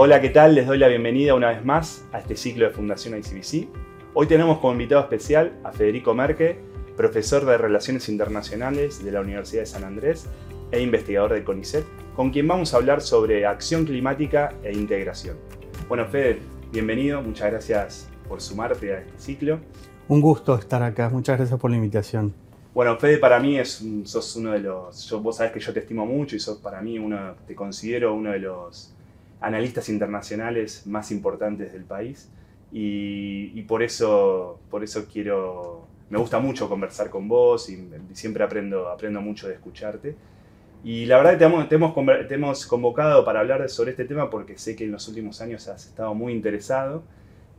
Hola, 0.00 0.20
¿qué 0.20 0.28
tal? 0.28 0.54
Les 0.54 0.64
doy 0.64 0.78
la 0.78 0.86
bienvenida 0.86 1.34
una 1.34 1.48
vez 1.48 1.64
más 1.64 2.06
a 2.12 2.20
este 2.20 2.36
ciclo 2.36 2.64
de 2.66 2.70
Fundación 2.70 3.18
ICBC. 3.18 3.66
Hoy 4.14 4.28
tenemos 4.28 4.58
como 4.58 4.74
invitado 4.74 5.00
especial 5.00 5.58
a 5.64 5.72
Federico 5.72 6.14
Merque, 6.14 6.56
profesor 6.96 7.44
de 7.44 7.58
Relaciones 7.58 8.08
Internacionales 8.08 9.04
de 9.04 9.10
la 9.10 9.20
Universidad 9.20 9.62
de 9.62 9.66
San 9.66 9.82
Andrés 9.82 10.28
e 10.70 10.80
investigador 10.80 11.32
de 11.32 11.42
CONICET, 11.42 11.84
con 12.14 12.30
quien 12.30 12.46
vamos 12.46 12.72
a 12.72 12.76
hablar 12.76 13.00
sobre 13.00 13.44
acción 13.44 13.86
climática 13.86 14.54
e 14.62 14.72
integración. 14.72 15.36
Bueno, 15.88 16.06
Fede, 16.06 16.38
bienvenido, 16.70 17.20
muchas 17.20 17.50
gracias 17.50 18.08
por 18.28 18.40
sumarte 18.40 18.94
a 18.94 19.00
este 19.00 19.18
ciclo. 19.18 19.58
Un 20.06 20.20
gusto 20.20 20.54
estar 20.54 20.80
acá, 20.80 21.08
muchas 21.08 21.38
gracias 21.38 21.58
por 21.58 21.72
la 21.72 21.76
invitación. 21.76 22.32
Bueno, 22.72 22.96
Fede 22.98 23.18
para 23.18 23.40
mí 23.40 23.58
es, 23.58 23.84
sos 24.04 24.36
uno 24.36 24.52
de 24.52 24.60
los, 24.60 25.12
vos 25.20 25.38
sabés 25.38 25.50
que 25.50 25.58
yo 25.58 25.72
te 25.72 25.80
estimo 25.80 26.06
mucho 26.06 26.36
y 26.36 26.38
sos 26.38 26.58
para 26.58 26.80
mí 26.80 27.00
uno, 27.00 27.34
te 27.48 27.56
considero 27.56 28.14
uno 28.14 28.30
de 28.30 28.38
los 28.38 28.94
analistas 29.40 29.88
internacionales 29.88 30.86
más 30.86 31.10
importantes 31.10 31.72
del 31.72 31.84
país 31.84 32.30
y, 32.70 33.62
por, 33.62 33.82
eso, 33.82 34.60
por 34.70 34.84
eso 34.84 35.06
quiero, 35.10 35.86
me 36.10 36.18
gusta 36.18 36.38
mucho 36.38 36.68
conversar 36.68 37.08
con 37.08 37.28
vos 37.28 37.70
y 37.70 37.88
siempre 38.12 38.44
aprendo, 38.44 38.88
aprendo 38.88 39.20
mucho 39.20 39.48
de 39.48 39.54
escucharte. 39.54 40.16
Y 40.84 41.06
la 41.06 41.16
verdad 41.16 41.32
que 41.32 41.38
te 41.38 41.44
hemos, 41.44 41.68
te 41.68 42.34
hemos, 42.34 42.66
convocado 42.66 43.24
para 43.24 43.40
hablar 43.40 43.68
sobre 43.68 43.92
este 43.92 44.04
tema 44.04 44.30
porque 44.30 44.58
sé 44.58 44.76
que 44.76 44.84
en 44.84 44.92
los 44.92 45.08
últimos 45.08 45.40
años 45.40 45.66
has 45.68 45.86
estado 45.86 46.14
muy 46.14 46.32
interesado 46.32 47.02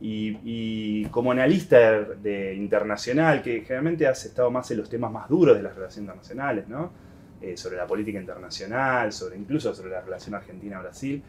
y, 0.00 1.04
como 1.06 1.32
analista 1.32 2.00
de, 2.02 2.54
internacional, 2.54 3.42
que 3.42 3.60
generalmente 3.60 4.06
has 4.06 4.24
estado 4.24 4.50
más 4.50 4.70
en 4.70 4.78
los 4.78 4.88
temas 4.88 5.12
más 5.12 5.28
duros 5.28 5.56
de 5.56 5.62
las 5.62 5.74
relaciones 5.74 6.08
internacionales, 6.08 6.68
¿no? 6.68 6.90
Eh, 7.42 7.56
sobre 7.56 7.76
la 7.76 7.86
política 7.86 8.18
internacional, 8.18 9.12
sobre, 9.12 9.36
incluso 9.36 9.74
sobre 9.74 9.90
la 9.90 10.00
relación 10.00 10.34
Argentina-Brasil. 10.34 11.22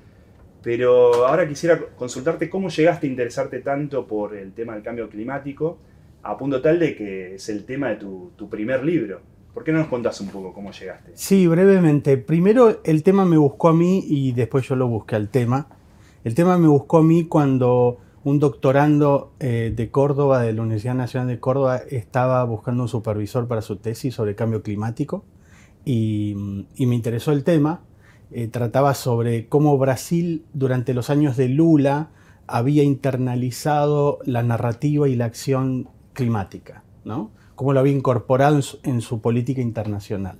Pero 0.64 1.26
ahora 1.26 1.48
quisiera 1.48 1.80
consultarte 1.96 2.50
cómo 2.50 2.70
llegaste 2.70 3.08
a 3.08 3.10
interesarte 3.10 3.60
tanto 3.60 4.06
por 4.06 4.36
el 4.36 4.54
tema 4.54 4.74
del 4.74 4.84
cambio 4.84 5.10
climático, 5.10 5.78
a 6.24 6.38
punto 6.38 6.62
tal 6.62 6.80
de 6.80 6.96
que 6.96 7.36
es 7.36 7.50
el 7.50 7.66
tema 7.66 7.90
de 7.90 7.96
tu, 7.96 8.32
tu 8.36 8.50
primer 8.50 8.84
libro. 8.84 9.22
¿Por 9.54 9.64
qué 9.64 9.72
no 9.72 9.80
nos 9.80 9.88
contás 9.88 10.22
un 10.22 10.30
poco 10.30 10.54
cómo 10.54 10.72
llegaste? 10.72 11.12
Sí, 11.16 11.48
brevemente. 11.48 12.18
Primero 12.18 12.82
el 12.84 13.04
tema 13.04 13.26
me 13.26 13.38
buscó 13.38 13.70
a 13.70 13.74
mí 13.74 14.04
y 14.08 14.32
después 14.32 14.68
yo 14.68 14.76
lo 14.76 14.88
busqué 14.88 15.16
al 15.16 15.30
tema. 15.30 15.68
El 16.24 16.36
tema 16.36 16.58
me 16.58 16.68
buscó 16.68 17.00
a 17.00 17.04
mí 17.04 17.26
cuando 17.26 17.98
un 18.24 18.40
doctorando 18.40 19.34
eh, 19.40 19.74
de 19.76 19.90
Córdoba, 19.90 20.42
de 20.42 20.54
la 20.54 20.62
Universidad 20.62 20.94
Nacional 20.96 21.28
de 21.28 21.40
Córdoba, 21.40 21.82
estaba 21.90 22.44
buscando 22.44 22.84
un 22.84 22.90
supervisor 22.90 23.48
para 23.48 23.62
su 23.62 23.78
tesis 23.78 24.14
sobre 24.14 24.36
cambio 24.36 24.62
climático 24.62 25.26
y, 25.86 26.36
me 26.78 26.96
interesó 26.96 27.32
el 27.32 27.44
tema. 27.44 27.82
Eh, 28.32 28.48
trataba 28.48 28.94
sobre 28.94 29.48
cómo 29.48 29.78
Brasil 29.78 30.46
durante 30.54 30.94
los 30.94 31.10
años 31.10 31.36
de 31.36 31.50
Lula 31.50 32.12
había 32.48 32.84
internalizado 32.84 34.20
la 34.26 34.44
narrativa 34.44 35.10
y 35.10 35.16
la 35.16 35.26
acción 35.26 35.90
climática, 36.14 36.84
¿no? 37.04 37.32
cómo 37.56 37.74
lo 37.74 37.80
había 37.80 37.94
incorporado 37.94 38.60
en 38.84 39.02
su, 39.02 39.22
política 39.22 39.62
internacional. 39.62 40.40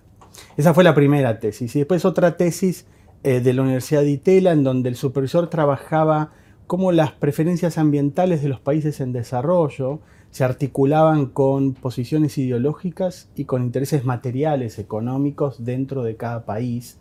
Esa 0.58 0.74
fue 0.74 0.84
la 0.84 0.96
primera 0.96 1.40
tesis. 1.40 1.76
Y 1.76 1.80
después 1.80 2.06
otra 2.06 2.38
tesis 2.38 2.88
eh, 3.24 3.42
de 3.42 3.54
la 3.54 3.62
Universidad 3.62 4.02
de 4.02 4.10
Itela, 4.10 4.54
en 4.54 4.64
donde 4.64 4.90
el 4.90 4.96
supervisor 4.96 5.50
trabajaba 5.50 6.32
cómo 6.66 6.92
las 6.92 7.12
preferencias 7.12 7.78
ambientales 7.78 8.42
de 8.42 8.50
los 8.50 8.60
países 8.60 9.02
en 9.02 9.12
desarrollo 9.12 10.00
se 10.32 10.46
articulaban 10.46 11.26
con 11.26 11.74
posiciones 11.74 12.38
ideológicas 12.38 13.30
y 13.36 13.46
con 13.46 13.64
intereses 13.64 14.06
materiales, 14.06 14.80
económicos 14.80 15.64
dentro 15.64 16.04
de 16.04 16.16
cada 16.16 16.46
país. 16.46 17.01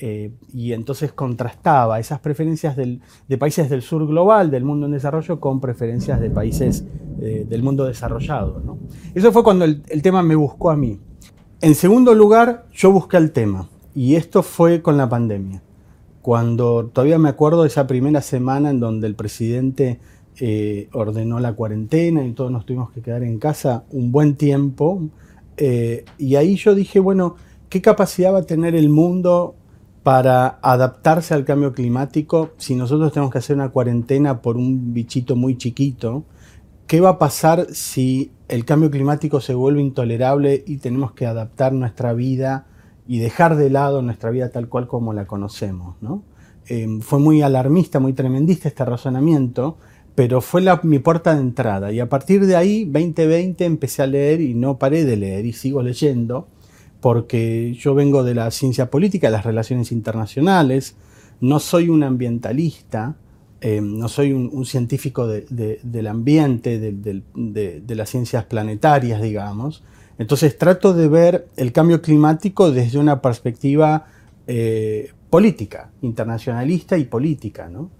Eh, 0.00 0.30
y 0.54 0.74
entonces 0.74 1.12
contrastaba 1.12 1.98
esas 1.98 2.20
preferencias 2.20 2.76
de 2.76 3.38
países 3.38 3.68
del 3.68 3.82
sur 3.82 4.06
global, 4.06 4.48
del 4.48 4.62
mundo 4.62 4.86
en 4.86 4.92
desarrollo, 4.92 5.40
con 5.40 5.60
preferencias 5.60 6.20
de 6.20 6.30
países 6.30 6.84
eh, 7.20 7.44
del 7.48 7.64
mundo 7.64 7.84
desarrollado. 7.84 8.62
Eso 9.12 9.32
fue 9.32 9.42
cuando 9.42 9.64
el, 9.64 9.82
tema 10.02 10.22
me 10.22 10.36
buscó 10.36 10.70
a 10.70 10.76
mí. 10.76 11.00
En 11.60 11.74
segundo 11.74 12.14
lugar, 12.14 12.66
yo 12.72 12.92
busqué 12.92 13.16
el 13.16 13.32
tema, 13.32 13.68
y 13.92 14.14
esto 14.14 14.44
fue 14.44 14.82
con 14.82 14.96
la 14.96 15.08
pandemia 15.08 15.62
cuando 16.22 16.86
todavía 16.92 17.18
me 17.18 17.30
acuerdo 17.30 17.62
de 17.62 17.68
esa 17.68 17.86
primera 17.86 18.20
semana 18.20 18.70
en 18.70 18.80
donde 18.80 19.06
el 19.06 19.14
presidente 19.14 19.98
eh, 20.38 20.88
ordenó 20.92 21.40
la 21.40 21.54
cuarentena 21.54 22.24
y 22.24 22.32
todos 22.32 22.52
nos 22.52 22.66
tuvimos 22.66 22.90
que 22.90 23.00
quedar 23.00 23.22
en 23.22 23.38
casa 23.38 23.84
un 23.90 24.12
buen 24.12 24.36
tiempo. 24.36 25.08
Y 26.18 26.36
ahí 26.36 26.54
yo 26.54 26.76
dije, 26.76 27.00
bueno, 27.00 27.34
¿qué 27.68 27.82
capacidad 27.82 28.32
va 28.32 28.40
a 28.40 28.46
tener 28.46 28.76
el 28.76 28.90
mundo 28.90 29.56
para 30.02 30.58
adaptarse 30.62 31.34
al 31.34 31.44
cambio 31.44 31.72
climático 31.72 32.50
si 32.56 32.74
nosotros 32.74 33.12
tenemos 33.12 33.32
que 33.32 33.38
hacer 33.38 33.56
una 33.56 33.70
cuarentena 33.70 34.40
por 34.40 34.56
un 34.56 34.92
bichito 34.92 35.36
muy 35.36 35.56
chiquito? 35.56 36.24
¿Qué 36.86 37.00
va 37.00 37.10
a 37.10 37.18
pasar 37.18 37.66
si 37.72 38.30
el 38.48 38.64
cambio 38.64 38.90
climático 38.90 39.40
se 39.40 39.54
vuelve 39.54 39.82
intolerable 39.82 40.64
y 40.66 40.78
tenemos 40.78 41.12
que 41.12 41.26
adaptar 41.26 41.72
nuestra 41.72 42.14
vida 42.14 42.66
y 43.06 43.18
dejar 43.18 43.56
de 43.56 43.70
lado 43.70 44.02
nuestra 44.02 44.30
vida 44.30 44.50
tal 44.50 44.68
cual 44.68 44.86
como 44.86 45.12
la 45.12 45.26
conocemos. 45.26 45.96
¿no? 46.00 46.22
Em, 46.66 47.00
fue 47.00 47.18
muy 47.18 47.42
alarmista, 47.42 47.98
muy 48.00 48.12
tremendista 48.12 48.68
este 48.68 48.84
razonamiento, 48.84 49.78
pero 50.14 50.40
fue 50.40 50.60
la, 50.60 50.80
mi 50.82 50.98
puerta 50.98 51.34
de 51.34 51.40
entrada. 51.40 51.90
Y 51.90 52.00
a 52.00 52.08
partir 52.08 52.44
de 52.44 52.56
ahí, 52.56 52.84
2020, 52.84 53.64
empecé 53.64 54.02
a 54.02 54.06
leer 54.06 54.40
y 54.40 54.54
no 54.54 54.78
paré 54.78 55.04
de 55.04 55.16
leer 55.16 55.46
y 55.46 55.54
sigo 55.54 55.82
leyendo, 55.82 56.48
porque 57.00 57.74
yo 57.74 57.94
vengo 57.94 58.24
de 58.24 58.34
la 58.34 58.50
ciencia 58.50 58.90
política, 58.90 59.28
de 59.28 59.32
las 59.32 59.44
relaciones 59.44 59.92
internacionales, 59.92 60.96
no 61.40 61.60
soy 61.60 61.88
un 61.88 62.02
ambientalista, 62.02 63.16
em, 63.60 63.98
no 63.98 64.08
soy 64.08 64.32
un, 64.32 64.64
científico 64.64 65.26
del 65.26 66.06
ambiente, 66.06 66.78
de, 66.78 67.94
las 67.94 68.10
ciencias 68.10 68.44
planetarias, 68.44 69.22
digamos, 69.22 69.84
entonces 70.18 70.58
trato 70.58 70.94
de 70.94 71.08
ver 71.08 71.48
el 71.56 71.72
cambio 71.72 72.02
climático 72.02 72.72
desde 72.72 72.98
una 72.98 73.22
perspectiva 73.22 74.06
eh, 74.48 75.12
política, 75.30 75.90
internacionalista 76.02 76.98
y 76.98 77.04
política, 77.04 77.68
¿no? 77.68 77.90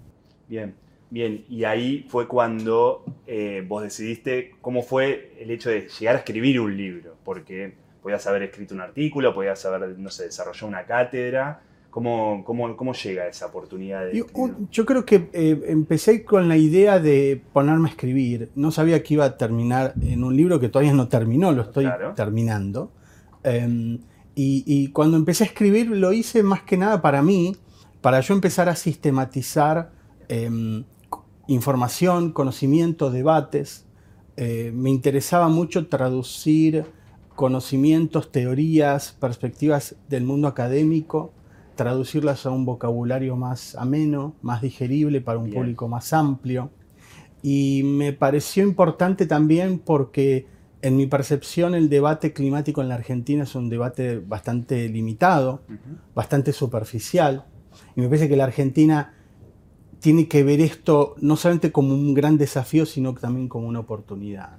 Bien, 0.49 0.73
bien. 1.09 1.45
Y 1.47 1.63
ahí 1.63 2.05
fue 2.09 2.27
cuando 2.27 3.05
eh, 3.25 3.63
vos 3.65 3.83
decidiste 3.83 4.51
cómo 4.59 4.81
fue 4.81 5.33
el 5.39 5.49
hecho 5.51 5.69
de 5.69 5.87
llegar 5.87 6.15
a 6.15 6.19
escribir 6.19 6.59
un 6.59 6.75
libro, 6.75 7.15
porque 7.23 7.75
podías 8.01 8.25
haber 8.27 8.43
escrito 8.43 8.73
un 8.73 8.81
artículo, 8.81 9.33
podías 9.33 9.63
haber, 9.65 9.97
no 9.97 10.09
sé, 10.09 10.25
desarrollado 10.25 10.67
una 10.67 10.85
cátedra, 10.85 11.61
¿Cómo, 11.89 12.43
cómo, 12.45 12.77
cómo 12.77 12.93
llega 12.93 13.27
esa 13.27 13.47
oportunidad? 13.47 14.05
De 14.05 14.23
yo, 14.71 14.85
creo 14.85 15.05
que 15.05 15.29
eh, 15.33 15.59
empecé 15.65 16.23
con 16.23 16.47
la 16.47 16.55
idea 16.55 16.99
de 16.99 17.41
ponerme 17.51 17.89
a 17.89 17.91
escribir. 17.91 18.51
No 18.53 18.69
sabía 18.69 19.01
que 19.01 19.15
iba 19.15 19.25
a 19.25 19.37
terminar 19.37 19.95
en 20.03 20.23
un 20.23 20.37
libro 20.37 20.59
que 20.59 20.69
todavía 20.69 20.93
no 20.93 21.07
terminó, 21.07 21.51
lo 21.51 21.63
estoy 21.63 21.89
terminando. 22.15 22.91
Em, 23.43 23.99
y, 24.35 24.89
cuando 24.91 25.17
empecé 25.17 25.45
a 25.45 25.47
escribir 25.47 25.89
lo 25.89 26.13
hice 26.13 26.43
más 26.43 26.61
que 26.61 26.77
nada 26.77 27.01
para 27.01 27.23
mí, 27.23 27.57
para 28.01 28.21
yo 28.21 28.35
empezar 28.35 28.69
a 28.69 28.75
sistematizar 28.75 29.91
em, 30.27 30.83
información, 31.47 32.31
conocimiento, 32.31 33.09
debates. 33.09 33.87
Eh, 34.37 34.71
me 34.73 34.91
interesaba 34.91 35.49
mucho 35.49 35.87
traducir 35.87 36.85
conocimientos, 37.39 38.33
teorías, 38.33 39.15
perspectivas 39.17 39.95
del 40.09 40.25
mundo 40.25 40.49
académico 40.49 41.31
traducirlas 41.77 42.45
a 42.45 42.49
un 42.49 42.65
vocabulario 42.65 43.37
más 43.37 43.75
ameno, 43.75 44.35
más 44.41 44.61
digerible 44.61 45.21
para 45.21 45.39
un 45.39 45.49
público 45.49 45.87
más 45.87 46.11
amplio. 46.11 46.69
Y 47.41 47.83
me 47.85 48.11
pareció 48.11 48.65
importante 48.65 49.25
también 49.25 49.79
porque 49.79 50.47
en 50.81 50.97
mi 50.97 51.07
percepción 51.07 51.75
el 51.75 51.87
debate 51.87 52.33
climático 52.33 52.81
en 52.81 52.89
la 52.89 52.95
Argentina 52.95 53.43
es 53.43 53.55
un 53.55 53.69
debate 53.69 54.19
bastante 54.19 54.89
limitado, 54.89 55.61
bastante 56.13 56.51
superficial. 56.51 57.45
Y 57.95 58.01
me 58.01 58.07
parece 58.07 58.27
que 58.27 58.35
la 58.35 58.43
Argentina 58.43 59.13
tiene 60.01 60.27
que 60.27 60.43
ver 60.43 60.59
esto 60.59 61.15
no 61.21 61.37
solamente 61.37 61.71
como 61.71 61.93
un 61.93 62.13
gran 62.13 62.37
desafío, 62.37 62.85
sino 62.85 63.13
también 63.13 63.47
como 63.47 63.65
una 63.65 63.79
oportunidad. 63.79 64.57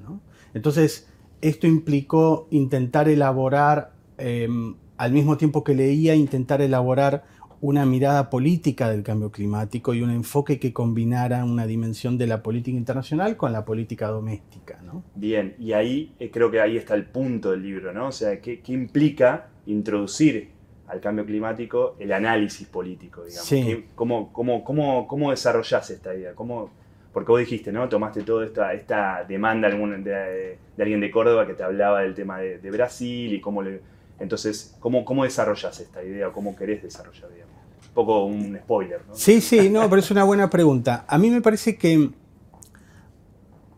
Entonces, 0.54 1.09
esto 1.40 1.66
implicó 1.66 2.48
intentar 2.50 3.08
elaborar 3.08 3.92
em, 4.18 4.74
al 4.96 5.12
mismo 5.12 5.36
tiempo 5.36 5.64
que 5.64 5.74
leía, 5.74 6.14
intentar 6.14 6.60
elaborar 6.60 7.24
una 7.60 7.84
mirada 7.84 8.30
política 8.30 8.90
del 8.90 9.02
cambio 9.02 9.30
climático 9.30 9.92
y 9.92 10.02
un 10.02 10.10
enfoque 10.10 10.58
que 10.58 10.72
combinara 10.72 11.44
una 11.44 11.66
dimensión 11.66 12.16
de 12.16 12.26
la 12.26 12.42
política 12.42 12.76
internacional 12.76 13.36
con 13.36 13.52
la 13.52 13.64
política 13.64 14.08
doméstica. 14.08 14.80
¿no? 14.82 15.04
Bien, 15.14 15.54
y 15.58 15.72
ahí 15.72 16.14
eh, 16.18 16.30
creo 16.30 16.50
que 16.50 16.60
ahí 16.60 16.76
está 16.76 16.94
el 16.94 17.04
punto 17.04 17.50
del 17.50 17.62
libro, 17.62 17.92
¿no? 17.92 18.08
O 18.08 18.12
sea, 18.12 18.40
¿qué, 18.40 18.62
implica 18.68 19.48
introducir 19.66 20.50
al 20.86 21.00
cambio 21.00 21.26
climático 21.26 21.96
el 21.98 22.12
análisis 22.12 22.66
político, 22.66 23.24
digamos? 23.24 23.46
Sí. 23.46 23.84
¿Cómo, 23.94 24.32
cómo, 24.32 24.64
cómo, 24.64 25.06
cómo 25.06 25.30
desarrollás 25.30 25.90
esta 25.90 26.14
idea? 26.14 26.34
¿Cómo, 26.34 26.70
porque 27.12 27.30
vos 27.30 27.40
dijiste, 27.40 27.72
¿no? 27.72 27.88
Tomaste 27.88 28.22
toda 28.22 28.46
esta, 28.46 28.72
esta 28.72 29.24
demanda 29.24 29.68
de, 29.68 30.58
alguien 30.82 31.00
de 31.00 31.10
Córdoba 31.10 31.46
que 31.46 31.54
te 31.54 31.62
hablaba 31.62 32.00
del 32.00 32.14
tema 32.14 32.38
de, 32.38 32.58
de 32.58 32.70
Brasil 32.70 33.32
y 33.32 33.40
cómo 33.40 33.62
le 33.62 33.80
entonces, 34.20 34.76
¿cómo, 34.80 35.04
cómo 35.04 35.24
desarrollas 35.24 35.80
esta 35.80 36.04
idea 36.04 36.28
o 36.28 36.32
cómo 36.32 36.54
querés 36.54 36.82
desarrollar, 36.82 37.30
un 37.30 37.94
poco 37.94 38.24
un 38.26 38.56
spoiler. 38.58 39.00
¿no? 39.08 39.14
Sí, 39.14 39.40
sí, 39.40 39.70
no, 39.70 39.88
pero 39.88 40.00
es 40.00 40.10
una 40.10 40.24
buena 40.24 40.50
pregunta. 40.50 41.06
A 41.08 41.18
mí 41.18 41.30
me 41.30 41.40
parece 41.40 41.76
que 41.76 42.10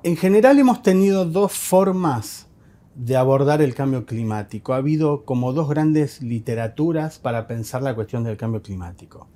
en 0.03 0.17
general 0.17 0.59
hemos 0.59 0.83
tenido 0.83 1.25
dos 1.25 1.53
formas 1.53 2.49
de 2.97 3.17
abordar 3.17 3.63
el 3.63 3.75
cambio 3.75 4.05
climático. 4.05 4.75
Ha 4.75 4.79
habido 4.79 5.25
como 5.25 5.53
dos 5.53 5.69
grandes 5.69 6.21
literaturas 6.21 7.21
para 7.21 7.47
pensar 7.47 7.83
la 7.83 7.95
cuestión 7.95 8.25
del 8.25 8.37
cambio 8.37 8.63
climático. 8.63 9.29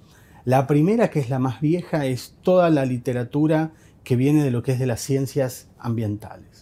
La 0.44 0.66
primera, 0.66 1.08
que 1.08 1.20
es 1.20 1.30
la 1.30 1.38
más 1.38 1.60
vieja, 1.60 2.04
es 2.04 2.36
toda 2.42 2.68
la 2.68 2.84
literatura 2.84 3.70
que 4.02 4.16
viene 4.16 4.42
de 4.42 4.50
lo 4.50 4.62
que 4.62 4.72
es 4.72 4.78
de 4.78 4.86
las 4.86 5.00
ciencias 5.00 5.68
ambientales. 5.78 6.55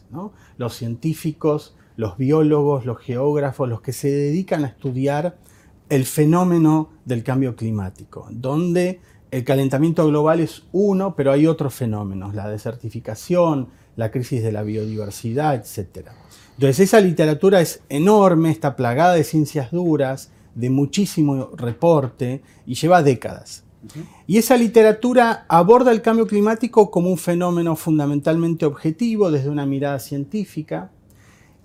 Los 0.56 0.74
científicos, 0.74 1.74
los 1.96 2.16
biólogos, 2.16 2.84
los 2.86 2.98
geógrafos, 2.98 3.68
los 3.68 3.80
que 3.80 3.92
se 3.92 4.10
dedican 4.10 4.64
a 4.64 4.68
estudiar 4.68 5.36
el 5.88 6.06
fenómeno 6.06 6.90
del 7.04 7.22
cambio 7.22 7.56
climático, 7.56 8.26
donde 8.30 9.00
el 9.30 9.44
calentamiento 9.44 10.06
global 10.06 10.40
es 10.40 10.62
uno, 10.72 11.14
pero 11.16 11.32
hay 11.32 11.46
otros 11.46 11.74
fenómenos, 11.74 12.34
la 12.34 12.48
desertificación, 12.48 13.68
la 13.96 14.10
crisis 14.10 14.42
de 14.42 14.52
la 14.52 14.62
biodiversidad, 14.62 15.54
etc. 15.54 16.08
Entonces 16.54 16.80
esa 16.80 17.00
literatura 17.00 17.60
es 17.60 17.82
enorme, 17.88 18.50
está 18.50 18.76
plagada 18.76 19.14
de 19.14 19.24
ciencias 19.24 19.70
duras, 19.70 20.30
de 20.54 20.70
muchísimo 20.70 21.50
reporte 21.56 22.42
y 22.64 22.74
lleva 22.74 23.02
décadas. 23.02 23.63
Y 24.26 24.38
esa 24.38 24.56
literatura 24.56 25.44
aborda 25.48 25.92
el 25.92 26.02
cambio 26.02 26.26
climático 26.26 26.90
como 26.90 27.10
un 27.10 27.18
fenómeno 27.18 27.76
fundamentalmente 27.76 28.66
objetivo 28.66 29.30
desde 29.30 29.50
una 29.50 29.66
mirada 29.66 29.98
científica 29.98 30.90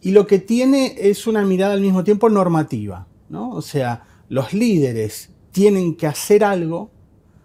y 0.01 0.11
lo 0.11 0.27
que 0.27 0.39
tiene 0.39 0.95
es 0.97 1.27
una 1.27 1.43
mirada 1.43 1.73
al 1.73 1.81
mismo 1.81 2.03
tiempo 2.03 2.29
normativa. 2.29 3.07
¿no? 3.29 3.51
O 3.51 3.61
sea, 3.61 4.03
los 4.27 4.53
líderes 4.53 5.31
tienen 5.51 5.95
que 5.95 6.07
hacer 6.07 6.43
algo 6.43 6.91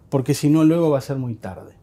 porque 0.09 0.33
si 0.33 0.49
no 0.49 0.63
luego 0.63 0.89
va 0.89 0.99
a 0.99 1.01
ser 1.01 1.17
muy 1.17 1.35
tarde. 1.35 1.75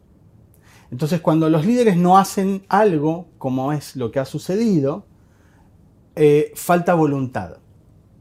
Entonces 0.90 1.20
cuando 1.20 1.48
los 1.48 1.64
líderes 1.64 1.96
no 1.96 2.18
hacen 2.18 2.64
algo, 2.68 3.26
como 3.38 3.72
es 3.72 3.96
lo 3.96 4.10
que 4.10 4.20
ha 4.20 4.24
sucedido, 4.24 5.06
eh, 6.16 6.52
falta 6.54 6.94
voluntad. 6.94 7.58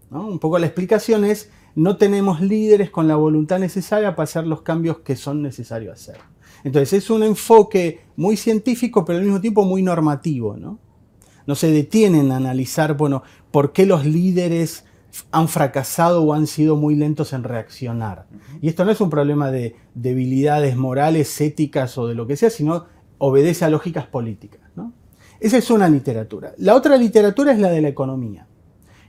Un 0.09 0.39
poco 0.39 0.59
la 0.59 0.67
explicación 0.67 1.23
es 1.23 1.49
no 1.75 1.97
tenemos 1.97 2.41
líderes 2.41 2.89
con 2.89 3.07
la 3.07 3.15
voluntad 3.15 3.59
necesaria 3.59 4.15
para 4.15 4.25
hacer 4.25 4.47
los 4.47 4.61
cambios 4.61 4.99
que 4.99 5.15
son 5.15 5.41
necesarios 5.41 5.93
hacer. 5.93 6.17
Entonces 6.63 6.93
es 6.93 7.09
un 7.09 7.23
enfoque 7.23 8.01
muy 8.15 8.37
científico, 8.37 9.05
pero 9.05 9.19
al 9.19 9.25
mismo 9.25 9.41
tiempo 9.41 9.63
muy 9.63 9.81
normativo. 9.81 10.57
No, 10.57 10.79
no 11.47 11.55
se 11.55 11.71
detienen 11.71 12.31
a 12.31 12.37
analizar, 12.37 12.95
bueno, 12.95 13.23
por 13.51 13.73
qué 13.73 13.85
los 13.85 14.05
líderes 14.05 14.85
han 15.31 15.47
fracasado 15.47 16.23
o 16.23 16.33
han 16.33 16.47
sido 16.47 16.75
muy 16.75 16.95
lentos 16.95 17.33
en 17.33 17.43
reaccionar. 17.43 18.27
Y 18.61 18.69
esto 18.69 18.85
no 18.85 18.91
es 18.91 19.01
un 19.01 19.09
problema 19.09 19.51
de 19.51 19.75
debilidades 19.93 20.77
morales, 20.77 21.41
éticas 21.41 21.97
o 21.97 22.07
de 22.07 22.15
lo 22.15 22.27
que 22.27 22.37
sea, 22.37 22.49
sino 22.49 22.85
obedece 23.17 23.65
a 23.65 23.69
lógicas 23.69 24.07
políticas. 24.07 24.61
¿no? 24.75 24.93
Esa 25.39 25.57
es 25.57 25.69
una 25.69 25.89
literatura. 25.89 26.53
La 26.57 26.75
otra 26.75 26.97
literatura 26.97 27.51
es 27.51 27.59
la 27.59 27.69
de 27.69 27.81
la 27.81 27.89
economía, 27.89 28.47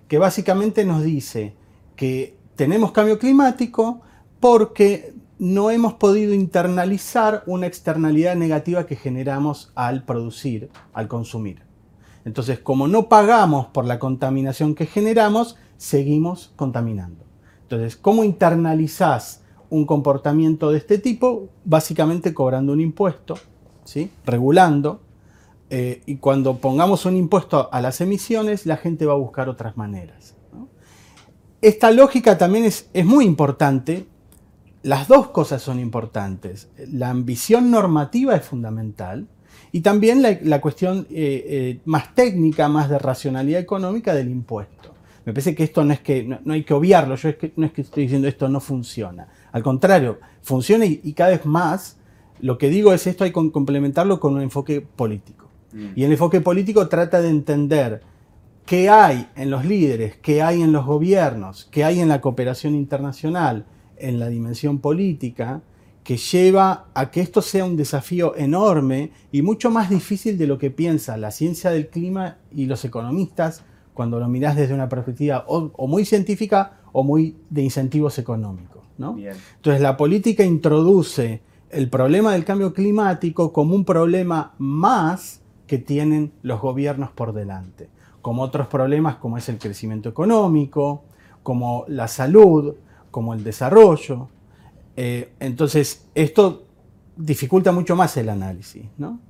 que 0.09 0.19
básicamente 0.19 0.85
nos 0.85 1.05
dice 1.05 1.55
que 1.94 2.37
tenemos 2.56 2.93
cambio 2.93 3.19
climático 3.19 4.00
porque 4.40 5.14
no 5.38 5.70
hemos 5.70 5.94
podido 5.94 6.34
internalizar 6.34 7.43
una 7.46 7.66
externalidad 7.66 8.37
negativa 8.37 8.87
que 8.87 8.96
generamos 8.96 9.72
al 9.75 10.04
producir, 10.04 10.70
al 10.93 11.08
consumir. 11.08 11.62
Entonces, 12.25 12.60
como 12.60 12.87
no 12.87 13.08
pagamos 13.08 13.66
por 13.66 13.84
la 13.84 13.99
contaminación 13.99 14.75
que 14.75 14.87
generamos, 14.87 15.56
seguimos 15.76 16.52
contaminando. 16.54 17.25
Entonces, 17.62 17.96
¿cómo 17.96 18.22
internalizás 18.22 19.43
un 19.69 19.87
comportamiento 19.87 20.70
de 20.70 20.78
este 20.78 20.99
tipo? 20.99 21.49
Básicamente 21.64 22.34
cobrando 22.34 22.72
un 22.72 22.81
impuesto, 22.81 23.37
¿sí? 23.84 24.12
regulando, 24.25 25.00
eh, 25.70 26.02
y 26.06 26.16
cuando 26.16 26.58
pongamos 26.58 27.06
un 27.06 27.16
impuesto 27.16 27.69
a 27.72 27.81
las 27.81 28.00
emisiones, 28.00 28.66
la 28.66 28.76
gente 28.76 29.06
va 29.06 29.14
a 29.14 29.16
buscar 29.16 29.49
otras 29.49 29.76
maneras 29.76 30.37
esta 31.62 31.93
lógica 31.93 32.37
también 32.37 32.64
es, 32.64 32.88
muy 33.05 33.25
importante. 33.25 34.06
Las 34.82 35.06
dos 35.06 35.29
cosas 35.29 35.62
son 35.62 35.79
importantes. 35.79 36.69
La 36.91 37.09
ambición 37.09 37.70
normativa 37.70 38.35
es 38.35 38.44
fundamental 38.44 39.29
y 39.70 39.81
también 39.81 40.23
la, 40.23 40.61
cuestión 40.61 41.06
eh, 41.09 41.44
eh, 41.47 41.81
más 41.85 42.14
técnica, 42.14 42.69
más 42.69 42.91
de 42.91 42.99
racionalidad 42.99 43.61
económica 43.61 44.12
del 44.12 44.29
impuesto. 44.29 44.93
Me 45.25 45.32
parece 45.32 45.55
que 45.55 45.62
esto 45.62 45.85
no 45.85 45.93
es 45.93 46.00
que 46.00 46.25
no, 46.25 46.53
hay 46.53 46.64
que 46.64 46.75
obviarlo, 46.75 47.14
yo 47.14 47.29
es 47.29 47.37
que, 47.37 47.53
no 47.55 47.64
es 47.64 47.73
que 47.73 47.82
estoy 47.82 48.05
diciendo 48.05 48.26
esto 48.26 48.49
no 48.49 48.59
funciona. 48.59 49.29
Al 49.53 49.62
contrario, 49.62 50.19
funciona 50.43 50.85
y, 50.85 51.12
cada 51.12 51.31
vez 51.31 51.47
más. 51.47 51.97
Lo 52.41 52.59
que 52.59 52.69
digo 52.70 52.93
es 52.93 53.06
esto 53.06 53.23
hay 53.23 53.31
que 53.31 53.53
complementarlo 53.53 54.19
con 54.19 54.35
un 54.35 54.43
enfoque 54.43 54.81
político. 54.81 55.49
Mm. 55.73 55.91
Y 55.94 56.03
el 56.03 56.11
enfoque 56.11 56.41
político 56.41 56.88
trata 56.88 57.23
de 57.23 57.29
entender 57.29 58.03
qué 58.67 58.88
hay 58.88 59.29
en 59.37 59.50
los 59.50 59.64
líderes, 59.64 60.17
qué 60.23 60.43
hay 60.43 60.62
en 60.62 60.73
los 60.73 60.87
gobiernos, 60.87 61.69
qué 61.70 61.85
hay 61.85 62.00
en 62.00 62.09
la 62.09 62.20
cooperación 62.20 62.75
internacional, 62.75 63.67
en 63.97 64.19
la 64.19 64.29
dimensión 64.29 64.79
política, 64.79 65.62
que 66.05 66.17
lleva 66.17 66.87
a 66.94 67.11
que 67.11 67.20
esto 67.20 67.43
sea 67.43 67.64
un 67.64 67.76
desafío 67.76 68.37
enorme 68.37 69.12
y 69.31 69.43
mucho 69.43 69.70
más 69.70 69.88
difícil 69.88 70.37
de 70.37 70.47
lo 70.47 70.59
que 70.59 70.70
piensa 70.70 71.17
la 71.17 71.31
ciencia 71.31 71.70
del 71.70 71.88
clima 71.88 72.38
y 72.50 72.67
los 72.67 72.85
economistas 72.85 73.62
cuando 73.94 74.19
lo 74.19 74.29
mirás 74.29 74.56
desde 74.56 74.75
una 74.75 74.88
perspectiva 74.88 75.44
o, 75.47 75.87
muy 75.87 76.05
científica 76.05 76.81
o 76.93 77.05
muy 77.05 77.37
de 77.50 77.62
incentivos 77.62 78.19
económicos. 78.19 78.82
Entonces 78.99 79.81
la 79.81 79.97
política 79.97 80.44
introduce 80.44 81.43
el 81.70 81.88
problema 81.88 82.32
del 82.32 82.44
cambio 82.44 82.73
climático 82.73 83.53
como 83.53 83.75
un 83.75 83.85
problema 83.85 84.55
más 84.59 85.41
que 85.67 85.79
tienen 85.79 86.32
los 86.43 86.61
gobiernos 86.61 87.11
por 87.11 87.32
delante 87.32 87.88
como 88.23 88.43
otros 88.43 88.69
problemas 88.69 89.17
como 89.17 89.37
es 89.37 89.49
el 89.49 89.59
crecimiento 89.59 90.09
económico, 90.09 91.05
como 91.43 91.85
la 91.89 92.09
salud, 92.09 92.77
como 93.11 93.35
el 93.35 93.45
desarrollo. 93.45 94.29
Eh, 94.97 95.33
entonces, 95.41 96.09
esto 96.15 96.65
dificulta 97.17 97.73
mucho 97.73 97.97
más 97.97 98.17
el 98.17 98.29
análisis, 98.29 98.85
¿no? 98.97 99.21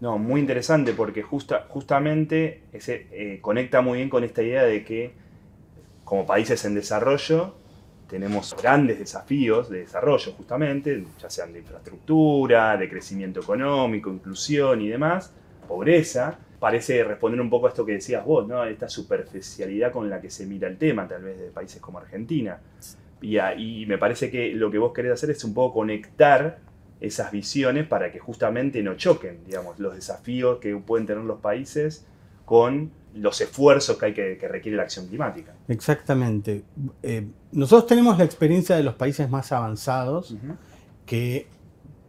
No, 0.00 0.18
muy 0.18 0.40
interesante 0.40 0.92
porque 0.94 1.22
justa, 1.22 1.66
justamente 1.68 2.62
ese, 2.72 3.08
eh, 3.10 3.38
conecta 3.40 3.82
muy 3.82 3.98
bien 3.98 4.08
con 4.08 4.24
esta 4.24 4.42
idea 4.42 4.62
de 4.62 4.84
que 4.84 5.12
como 6.04 6.24
países 6.24 6.64
en 6.64 6.74
desarrollo 6.74 7.54
tenemos 8.08 8.56
grandes 8.60 8.98
desafíos 8.98 9.68
de 9.68 9.80
desarrollo 9.80 10.32
justamente, 10.32 11.04
ya 11.20 11.30
sean 11.30 11.52
de 11.52 11.60
infraestructura, 11.60 12.76
de 12.76 12.88
crecimiento 12.88 13.40
económico, 13.40 14.10
inclusión 14.10 14.80
y 14.80 14.88
demás, 14.88 15.32
pobreza, 15.68 16.38
parece 16.60 17.02
responder 17.02 17.40
un 17.40 17.50
poco 17.50 17.66
a 17.66 17.70
esto 17.70 17.84
que 17.84 17.92
decías 17.92 18.24
vos, 18.24 18.46
¿no? 18.46 18.62
Esta 18.64 18.88
superficialidad 18.88 19.90
con 19.90 20.08
la 20.08 20.20
que 20.20 20.30
se 20.30 20.46
mira 20.46 20.68
el 20.68 20.76
tema, 20.76 21.08
tal 21.08 21.22
vez 21.22 21.40
de 21.40 21.46
países 21.48 21.80
como 21.80 21.98
Argentina. 21.98 22.60
Y, 23.22 23.38
y 23.38 23.86
me 23.86 23.98
parece 23.98 24.30
que 24.30 24.54
lo 24.54 24.70
que 24.70 24.78
vos 24.78 24.92
querés 24.92 25.12
hacer 25.12 25.30
es 25.30 25.42
un 25.42 25.54
poco 25.54 25.80
conectar 25.80 26.58
esas 27.00 27.32
visiones 27.32 27.86
para 27.86 28.12
que 28.12 28.18
justamente 28.18 28.82
no 28.82 28.94
choquen, 28.94 29.42
digamos, 29.46 29.78
los 29.78 29.94
desafíos 29.94 30.58
que 30.58 30.76
pueden 30.76 31.06
tener 31.06 31.24
los 31.24 31.40
países 31.40 32.06
con 32.44 32.90
los 33.14 33.40
esfuerzos 33.40 33.96
que, 33.96 34.06
hay 34.06 34.12
que, 34.14 34.48
requiere 34.48 34.76
la 34.76 34.84
acción 34.84 35.06
climática. 35.06 35.54
Exactamente. 35.66 36.62
Eh, 37.02 37.26
nosotros 37.52 37.86
tenemos 37.86 38.18
la 38.18 38.24
experiencia 38.24 38.76
de 38.76 38.82
los 38.82 38.94
países 38.94 39.28
más 39.30 39.50
avanzados 39.50 40.36
que 41.06 41.46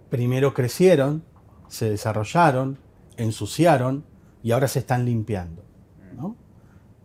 primero 0.10 0.54
crecieron, 0.54 1.24
se 1.70 1.90
desarrollaron, 1.90 2.78
ensuciaron, 3.18 4.04
y 4.44 4.52
ahora 4.52 4.68
se 4.68 4.80
están 4.80 5.06
limpiando. 5.06 5.64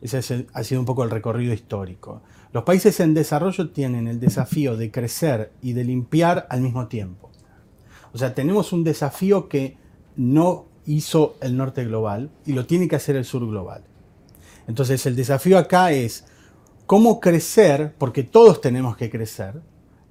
Ese 0.02 0.46
ha 0.52 0.62
sido 0.62 0.80
un 0.80 0.86
poco 0.86 1.04
el 1.04 1.10
recorrido 1.10 1.52
histórico. 1.52 2.22
Los 2.52 2.64
países 2.64 3.00
en 3.00 3.14
desarrollo 3.14 3.70
tienen 3.70 4.06
el 4.06 4.20
desafío 4.20 4.76
de 4.76 4.90
crecer 4.90 5.52
y 5.62 5.72
de 5.72 5.84
limpiar 5.84 6.46
al 6.50 6.60
mismo 6.60 6.86
tiempo. 6.86 7.30
O 8.12 8.18
sea, 8.18 8.34
tenemos 8.34 8.72
un 8.72 8.84
desafío 8.84 9.48
que 9.48 9.76
no 10.16 10.66
hizo 10.84 11.36
el 11.40 11.56
norte 11.56 11.84
global 11.84 12.30
y 12.44 12.52
lo 12.52 12.66
tiene 12.66 12.88
que 12.88 12.96
hacer 12.96 13.16
el 13.16 13.24
sur 13.24 13.46
global. 13.46 13.84
Entonces 14.68 15.04
el 15.06 15.16
desafío 15.16 15.58
acá 15.58 15.92
es 15.92 16.24
cómo 16.86 17.20
crecer, 17.20 17.94
porque 17.98 18.22
todos 18.22 18.60
tenemos 18.60 18.96
que 18.96 19.10
crecer, 19.10 19.60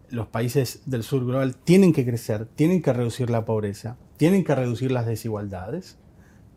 los 0.10 0.28
países 0.28 0.82
del 0.86 1.04
sur 1.04 1.26
global 1.26 1.56
tienen 1.56 1.94
que 1.94 2.06
crecer, 2.06 2.46
tienen 2.46 2.82
que 2.82 2.94
reducir 2.94 3.30
la 3.30 3.46
pobreza, 3.46 3.98
tienen 4.18 4.44
que 4.44 4.56
reducir 4.56 4.92
las 4.92 5.06
desigualdades, 5.06 5.98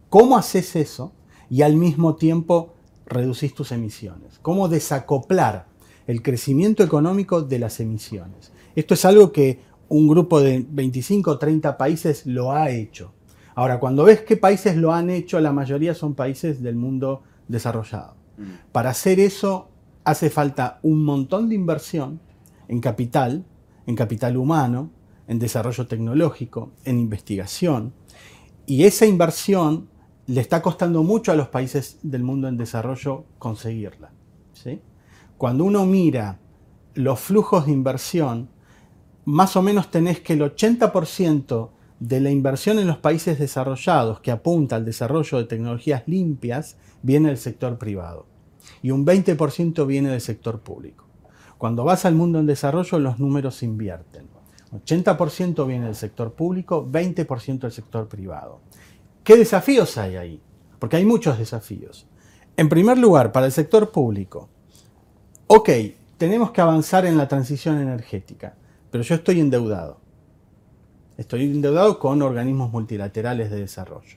¿Cómo 0.08 0.38
haces 0.38 0.74
eso 0.74 1.12
y 1.50 1.62
al 1.62 1.76
mismo 1.76 2.16
tiempo 2.16 2.74
reducís 3.04 3.54
tus 3.54 3.72
emisiones? 3.72 4.38
¿Cómo 4.40 4.68
desacoplar 4.68 5.66
el 6.06 6.22
crecimiento 6.22 6.82
económico 6.82 7.42
de 7.42 7.58
las 7.58 7.78
emisiones? 7.80 8.52
Esto 8.74 8.94
es 8.94 9.04
algo 9.04 9.32
que 9.32 9.60
un 9.88 10.08
grupo 10.08 10.40
de 10.40 10.64
25 10.66 11.30
o 11.30 11.38
30 11.38 11.76
países 11.76 12.24
lo 12.24 12.52
ha 12.52 12.70
hecho. 12.70 13.12
Ahora, 13.54 13.80
cuando 13.80 14.04
ves 14.04 14.22
qué 14.22 14.36
países 14.36 14.76
lo 14.76 14.94
han 14.94 15.10
hecho, 15.10 15.40
la 15.40 15.52
mayoría 15.52 15.94
son 15.94 16.14
países 16.14 16.62
del 16.62 16.76
mundo 16.76 17.22
desarrollado. 17.48 18.14
Mm. 18.38 18.70
Para 18.72 18.90
hacer 18.90 19.20
eso 19.20 19.68
hace 20.04 20.30
falta 20.30 20.78
un 20.82 21.04
montón 21.04 21.50
de 21.50 21.54
inversión 21.54 22.20
en 22.68 22.80
capital, 22.80 23.44
en 23.86 23.94
capital 23.94 24.38
humano, 24.38 24.90
en 25.26 25.38
desarrollo 25.38 25.86
tecnológico, 25.86 26.72
en 26.84 26.98
investigación. 26.98 27.92
Y 28.64 28.84
esa 28.84 29.04
inversión 29.04 29.88
le 30.28 30.42
está 30.42 30.60
costando 30.60 31.02
mucho 31.02 31.32
a 31.32 31.34
los 31.34 31.48
países 31.48 31.98
del 32.02 32.22
mundo 32.22 32.48
en 32.48 32.58
desarrollo 32.58 33.24
conseguirla. 33.38 34.12
Cuando 35.38 35.64
uno 35.64 35.86
mira 35.86 36.38
los 36.94 37.18
flujos 37.18 37.66
de 37.66 37.72
inversión, 37.72 38.50
más 39.24 39.56
o 39.56 39.62
menos 39.62 39.90
tenés 39.90 40.20
que 40.20 40.34
el 40.34 40.42
80% 40.42 41.70
de 42.00 42.20
la 42.20 42.30
inversión 42.30 42.78
en 42.78 42.86
los 42.86 42.98
países 42.98 43.38
desarrollados 43.38 44.20
que 44.20 44.30
apunta 44.30 44.76
al 44.76 44.84
desarrollo 44.84 45.38
de 45.38 45.44
tecnologías 45.44 46.02
limpias 46.06 46.76
viene 47.02 47.28
del 47.28 47.38
sector 47.38 47.78
privado 47.78 48.26
y 48.82 48.90
un 48.90 49.06
20% 49.06 49.86
viene 49.86 50.10
del 50.10 50.20
sector 50.20 50.60
público. 50.60 51.06
Cuando 51.56 51.84
vas 51.84 52.04
al 52.04 52.14
mundo 52.14 52.38
en 52.38 52.46
desarrollo 52.46 52.98
los 52.98 53.18
números 53.18 53.56
se 53.56 53.64
invierten. 53.64 54.28
80% 54.72 55.66
viene 55.66 55.86
del 55.86 55.94
sector 55.94 56.34
público, 56.34 56.86
20% 56.86 57.60
del 57.60 57.72
sector 57.72 58.06
privado. 58.08 58.60
¿Qué 59.28 59.36
desafíos 59.36 59.98
hay 59.98 60.16
ahí? 60.16 60.42
Porque 60.78 60.96
hay 60.96 61.04
muchos 61.04 61.38
desafíos. 61.38 62.06
En 62.56 62.70
primer 62.70 62.96
lugar, 62.96 63.30
para 63.30 63.44
el 63.44 63.52
sector 63.52 63.90
público, 63.90 64.48
ok, 65.48 65.68
tenemos 66.16 66.50
que 66.50 66.62
avanzar 66.62 67.04
en 67.04 67.18
la 67.18 67.28
transición 67.28 67.78
energética, 67.78 68.54
pero 68.90 69.04
yo 69.04 69.16
estoy 69.16 69.40
endeudado. 69.40 70.00
Estoy 71.18 71.42
endeudado 71.42 71.98
con 71.98 72.22
organismos 72.22 72.72
multilaterales 72.72 73.50
de 73.50 73.60
desarrollo. 73.60 74.16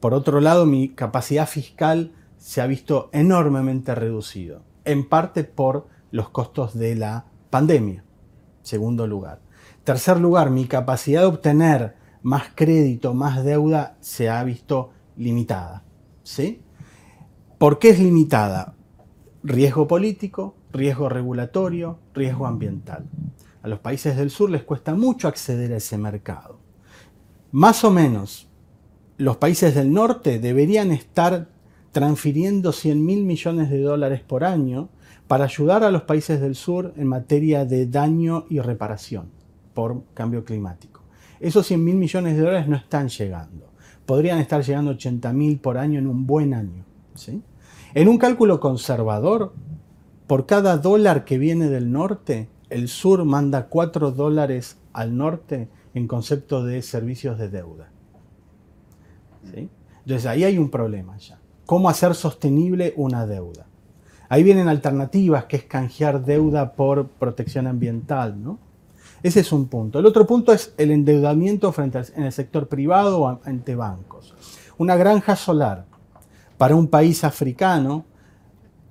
Por 0.00 0.14
otro 0.14 0.40
lado, 0.40 0.66
mi 0.66 0.88
capacidad 0.88 1.48
fiscal 1.48 2.10
se 2.36 2.60
ha 2.60 2.66
visto 2.66 3.08
enormemente 3.12 3.94
reducido, 3.94 4.62
en 4.84 5.08
parte 5.08 5.44
por 5.44 5.86
los 6.10 6.28
costos 6.30 6.76
de 6.76 6.96
la 6.96 7.26
pandemia. 7.50 8.02
Segundo 8.62 9.06
lugar. 9.06 9.38
Tercer 9.84 10.18
lugar, 10.18 10.50
mi 10.50 10.66
capacidad 10.66 11.20
de 11.20 11.26
obtener 11.28 11.99
más 12.22 12.44
crédito, 12.54 13.14
más 13.14 13.44
deuda, 13.44 13.96
se 14.00 14.28
ha 14.28 14.42
visto 14.44 14.90
limitada. 15.16 15.84
¿sí? 16.22 16.60
¿Por 17.58 17.78
qué 17.78 17.90
es 17.90 17.98
limitada? 17.98 18.74
Riesgo 19.42 19.86
político, 19.86 20.54
riesgo 20.72 21.08
regulatorio, 21.08 21.98
riesgo 22.14 22.46
ambiental. 22.46 23.04
A 23.62 23.68
los 23.68 23.80
países 23.80 24.16
del 24.16 24.30
sur 24.30 24.50
les 24.50 24.62
cuesta 24.62 24.94
mucho 24.94 25.28
acceder 25.28 25.72
a 25.72 25.76
ese 25.76 25.98
mercado. 25.98 26.58
Más 27.52 27.84
o 27.84 27.90
menos, 27.90 28.48
los 29.18 29.36
países 29.36 29.74
del 29.74 29.92
norte 29.92 30.38
deberían 30.38 30.92
estar 30.92 31.48
transfiriendo 31.92 32.72
100 32.72 33.04
mil 33.04 33.24
millones 33.24 33.68
de 33.70 33.82
dólares 33.82 34.20
por 34.20 34.44
año 34.44 34.88
para 35.26 35.44
ayudar 35.44 35.84
a 35.84 35.90
los 35.90 36.02
países 36.02 36.40
del 36.40 36.54
sur 36.54 36.94
en 36.96 37.08
materia 37.08 37.64
de 37.64 37.86
daño 37.86 38.46
y 38.48 38.60
reparación 38.60 39.30
por 39.74 40.04
cambio 40.14 40.44
climático. 40.44 40.99
Esos 41.40 41.66
100 41.66 41.82
mil 41.82 41.96
millones 41.96 42.36
de 42.36 42.42
dólares 42.42 42.68
no 42.68 42.76
están 42.76 43.08
llegando. 43.08 43.70
Podrían 44.04 44.38
estar 44.38 44.62
llegando 44.62 44.92
80 44.92 45.32
mil 45.32 45.58
por 45.58 45.78
año 45.78 45.98
en 45.98 46.06
un 46.06 46.26
buen 46.26 46.52
año. 46.52 46.84
¿sí? 47.14 47.42
En 47.94 48.08
un 48.08 48.18
cálculo 48.18 48.60
conservador, 48.60 49.54
por 50.26 50.46
cada 50.46 50.76
dólar 50.76 51.24
que 51.24 51.38
viene 51.38 51.68
del 51.68 51.90
norte, 51.90 52.48
el 52.68 52.88
sur 52.88 53.24
manda 53.24 53.68
4 53.68 54.12
dólares 54.12 54.78
al 54.92 55.16
norte 55.16 55.68
en 55.94 56.06
concepto 56.06 56.64
de 56.64 56.82
servicios 56.82 57.38
de 57.38 57.48
deuda. 57.48 57.90
Entonces 60.04 60.26
ahí 60.26 60.44
hay 60.44 60.58
un 60.58 60.70
problema 60.70 61.16
ya. 61.18 61.40
¿Cómo 61.66 61.88
hacer 61.88 62.14
sostenible 62.14 62.92
una 62.96 63.26
deuda? 63.26 63.66
Ahí 64.28 64.42
vienen 64.42 64.68
alternativas, 64.68 65.46
que 65.46 65.56
es 65.56 65.64
canjear 65.64 66.24
deuda 66.24 66.74
por 66.74 67.08
protección 67.08 67.66
ambiental, 67.66 68.40
¿no? 68.42 68.58
Ese 69.22 69.40
es 69.40 69.52
un 69.52 69.68
punto. 69.68 69.98
El 69.98 70.06
otro 70.06 70.26
punto 70.26 70.52
es 70.52 70.72
el 70.78 70.90
endeudamiento 70.90 71.72
frente 71.72 72.00
en 72.16 72.24
el 72.24 72.32
sector 72.32 72.68
privado 72.68 73.20
o 73.20 73.40
ante 73.44 73.74
bancos. 73.74 74.34
Una 74.78 74.96
granja 74.96 75.36
solar 75.36 75.84
para 76.56 76.74
un 76.74 76.88
país 76.88 77.24
africano 77.24 78.04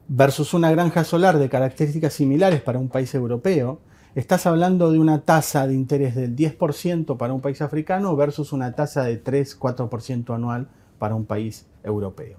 versus 0.07 0.53
una 0.53 0.71
granja 0.71 1.03
solar 1.03 1.37
de 1.37 1.49
características 1.49 2.13
similares 2.13 2.61
para 2.61 2.79
un 2.79 2.89
país 2.89 3.13
europeo, 3.13 3.79
estás 4.15 4.47
hablando 4.47 4.91
de 4.91 4.99
una 4.99 5.21
tasa 5.21 5.67
de 5.67 5.75
interés 5.75 6.15
del 6.15 6.35
10% 6.35 7.15
para 7.15 7.33
un 7.33 7.41
país 7.41 7.61
africano 7.61 8.15
versus 8.15 8.51
una 8.51 8.73
tasa 8.73 9.03
de 9.03 9.23
3-4% 9.23 10.33
anual 10.33 10.67
para 10.97 11.15
un 11.15 11.25
país 11.25 11.67
europeo. 11.83 12.37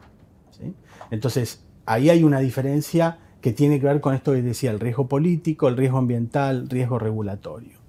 Entonces, 1.10 1.64
ahí 1.86 2.10
hay 2.10 2.22
una 2.24 2.40
diferencia 2.40 3.18
que 3.40 3.52
tiene 3.52 3.80
que 3.80 3.86
ver 3.86 4.00
con 4.00 4.14
esto 4.14 4.32
que 4.32 4.42
decía, 4.42 4.70
el 4.70 4.80
riesgo 4.80 5.08
político, 5.08 5.68
el 5.68 5.76
riesgo 5.76 5.98
ambiental, 5.98 6.68
riesgo 6.68 6.98
regulatorio. 6.98 7.79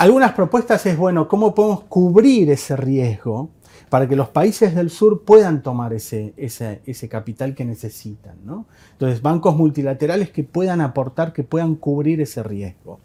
Algunas 0.00 0.32
propuestas 0.32 0.86
es, 0.86 0.96
bueno, 0.96 1.28
¿cómo 1.28 1.54
podemos 1.54 1.84
cubrir 1.84 2.50
ese 2.50 2.74
riesgo 2.74 3.50
para 3.90 4.08
que 4.08 4.16
los 4.16 4.30
países 4.30 4.74
del 4.74 4.88
sur 4.88 5.24
puedan 5.26 5.62
tomar 5.62 5.92
ese, 5.92 6.32
ese, 6.38 7.08
capital 7.10 7.54
que 7.54 7.66
necesitan. 7.66 8.38
¿no? 8.42 8.66
Entonces, 8.92 9.20
bancos 9.20 9.54
multilaterales 9.56 10.30
que 10.30 10.42
puedan 10.42 10.80
aportar, 10.80 11.34
que 11.34 11.44
puedan 11.44 11.74
cubrir 11.74 12.22
ese 12.22 12.42
riesgo. 12.42 13.00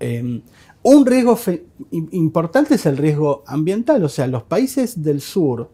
Em, 0.00 0.42
un 0.82 1.06
riesgo 1.06 1.38
importante 1.92 2.74
es 2.74 2.86
el 2.86 2.96
riesgo 2.96 3.44
ambiental, 3.46 4.02
o 4.02 4.08
sea, 4.08 4.26
los 4.26 4.42
países 4.42 5.00
del 5.00 5.20
sur 5.20 5.70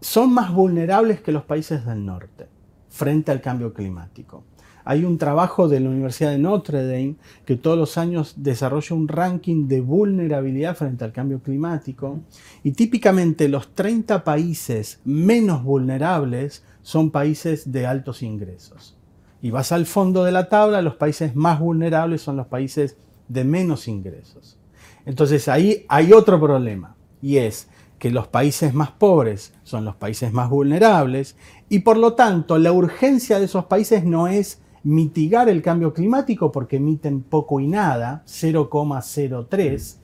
son 0.00 0.34
más 0.34 0.52
vulnerables 0.52 1.20
que 1.20 1.30
los 1.30 1.44
países 1.44 1.86
del 1.86 2.04
norte 2.04 2.48
frente 2.88 3.30
al 3.30 3.40
cambio 3.40 3.72
climático. 3.72 4.42
Hay 4.90 5.04
un 5.04 5.18
trabajo 5.18 5.68
de 5.68 5.80
la 5.80 5.90
Universidad 5.90 6.30
de 6.30 6.38
Notre 6.38 6.82
Dame 6.86 7.16
que 7.44 7.56
todos 7.56 7.76
los 7.76 7.98
años 7.98 8.32
desarrolla 8.38 8.96
un 8.96 9.06
ranking 9.06 9.68
de 9.68 9.82
vulnerabilidad 9.82 10.74
frente 10.74 11.04
al 11.04 11.12
cambio 11.12 11.42
climático 11.42 12.20
y 12.64 12.72
típicamente 12.72 13.50
los 13.50 13.74
30 13.74 14.24
países 14.24 14.98
menos 15.04 15.62
vulnerables 15.62 16.64
son 16.80 17.10
países 17.10 17.70
de 17.70 17.84
altos 17.84 18.22
ingresos. 18.22 18.96
Y 19.42 19.50
vas 19.50 19.72
al 19.72 19.84
fondo 19.84 20.24
de 20.24 20.32
la 20.32 20.48
tabla, 20.48 20.80
los 20.80 20.94
países 20.94 21.36
más 21.36 21.60
vulnerables 21.60 22.22
son 22.22 22.38
los 22.38 22.46
países 22.46 22.96
de 23.28 23.44
menos 23.44 23.88
ingresos. 23.88 24.56
Entonces 25.04 25.48
ahí 25.48 25.84
hay 25.90 26.14
otro 26.14 26.40
problema 26.40 26.96
y 27.20 27.36
es 27.36 27.68
que 27.98 28.10
los 28.10 28.26
países 28.26 28.72
más 28.72 28.92
pobres 28.92 29.52
son 29.64 29.84
los 29.84 29.96
países 29.96 30.32
más 30.32 30.48
vulnerables 30.48 31.36
y 31.68 31.80
por 31.80 31.98
lo 31.98 32.14
tanto 32.14 32.56
la 32.56 32.72
urgencia 32.72 33.38
de 33.38 33.44
esos 33.44 33.66
países 33.66 34.02
no 34.02 34.28
es 34.28 34.62
mitigar 34.82 35.48
el 35.48 35.62
cambio 35.62 35.92
climático 35.92 36.52
porque 36.52 36.76
emiten 36.76 37.22
poco 37.22 37.60
y 37.60 37.66
nada, 37.66 38.22
0,03, 38.26 39.96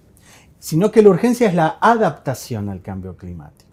sino 0.59 0.91
que 0.91 1.03
la 1.03 1.11
urgencia 1.11 1.49
es 1.49 1.55
la 1.55 1.79
adaptación 1.81 2.69
al 2.69 2.81
cambio 2.83 3.17
climático. 3.17 3.65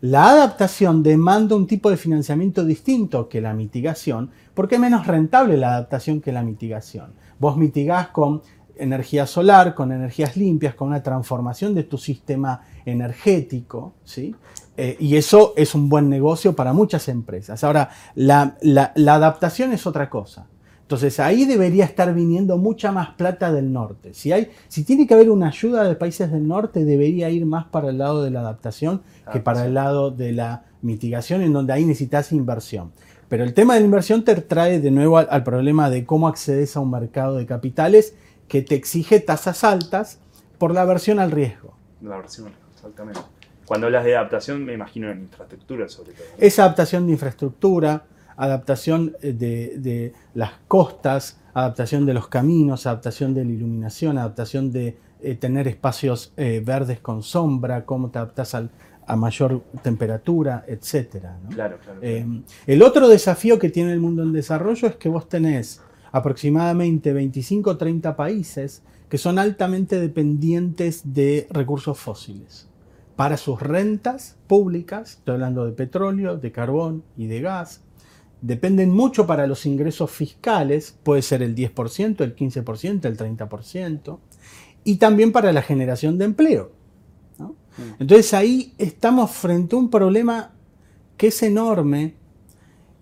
La 0.00 0.28
adaptación 0.28 1.02
demanda 1.02 1.56
un 1.56 1.66
tipo 1.66 1.88
de 1.88 1.96
financiamiento 1.96 2.64
distinto 2.64 3.28
que 3.28 3.40
la 3.40 3.54
mitigación, 3.54 4.30
porque 4.52 4.74
es 4.74 4.80
menos 4.80 5.06
rentable 5.06 5.56
la 5.56 5.70
adaptación 5.70 6.20
que 6.20 6.32
la 6.32 6.42
mitigación. 6.42 7.14
Vos 7.38 7.56
mitigás 7.56 8.08
con 8.08 8.42
energía 8.76 9.26
solar, 9.26 9.74
con 9.74 9.92
energías 9.92 10.36
limpias, 10.36 10.74
con 10.74 10.88
una 10.88 11.02
transformación 11.02 11.74
de 11.74 11.84
tu 11.84 11.96
sistema 11.96 12.60
energético, 12.84 13.94
¿sí? 14.04 14.34
Eh, 14.76 14.96
y 14.98 15.16
eso 15.16 15.54
es 15.56 15.74
un 15.74 15.88
buen 15.88 16.08
negocio 16.08 16.56
para 16.56 16.72
muchas 16.72 17.08
empresas. 17.08 17.62
Ahora, 17.62 17.90
la, 18.14 18.56
adaptación 18.96 19.72
es 19.72 19.86
otra 19.86 20.10
cosa. 20.10 20.46
Entonces 20.82 21.18
ahí 21.18 21.46
debería 21.46 21.84
estar 21.86 22.12
viniendo 22.12 22.58
mucha 22.58 22.92
más 22.92 23.10
plata 23.10 23.52
del 23.52 23.72
norte. 23.72 24.12
Si, 24.12 24.32
hay, 24.32 24.50
si 24.68 24.84
tiene 24.84 25.06
que 25.06 25.14
haber 25.14 25.30
una 25.30 25.48
ayuda 25.48 25.84
de 25.84 25.94
países 25.94 26.30
del 26.30 26.46
norte, 26.46 26.84
debería 26.84 27.30
ir 27.30 27.46
más 27.46 27.64
para 27.66 27.88
el 27.88 27.98
lado 27.98 28.22
de 28.22 28.30
la 28.30 28.40
adaptación 28.40 29.02
que 29.32 29.40
para 29.40 29.64
el 29.64 29.74
lado 29.74 30.10
de 30.10 30.32
la 30.32 30.64
mitigación, 30.82 31.40
en 31.40 31.54
donde 31.54 31.72
ahí 31.72 31.86
necesitas 31.86 32.32
inversión. 32.32 32.92
Pero 33.28 33.44
el 33.44 33.54
tema 33.54 33.74
de 33.74 33.80
la 33.80 33.86
inversión 33.86 34.24
te 34.24 34.34
trae 34.34 34.78
de 34.80 34.90
nuevo 34.90 35.16
al, 35.16 35.26
al 35.30 35.42
problema 35.42 35.88
de 35.88 36.04
cómo 36.04 36.28
accedes 36.28 36.76
a 36.76 36.80
un 36.80 36.90
mercado 36.90 37.36
de 37.36 37.46
capitales 37.46 38.14
que 38.46 38.60
te 38.60 38.74
exige 38.74 39.20
tasas 39.20 39.64
altas 39.64 40.18
por 40.58 40.74
la 40.74 40.82
aversión 40.82 41.18
al 41.18 41.30
riesgo. 41.30 41.74
La 42.02 42.16
aversión, 42.16 42.52
exactamente. 42.74 43.20
Cuando 43.66 43.86
hablas 43.86 44.04
de 44.04 44.16
adaptación, 44.16 44.64
me 44.64 44.74
imagino 44.74 45.10
en 45.10 45.22
infraestructura 45.22 45.88
sobre 45.88 46.12
todo. 46.12 46.26
Es 46.38 46.58
adaptación 46.58 47.06
de 47.06 47.12
infraestructura, 47.12 48.04
adaptación 48.36 49.16
eh, 49.22 49.32
de, 49.32 50.12
las 50.34 50.52
costas, 50.68 51.40
adaptación 51.54 52.04
de 52.06 52.14
los 52.14 52.28
caminos, 52.28 52.86
adaptación 52.86 53.34
de 53.34 53.44
la 53.44 53.50
iluminación, 53.50 54.18
adaptación 54.18 54.72
de 54.72 54.96
eh, 55.20 55.34
tener 55.36 55.68
espacios 55.68 56.32
eh, 56.36 56.62
verdes 56.64 57.00
con 57.00 57.22
sombra, 57.22 57.84
cómo 57.84 58.10
te 58.10 58.18
adaptas 58.18 58.54
a 58.54 59.16
mayor 59.16 59.62
temperatura, 59.82 60.64
etc. 60.66 61.26
Claro, 61.50 61.78
claro, 61.78 62.00
el 62.00 62.82
otro 62.82 63.08
desafío 63.08 63.58
que 63.58 63.68
tiene 63.68 63.92
el 63.92 64.00
mundo 64.00 64.22
en 64.22 64.32
desarrollo 64.32 64.88
es 64.88 64.96
que 64.96 65.10
vos 65.10 65.28
tenés 65.28 65.82
aproximadamente 66.10 67.12
25 67.12 67.70
o 67.70 67.76
30 67.76 68.16
países 68.16 68.82
que 69.08 69.18
son 69.18 69.38
altamente 69.38 70.00
dependientes 70.00 71.02
de 71.12 71.46
recursos 71.50 71.98
fósiles 71.98 72.68
para 73.16 73.36
sus 73.36 73.60
rentas 73.60 74.36
públicas, 74.46 75.12
estoy 75.18 75.34
hablando 75.34 75.64
de 75.64 75.72
petróleo, 75.72 76.36
de 76.36 76.52
carbón 76.52 77.04
y 77.16 77.26
de 77.26 77.40
gas, 77.40 77.82
dependen 78.40 78.90
mucho 78.90 79.26
para 79.26 79.46
los 79.46 79.66
ingresos 79.66 80.10
fiscales, 80.10 80.98
puede 81.02 81.22
ser 81.22 81.42
el 81.42 81.54
10%, 81.54 82.20
el 82.20 82.36
15%, 82.36 83.04
el 83.06 83.16
30%, 83.16 84.18
y 84.84 84.96
también 84.96 85.32
para 85.32 85.52
la 85.52 85.62
generación 85.62 86.18
de 86.18 86.24
empleo. 86.26 86.72
Mm. 87.38 88.00
Entonces 88.00 88.34
ahí 88.34 88.74
estamos 88.78 89.30
frente 89.30 89.76
a 89.76 89.78
un 89.78 89.90
problema 89.90 90.52
que 91.16 91.28
es 91.28 91.42
enorme, 91.42 92.14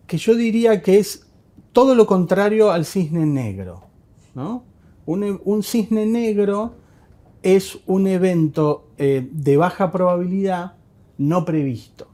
que 0.06 0.18
yo 0.18 0.34
diría 0.34 0.82
que 0.82 0.98
es 0.98 1.26
todo 1.72 1.94
lo 1.94 2.06
contrario 2.06 2.70
al 2.70 2.84
cisne 2.84 3.26
negro. 3.26 3.84
Un, 5.06 5.62
cisne 5.62 6.06
negro 6.06 6.74
es 7.42 7.78
un 7.86 8.06
evento 8.06 8.88
eh, 9.04 9.28
de 9.32 9.56
baja 9.56 9.90
probabilidad 9.90 10.74
no 11.18 11.44
previsto. 11.44 12.06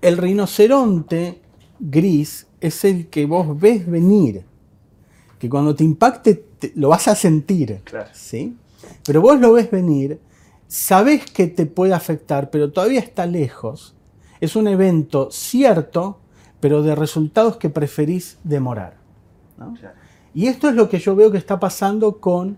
El 0.00 0.16
rinoceronte 0.16 1.42
gris 1.78 2.46
es 2.58 2.86
el 2.86 3.08
que 3.08 3.26
vos 3.26 3.60
ves 3.60 3.86
venir, 3.86 4.46
que 5.38 5.50
cuando 5.50 5.74
te 5.74 5.84
impacte 5.84 6.46
lo 6.74 6.88
vas 6.88 7.06
a 7.06 7.14
sentir, 7.14 7.82
¿sí? 8.14 8.56
Pero 9.04 9.20
vos 9.20 9.38
lo 9.38 9.52
ves 9.52 9.70
venir, 9.70 10.18
sabes 10.68 11.30
que 11.30 11.48
te 11.48 11.66
puede 11.66 11.92
afectar, 11.92 12.48
pero 12.48 12.72
todavía 12.72 13.00
está 13.00 13.26
lejos. 13.26 13.94
Es 14.40 14.56
un 14.56 14.68
evento 14.68 15.30
cierto, 15.30 16.18
pero 16.60 16.82
de 16.82 16.94
resultados 16.94 17.58
que 17.58 17.68
preferís 17.68 18.38
demorar. 18.42 18.96
Y 20.32 20.46
esto 20.46 20.70
es 20.70 20.74
lo 20.74 20.88
que 20.88 20.98
yo 20.98 21.14
veo 21.14 21.30
que 21.30 21.36
está 21.36 21.60
pasando 21.60 22.20
con 22.20 22.56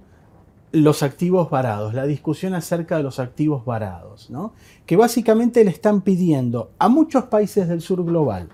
los 0.72 1.02
activos 1.02 1.50
varados, 1.50 1.92
la 1.92 2.06
discusión 2.06 2.54
acerca 2.54 2.96
de 2.96 3.02
los 3.02 3.18
activos 3.18 3.64
varados, 3.64 4.30
¿no? 4.30 4.54
que 4.86 4.96
básicamente 4.96 5.64
le 5.64 5.70
están 5.70 6.00
pidiendo 6.00 6.70
a 6.78 6.88
muchos 6.88 7.24
países 7.24 7.68
del 7.68 7.82
sur 7.82 8.04
global, 8.04 8.48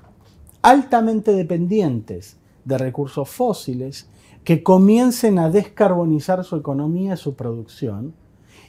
altamente 0.63 1.33
dependientes 1.33 2.37
de 2.65 2.77
recursos 2.77 3.29
fósiles, 3.29 4.09
que 4.43 4.63
comiencen 4.63 5.39
a 5.39 5.51
descarbonizar 5.51 6.43
su 6.43 6.57
economía 6.57 7.17
su 7.17 7.35
producción 7.35 8.15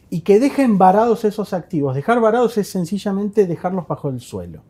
y 0.09 0.21
que 0.21 0.39
dejen 0.39 0.77
varados 0.77 1.25
esos 1.25 1.53
activos. 1.53 1.95
Dejar 1.95 2.19
varados 2.19 2.57
es 2.57 2.69
sencillamente 2.69 3.47
dejarlos 3.47 3.87
bajo 3.87 4.09
el 4.09 4.19
suelo. 4.19 4.61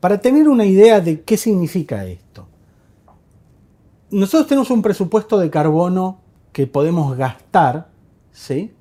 Para 0.00 0.20
tener 0.20 0.48
una 0.48 0.64
idea 0.64 1.00
de 1.00 1.22
qué 1.22 1.36
significa 1.36 2.04
esto, 2.06 2.46
nosotros 4.10 4.48
tenemos 4.48 4.70
un 4.70 4.82
presupuesto 4.82 5.38
de 5.38 5.50
carbono 5.50 6.18
que 6.52 6.66
podemos 6.66 7.16
gastar 7.16 7.91
¿sí? 8.32 8.72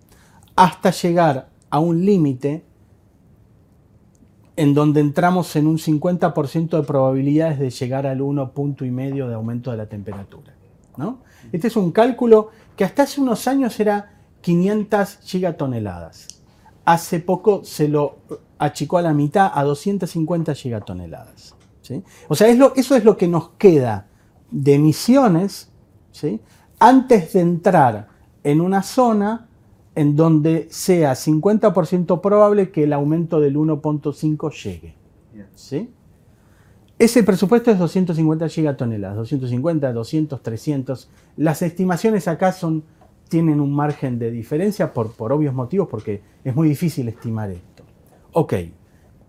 hasta 0.56 0.92
llegar 0.92 1.50
a 1.70 1.80
un 1.80 2.06
límite 2.06 2.64
en 4.56 4.74
donde 4.74 5.00
entramos 5.00 5.56
en 5.56 5.68
un 5.68 5.78
50% 5.78 6.70
de 6.78 6.84
probabilidades 6.84 7.58
de 7.58 7.70
llegar 7.70 8.06
al 8.06 8.20
1,5 8.20 9.28
de 9.28 9.34
aumento 9.34 9.72
de 9.72 9.78
la 9.78 9.88
temperatura. 9.88 10.54
¿no? 10.98 11.20
Este 11.52 11.68
es 11.68 11.76
un 11.76 11.92
cálculo 11.92 12.50
que 12.76 12.84
hasta 12.84 13.04
hace 13.04 13.22
unos 13.22 13.48
años 13.48 13.80
era 13.80 14.20
500 14.42 15.20
gigatoneladas. 15.24 16.28
Hace 16.84 17.20
poco 17.20 17.64
se 17.64 17.88
lo 17.88 18.18
achicó 18.60 18.98
a 18.98 19.02
la 19.02 19.14
mitad 19.14 19.52
a 19.54 19.64
250 19.64 20.54
gigatoneladas. 20.54 21.56
¿sí? 21.82 22.04
O 22.28 22.36
sea, 22.36 22.48
eso 22.50 22.96
es 22.96 23.06
lo 23.06 23.18
que 23.18 23.28
nos 23.28 23.50
queda 23.52 24.08
de 24.52 24.76
emisiones 24.76 25.72
¿sí? 26.12 26.42
antes 26.78 27.34
de 27.34 27.40
entrar 27.40 28.11
en 28.44 28.62
una 28.62 28.84
zona 28.84 29.48
en 29.96 30.16
donde 30.16 30.68
sea 30.70 31.14
50% 31.14 32.22
probable 32.22 32.72
que 32.72 32.84
el 32.84 32.94
aumento 32.94 33.40
del 33.40 33.56
1.5 33.58 34.52
llegue. 34.64 34.96
¿sí? 35.56 35.90
Ese 36.98 37.24
presupuesto 37.24 37.72
es 37.72 37.80
250 37.80 38.48
gigatoneladas, 38.48 39.18
250, 39.18 39.92
200, 39.92 40.42
300. 40.42 41.10
Las 41.38 41.62
estimaciones 41.62 42.28
acá 42.28 42.52
son, 42.52 42.84
tienen 43.28 43.60
un 43.60 43.74
margen 43.74 44.20
de 44.20 44.32
diferencia 44.32 44.94
por, 44.94 45.14
por 45.14 45.32
obvios 45.32 45.54
motivos 45.54 45.88
porque 45.90 46.22
es 46.44 46.56
muy 46.56 46.70
difícil 46.70 47.08
estimar 47.08 47.50
esto. 47.50 47.84
Ok, 48.34 48.54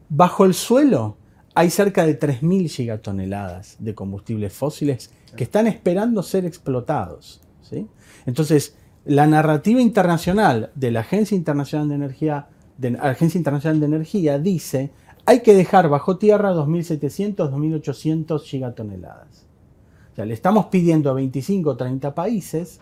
bajo 0.09 0.45
el 0.45 0.55
suelo 0.55 1.17
hay 1.55 1.71
cerca 1.71 2.07
de 2.07 2.19
3.000 2.19 2.69
gigatoneladas 2.69 3.77
de 3.79 3.95
combustibles 3.95 4.53
fósiles 4.53 5.11
que 5.37 5.45
están 5.45 5.67
esperando 5.67 6.23
ser 6.23 6.45
explotados. 6.45 7.41
¿sí? 7.63 7.87
Entonces, 8.27 8.77
la 9.05 9.27
narrativa 9.27 9.81
internacional 9.81 10.71
de 10.75 10.91
la 10.91 11.01
Agencia 11.01 11.37
Internacional 11.37 11.89
de 11.89 11.95
Energía, 11.95 12.49
de, 12.79 12.99
Agencia 13.01 13.39
Internacional 13.39 13.81
de 13.81 13.87
Energía 13.87 14.39
dice 14.39 14.91
hay 15.25 15.41
que 15.41 15.55
dejar 15.55 15.89
bajo 15.89 16.19
tierra 16.19 16.53
2.700, 16.53 17.51
2.800 17.51 18.43
gigatoneladas. 18.43 19.47
O 20.13 20.17
sea, 20.17 20.25
le 20.25 20.35
estamos 20.35 20.67
pidiendo 20.67 21.11
a 21.11 21.15
25 21.15 21.71
o 21.71 21.77
30 21.77 22.15
países 22.15 22.81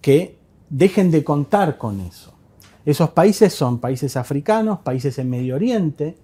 que 0.00 0.38
dejen 0.70 1.10
de 1.10 1.24
contar 1.24 1.76
con 1.76 2.00
eso. 2.00 2.34
Esos 2.84 3.10
países 3.10 3.52
son 3.52 3.80
países 3.80 4.16
africanos, 4.16 4.78
países 4.78 5.18
en 5.18 5.28
Medio 5.28 5.56
Oriente, 5.56 6.16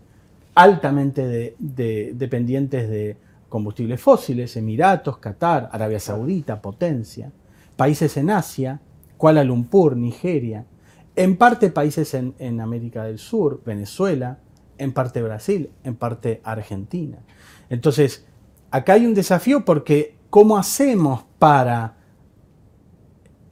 altamente 0.55 1.57
dependientes 1.59 2.89
de 2.89 3.17
combustibles 3.49 4.01
fósiles, 4.01 4.57
Emiratos, 4.57 5.19
Qatar, 5.19 5.69
Arabia 5.73 5.99
Saudita, 5.99 6.63
potencia, 6.63 7.33
países 7.77 8.17
en 8.17 8.31
Asia, 8.31 8.81
Kuala 9.23 9.45
Lumpur, 9.45 9.97
Nigeria, 9.97 10.67
en 11.15 11.37
parte 11.37 11.71
países 11.71 12.13
en, 12.13 12.61
América 12.61 13.05
del 13.05 13.21
Sur, 13.21 13.63
Venezuela, 13.65 14.41
en 14.79 14.91
parte 14.91 15.23
Brasil, 15.23 15.71
en 15.85 15.95
parte 15.95 16.41
Argentina. 16.43 17.19
Entonces, 17.71 18.27
acá 18.73 18.95
hay 18.95 19.07
un 19.07 19.15
desafío 19.15 19.65
porque 19.65 20.17
¿cómo 20.29 20.59
hacemos 20.59 21.23
para 21.39 21.99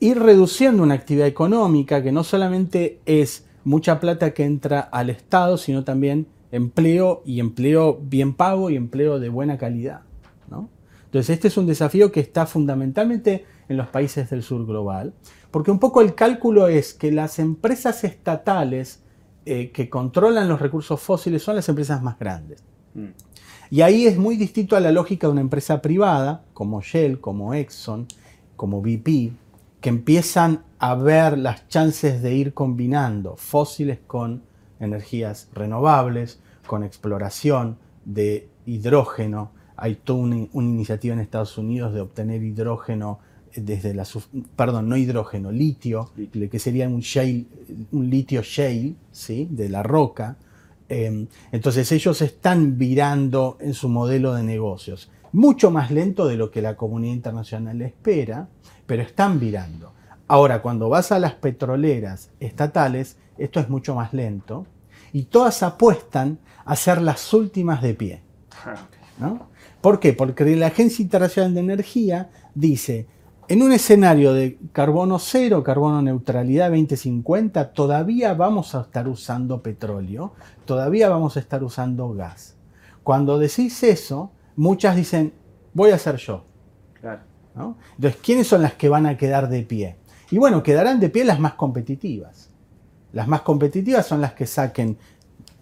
ir 0.00 0.18
reduciendo 0.18 0.82
una 0.82 0.94
actividad 0.94 1.28
económica 1.28 2.02
que 2.02 2.10
no 2.10 2.24
solamente 2.24 2.98
es 3.06 3.46
mucha 3.62 4.00
plata 4.00 4.34
que 4.34 4.44
entra 4.44 4.80
al 4.80 5.08
Estado, 5.08 5.56
sino 5.56 5.84
también 5.84 6.26
empleo 6.50 7.22
y 7.24 7.38
empleo 7.38 8.00
bien 8.02 8.34
pago 8.34 8.70
y 8.70 8.76
empleo 8.76 9.20
de 9.20 9.28
buena 9.28 9.56
calidad? 9.56 10.00
Entonces, 11.10 11.30
este 11.30 11.48
es 11.48 11.56
un 11.56 11.66
desafío 11.66 12.12
que 12.12 12.20
está 12.20 12.46
fundamentalmente 12.46 13.44
en 13.68 13.76
los 13.76 13.88
países 13.88 14.30
del 14.30 14.44
sur 14.44 14.64
global. 14.64 15.12
Porque 15.50 15.70
un 15.70 15.78
poco 15.78 16.00
el 16.00 16.14
cálculo 16.14 16.68
es 16.68 16.94
que 16.94 17.10
las 17.10 17.38
empresas 17.38 18.04
estatales 18.04 19.02
eh, 19.46 19.70
que 19.72 19.88
controlan 19.88 20.48
los 20.48 20.60
recursos 20.60 21.00
fósiles 21.00 21.42
son 21.42 21.56
las 21.56 21.68
empresas 21.68 22.02
más 22.02 22.18
grandes. 22.18 22.62
Mm. 22.94 23.08
Y 23.70 23.82
ahí 23.82 24.06
es 24.06 24.18
muy 24.18 24.36
distinto 24.36 24.76
a 24.76 24.80
la 24.80 24.92
lógica 24.92 25.26
de 25.26 25.32
una 25.32 25.40
empresa 25.40 25.80
privada, 25.80 26.44
como 26.52 26.82
Shell, 26.82 27.20
como 27.20 27.54
Exxon, 27.54 28.06
como 28.56 28.82
BP, 28.82 29.32
que 29.80 29.88
empiezan 29.88 30.64
a 30.78 30.94
ver 30.94 31.38
las 31.38 31.68
chances 31.68 32.20
de 32.20 32.34
ir 32.34 32.52
combinando 32.52 33.36
fósiles 33.36 33.98
con 34.06 34.42
energías 34.80 35.48
renovables, 35.52 36.40
con 36.66 36.84
exploración 36.84 37.78
de 38.04 38.48
hidrógeno. 38.66 39.52
Hay 39.76 39.94
toda 39.94 40.20
una 40.20 40.36
iniciativa 40.52 41.14
en 41.14 41.20
Estados 41.20 41.56
Unidos 41.56 41.94
de 41.94 42.00
obtener 42.00 42.42
hidrógeno 42.42 43.20
desde 43.54 43.94
la, 43.94 44.06
perdón, 44.56 44.88
no 44.88 44.96
hidrógeno, 44.96 45.50
litio, 45.50 46.10
que 46.50 46.58
sería 46.58 46.88
un 46.88 47.00
shale, 47.00 47.46
un 47.92 48.08
litio 48.08 48.42
shale, 48.42 48.94
¿sí? 49.12 49.48
de 49.50 49.68
la 49.68 49.82
roca. 49.82 50.36
Em, 50.88 51.26
entonces 51.52 51.90
ellos 51.92 52.20
están 52.22 52.78
virando 52.78 53.56
en 53.60 53.74
su 53.74 53.88
modelo 53.88 54.34
de 54.34 54.42
negocios, 54.42 55.10
mucho 55.32 55.70
más 55.70 55.90
lento 55.90 56.26
de 56.26 56.36
lo 56.36 56.50
que 56.50 56.62
la 56.62 56.76
comunidad 56.76 57.14
internacional 57.14 57.80
espera, 57.82 58.48
pero 58.86 59.02
están 59.02 59.38
virando. 59.38 59.92
Ahora, 60.26 60.62
cuando 60.62 60.88
vas 60.88 61.12
a 61.12 61.18
las 61.18 61.34
petroleras 61.34 62.30
estatales, 62.40 63.16
esto 63.38 63.60
es 63.60 63.68
mucho 63.68 63.94
más 63.94 64.12
lento 64.12 64.66
y 65.12 65.24
todas 65.24 65.62
apuestan 65.62 66.38
a 66.64 66.76
ser 66.76 67.00
las 67.02 67.32
últimas 67.34 67.82
de 67.82 67.94
pie. 67.94 68.22
Ah, 68.64 68.86
¿no? 69.18 69.50
¿Por 69.80 69.98
qué? 69.98 70.12
Porque 70.12 70.44
la 70.56 70.66
Agencia 70.66 71.02
Internacional 71.02 71.54
de 71.54 71.60
Energía 71.60 72.30
dice, 72.54 73.06
en 73.50 73.62
un 73.62 73.72
escenario 73.72 74.32
de 74.32 74.60
carbono 74.70 75.18
cero, 75.18 75.64
carbono 75.64 76.00
neutralidad 76.02 76.70
2050, 76.70 77.72
todavía 77.72 78.32
vamos 78.32 78.76
a 78.76 78.82
estar 78.82 79.08
usando 79.08 79.60
petróleo, 79.60 80.34
todavía 80.64 81.08
vamos 81.08 81.36
a 81.36 81.40
estar 81.40 81.64
usando 81.64 82.12
gas. 82.12 82.54
Cuando 83.02 83.40
decís 83.40 83.82
eso, 83.82 84.30
muchas 84.54 84.94
dicen, 84.94 85.32
voy 85.74 85.90
a 85.90 85.98
ser 85.98 86.14
yo. 86.18 86.44
Entonces, 87.96 88.20
¿quiénes 88.22 88.46
son 88.46 88.62
las 88.62 88.74
que 88.74 88.88
van 88.88 89.06
a 89.06 89.16
quedar 89.16 89.48
de 89.48 89.62
pie? 89.62 89.96
Y 90.30 90.38
bueno, 90.38 90.62
quedarán 90.62 91.00
de 91.00 91.10
pie 91.10 91.24
las 91.24 91.40
más 91.40 91.54
competitivas. 91.54 92.50
Las 93.12 93.26
más 93.26 93.40
competitivas 93.40 94.06
son 94.06 94.20
las 94.20 94.34
que 94.34 94.46
saquen 94.46 94.96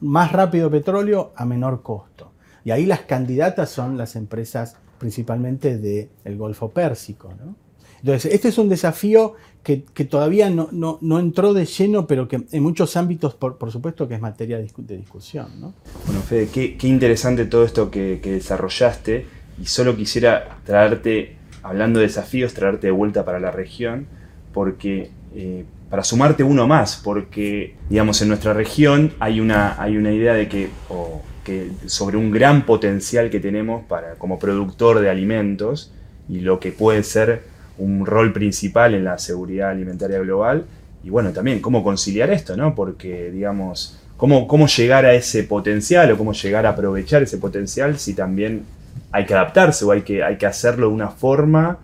más 0.00 0.30
rápido 0.32 0.70
petróleo 0.70 1.32
a 1.34 1.46
menor 1.46 1.82
costo. 1.82 2.32
Y 2.64 2.70
ahí 2.70 2.84
las 2.84 3.00
candidatas 3.00 3.70
son 3.70 3.96
las 3.96 4.14
empresas 4.14 4.76
principalmente 4.98 5.78
del 5.78 6.36
Golfo 6.36 6.68
Pérsico. 6.68 7.32
¿no? 7.42 7.67
Entonces, 8.00 8.32
este 8.32 8.48
es 8.48 8.58
un 8.58 8.68
desafío 8.68 9.34
que, 9.62 10.04
todavía 10.06 10.48
no, 10.50 11.18
entró 11.18 11.52
de 11.52 11.66
lleno, 11.66 12.06
pero 12.06 12.26
que 12.26 12.42
en 12.50 12.62
muchos 12.62 12.96
ámbitos, 12.96 13.34
por, 13.34 13.70
supuesto, 13.70 14.08
que 14.08 14.14
es 14.14 14.20
materia 14.20 14.56
de, 14.56 14.96
discusión. 14.96 15.60
¿no? 15.60 15.74
Bueno, 16.06 16.22
Fede, 16.22 16.48
qué, 16.48 16.88
interesante 16.88 17.44
todo 17.44 17.64
esto 17.64 17.90
que, 17.90 18.20
que 18.22 18.32
desarrollaste 18.32 19.26
y 19.60 19.66
solo 19.66 19.96
quisiera 19.96 20.58
traerte, 20.64 21.36
hablando 21.62 21.98
de 22.00 22.06
desafíos, 22.06 22.54
traerte 22.54 22.86
de 22.86 22.92
vuelta 22.92 23.24
para 23.24 23.40
la 23.40 23.50
región, 23.50 24.06
porque 24.54 25.10
eh, 25.34 25.64
para 25.90 26.04
sumarte 26.04 26.42
uno 26.42 26.66
más, 26.66 27.00
porque 27.02 27.74
digamos 27.88 28.20
en 28.22 28.28
nuestra 28.28 28.52
región 28.52 29.12
hay 29.18 29.40
una, 29.40 29.80
hay 29.80 29.96
una 29.96 30.12
idea 30.12 30.34
de 30.34 30.48
que, 30.48 30.70
que 31.44 31.70
sobre 31.86 32.16
un 32.16 32.30
gran 32.30 32.66
potencial 32.66 33.30
que 33.30 33.40
tenemos 33.40 33.84
para, 33.86 34.14
como 34.14 34.38
productor 34.38 35.00
de 35.00 35.10
alimentos 35.10 35.92
y 36.28 36.40
lo 36.40 36.60
que 36.60 36.72
puede 36.72 37.02
ser 37.02 37.42
un 37.78 38.06
rol 38.06 38.32
principal 38.32 38.94
en 38.94 39.04
la 39.04 39.18
seguridad 39.18 39.70
alimentaria 39.70 40.18
global. 40.18 40.64
Y 41.04 41.10
bueno, 41.10 41.30
también 41.32 41.60
cómo 41.60 41.82
conciliar 41.82 42.30
esto, 42.30 42.56
¿no? 42.56 42.74
Porque, 42.74 43.30
digamos, 43.30 43.98
cómo, 44.16 44.46
cómo 44.48 44.66
llegar 44.66 45.06
a 45.06 45.14
ese 45.14 45.44
potencial 45.44 46.10
o 46.12 46.18
cómo 46.18 46.32
llegar 46.32 46.66
a 46.66 46.70
aprovechar 46.70 47.22
ese 47.22 47.38
potencial 47.38 47.98
si 47.98 48.14
también 48.14 48.64
hay 49.12 49.24
que 49.24 49.34
adaptarse 49.34 49.84
o 49.84 49.92
hay 49.92 50.02
que, 50.02 50.22
hay 50.22 50.36
que 50.36 50.46
hacerlo 50.46 50.88
de 50.88 50.94
una 50.94 51.08
forma 51.08 51.78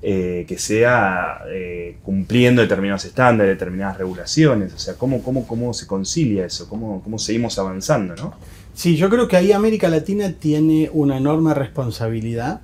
eh, 0.00 0.44
que 0.46 0.58
sea 0.58 1.40
eh, 1.50 1.98
cumpliendo 2.02 2.62
determinados 2.62 3.04
estándares, 3.04 3.54
determinadas 3.54 3.98
regulaciones. 3.98 4.74
O 4.74 4.78
sea, 4.78 4.94
¿cómo, 4.94 5.22
cómo, 5.22 5.46
cómo 5.46 5.72
se 5.72 5.86
concilia 5.86 6.44
eso? 6.44 6.68
¿Cómo, 6.68 7.02
¿Cómo 7.02 7.18
seguimos 7.18 7.58
avanzando? 7.58 8.14
¿no? 8.16 8.34
Sí, 8.74 8.96
yo 8.96 9.08
creo 9.08 9.26
que 9.26 9.36
ahí 9.36 9.50
América 9.50 9.88
Latina 9.88 10.32
tiene 10.38 10.90
una 10.92 11.16
enorme 11.16 11.52
responsabilidad 11.54 12.60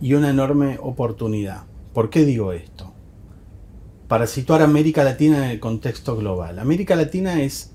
y 0.00 0.14
una 0.14 0.30
enorme 0.30 0.78
oportunidad. 0.80 1.62
¿Por 1.92 2.10
qué 2.10 2.24
digo 2.24 2.52
esto? 2.52 2.92
Para 4.08 4.26
situar 4.26 4.62
América 4.62 5.04
Latina 5.04 5.38
en 5.38 5.50
el 5.50 5.60
contexto 5.60 6.16
global. 6.16 6.58
América 6.58 6.96
Latina 6.96 7.42
es 7.42 7.72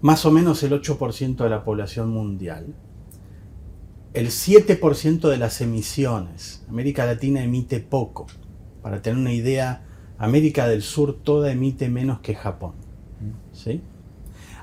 más 0.00 0.24
o 0.26 0.30
menos 0.30 0.62
el 0.62 0.72
8% 0.72 1.36
de 1.36 1.50
la 1.50 1.64
población 1.64 2.10
mundial 2.10 2.74
el 4.14 4.28
7% 4.30 5.28
de 5.28 5.36
las 5.36 5.60
emisiones. 5.60 6.64
América 6.68 7.06
Latina 7.06 7.42
emite 7.42 7.80
poco. 7.80 8.26
Para 8.82 9.02
tener 9.02 9.18
una 9.18 9.32
idea, 9.32 9.84
América 10.18 10.66
del 10.66 10.82
Sur 10.82 11.18
toda 11.22 11.52
emite 11.52 11.88
menos 11.88 12.20
que 12.20 12.34
Japón. 12.34 12.72
¿sí? 13.52 13.82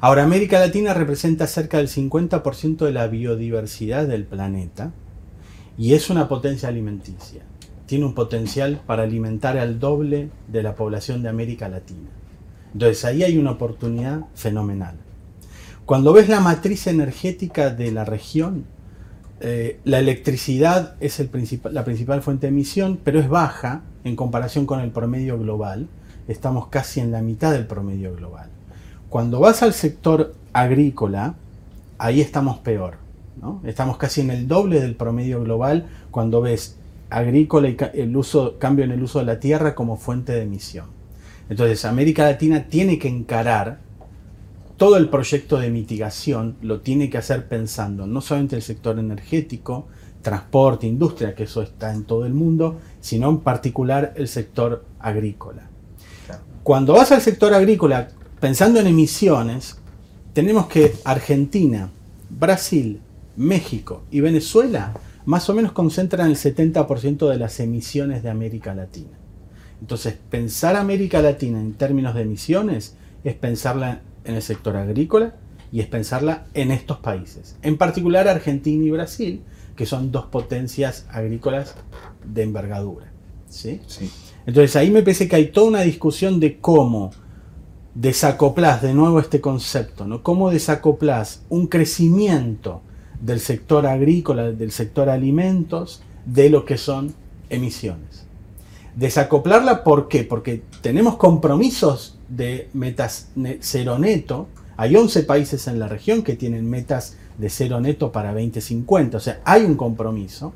Ahora, 0.02 0.24
América 0.24 0.60
Latina 0.60 0.94
representa 0.94 1.48
cerca 1.48 1.78
del 1.78 1.88
50% 1.88 2.86
de 2.86 2.92
la 2.92 3.08
biodiversidad 3.08 4.08
del 4.08 4.26
planeta 4.26 4.92
y 5.78 5.94
es 5.94 6.10
una 6.10 6.28
potencia 6.28 6.70
alimenticia. 6.70 7.44
Tiene 7.86 8.06
un 8.06 8.14
potencial 8.14 8.82
para 8.86 9.04
alimentar 9.04 9.58
al 9.58 9.80
doble 9.80 10.30
de 10.48 10.64
la 10.64 10.76
población 10.76 11.22
de 11.24 11.30
América 11.30 11.70
Latina. 11.70 12.10
Entonces 12.74 13.06
ahí 13.06 13.24
hay 13.24 13.38
una 13.38 13.52
oportunidad 13.52 14.26
fenomenal. 14.34 14.96
Cuando 15.86 16.14
ves 16.14 16.30
la 16.30 16.40
matriz 16.40 16.88
energética 16.88 17.70
de 17.70 17.92
la 17.92 18.06
región, 18.06 18.66
eh, 19.40 19.80
la 19.84 20.00
electricidad 20.00 20.96
es 21.00 21.22
la 21.72 21.84
principal 21.84 22.22
fuente 22.22 22.48
de 22.48 22.52
emisión, 22.52 23.00
pero 23.04 23.20
es 23.20 23.30
baja 23.30 23.84
en 24.04 24.16
comparación 24.16 24.66
con 24.66 24.80
el 24.80 24.92
promedio 24.92 25.38
global. 25.38 25.88
Estamos 26.28 26.68
casi 26.68 27.02
en 27.02 27.12
la 27.12 27.22
mitad 27.22 27.52
del 27.52 27.68
promedio 27.68 28.16
global. 28.16 28.50
Cuando 29.10 29.40
vas 29.40 29.62
al 29.62 29.74
sector 29.74 30.34
agrícola, 30.54 31.36
ahí 31.98 32.22
estamos 32.22 32.58
peor. 32.58 32.98
Estamos 33.64 33.98
casi 33.98 34.22
en 34.22 34.32
el 34.32 34.48
doble 34.48 34.80
del 34.80 34.96
promedio 34.96 35.44
global 35.44 35.86
cuando 36.10 36.42
ves 36.42 36.78
agrícola 37.10 37.70
y 37.70 37.78
el 37.94 38.16
uso, 38.16 38.58
cambio 38.60 38.86
en 38.86 38.92
el 38.92 39.04
uso 39.04 39.20
de 39.20 39.26
la 39.26 39.40
tierra 39.40 39.76
como 39.76 39.98
fuente 39.98 40.34
de 40.34 40.44
emisión. 40.44 40.88
Entonces, 41.50 41.86
América 41.86 42.24
Latina 42.24 42.68
tiene 42.68 42.98
que 42.98 43.08
encarar 43.08 43.80
todo 44.78 44.98
el 44.98 45.10
proyecto 45.10 45.58
de 45.58 45.70
mitigación 45.70 46.58
lo 46.62 46.82
tiene 46.82 47.10
que 47.10 47.18
hacer 47.18 47.48
pensando 47.48 48.06
no 48.08 48.20
solamente 48.20 48.58
el 48.58 48.62
sector 48.62 49.00
energético, 49.00 49.88
transporte, 50.22 50.88
industria, 50.88 51.36
que 51.36 51.44
eso 51.44 51.62
está 51.62 51.94
en 51.94 52.04
todo 52.04 52.26
el 52.26 52.34
mundo, 52.34 52.80
sino 53.00 53.30
en 53.30 53.40
particular 53.40 54.14
el 54.18 54.28
sector 54.28 54.84
agrícola. 55.00 55.70
Cuando 56.64 56.94
vas 56.94 57.12
al 57.12 57.22
sector 57.22 57.54
agrícola 57.54 58.10
pensando 58.40 58.80
en 58.80 58.88
emisiones, 58.88 59.78
tenemos 60.34 60.68
que 60.68 60.94
Argentina, 61.06 61.90
Brasil, 62.30 63.00
México 63.38 64.04
y 64.12 64.20
Venezuela 64.22 64.94
más 65.26 65.50
o 65.50 65.54
menos 65.54 65.72
concentran 65.72 66.30
el 66.30 66.36
70% 66.36 67.30
de 67.30 67.38
las 67.38 67.60
emisiones 67.60 68.24
de 68.24 68.30
América 68.30 68.74
Latina. 68.74 69.18
Entonces, 69.82 70.18
pensar 70.30 70.76
América 70.76 71.22
Latina 71.22 71.60
en 71.60 71.74
términos 71.74 72.16
de 72.16 72.22
emisiones 72.22 72.96
es 73.24 73.34
pensarla 73.36 74.02
en 74.24 74.36
el 74.36 74.42
sector 74.42 74.78
agrícola 74.78 75.36
y 75.72 75.82
es 75.82 75.88
pensarla 75.88 76.46
en 76.54 76.72
estos 76.72 77.00
países, 77.00 77.58
en 77.62 77.78
particular 77.78 78.28
Argentina 78.28 78.84
y 78.86 78.92
Brasil, 78.92 79.42
que 79.76 79.86
son 79.86 80.12
dos 80.12 80.28
potencias 80.28 81.06
agrícolas 81.10 81.76
de 82.24 82.44
envergadura. 82.44 83.12
¿sí? 83.50 83.82
Entonces 84.46 84.76
ahí 84.76 84.92
me 84.92 85.02
parece 85.02 85.28
que 85.28 85.36
hay 85.36 85.48
toda 85.48 85.68
una 85.68 85.82
discusión 85.82 86.40
de 86.40 86.60
cómo 86.60 87.12
desacoplas 87.94 88.82
de 88.82 88.94
nuevo 88.94 89.20
este 89.20 89.42
concepto, 89.42 90.06
¿no? 90.06 90.22
Cómo 90.22 90.50
desacoplas 90.52 91.44
un 91.50 91.68
crecimiento 91.68 92.82
del 93.22 93.40
sector 93.40 93.86
agrícola, 93.86 94.52
del 94.52 94.72
sector 94.72 95.10
alimentos, 95.10 96.02
de 96.26 96.50
lo 96.50 96.66
que 96.66 96.78
son 96.78 97.14
emisiones. 97.50 98.26
Desacoplarla, 98.96 99.84
¿por 99.84 100.08
qué? 100.08 100.24
Porque 100.24 100.64
tenemos 100.82 101.18
compromisos 101.18 102.18
de 102.30 102.70
metas 102.74 103.30
cero 103.60 104.00
neto. 104.00 104.48
Hay 104.78 104.96
11 104.96 105.24
países 105.24 105.68
en 105.68 105.80
la 105.80 105.88
región 105.88 106.24
que 106.24 106.36
tienen 106.36 106.70
metas 106.70 107.18
de 107.38 107.50
cero 107.50 107.82
neto 107.82 108.12
para 108.12 108.34
2050. 108.34 109.18
O 109.18 109.20
sea, 109.20 109.42
hay 109.44 109.64
un 109.64 109.76
compromiso. 109.76 110.54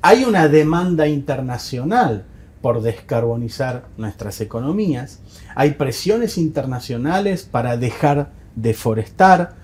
Hay 0.00 0.24
una 0.24 0.48
demanda 0.48 1.08
internacional 1.08 2.24
por 2.60 2.82
descarbonizar 2.82 3.86
nuestras 3.96 4.40
economías. 4.40 5.18
Hay 5.54 5.72
presiones 5.72 6.38
internacionales 6.38 7.42
para 7.42 7.76
dejar 7.76 8.30
de 8.54 8.74
forestar 8.74 9.56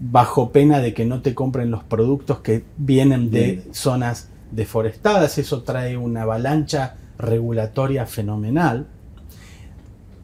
bajo 0.00 0.50
pena 0.50 0.80
de 0.80 0.94
que 0.94 1.04
no 1.04 1.20
te 1.20 1.34
compren 1.34 1.70
los 1.70 1.84
productos 1.84 2.40
que 2.40 2.64
vienen 2.78 3.30
de 3.30 3.62
zonas 3.72 4.30
deforestadas. 4.50 5.36
Eso 5.38 5.62
trae 5.62 5.96
una 5.96 6.22
avalancha 6.22 6.96
regulatoria 7.18 8.06
fenomenal. 8.06 8.86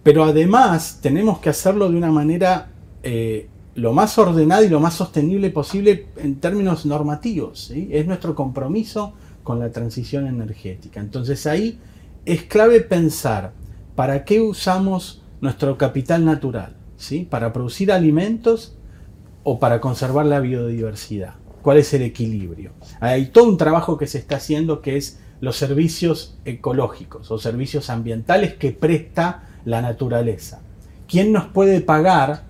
Pero 0.03 0.25
además 0.25 1.01
tenemos 1.03 1.41
que 1.41 1.51
hacerlo 1.51 1.91
de 1.91 1.97
una 1.97 2.11
manera 2.11 2.69
eh, 3.03 3.49
lo 3.75 3.93
más 3.93 4.17
ordenada 4.19 4.63
y 4.65 4.69
lo 4.69 4.81
más 4.81 4.95
sostenible 4.95 5.51
posible 5.51 6.07
en 6.17 6.37
términos 6.37 6.87
normativos. 6.87 7.71
Es 7.71 8.07
nuestro 8.07 8.35
compromiso 8.35 9.13
con 9.43 9.59
la 9.59 9.71
transición 9.71 10.27
energética. 10.27 11.01
Entonces 11.01 11.47
ahí 11.47 11.79
es 12.25 12.45
clave 12.45 12.81
pensar 12.81 13.53
para 13.95 14.25
qué 14.25 14.41
usamos 14.41 15.23
nuestro 15.41 15.77
capital 15.77 16.25
natural, 16.25 16.77
¿sí? 16.97 17.27
para 17.29 17.53
producir 17.53 17.93
alimentos 17.93 18.77
o 19.49 19.61
para 19.61 19.81
conservar 19.81 20.27
la 20.27 20.41
biodiversidad. 20.41 21.35
¿Cuál 21.63 21.79
es 21.79 21.95
el 21.95 22.03
equilibrio? 22.03 22.73
Hay 22.99 23.27
todo 23.27 23.45
un 23.45 23.57
trabajo 23.57 23.97
que 23.97 24.09
se 24.09 24.19
está 24.19 24.37
haciendo 24.37 24.83
que 24.83 24.97
es 24.97 25.21
los 25.41 25.57
servicios 25.57 26.37
ecológicos 26.45 27.31
o 27.31 27.39
servicios 27.39 27.89
ambientales 27.89 28.55
que 28.55 28.73
presta 28.73 29.45
la 29.65 29.81
naturaleza. 29.83 30.63
¿Quién 31.07 31.31
nos 31.31 31.47
puede 31.47 31.81
pagar 31.81 32.43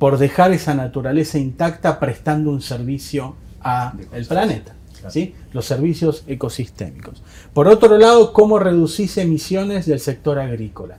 por 0.00 0.18
dejar 0.18 0.50
esa 0.50 0.74
naturaleza 0.74 1.38
intacta 1.38 2.00
prestando 2.00 2.50
un 2.50 2.62
servicio 2.62 3.36
al 3.60 4.26
planeta? 4.28 4.74
¿sí? 5.08 5.36
Los 5.52 5.66
servicios 5.66 6.24
ecosistémicos. 6.26 7.22
Por 7.54 7.68
otro 7.68 7.96
lado, 7.96 8.32
¿cómo 8.32 8.58
reducir 8.58 9.08
emisiones 9.20 9.86
del 9.86 10.00
sector 10.00 10.40
agrícola? 10.40 10.98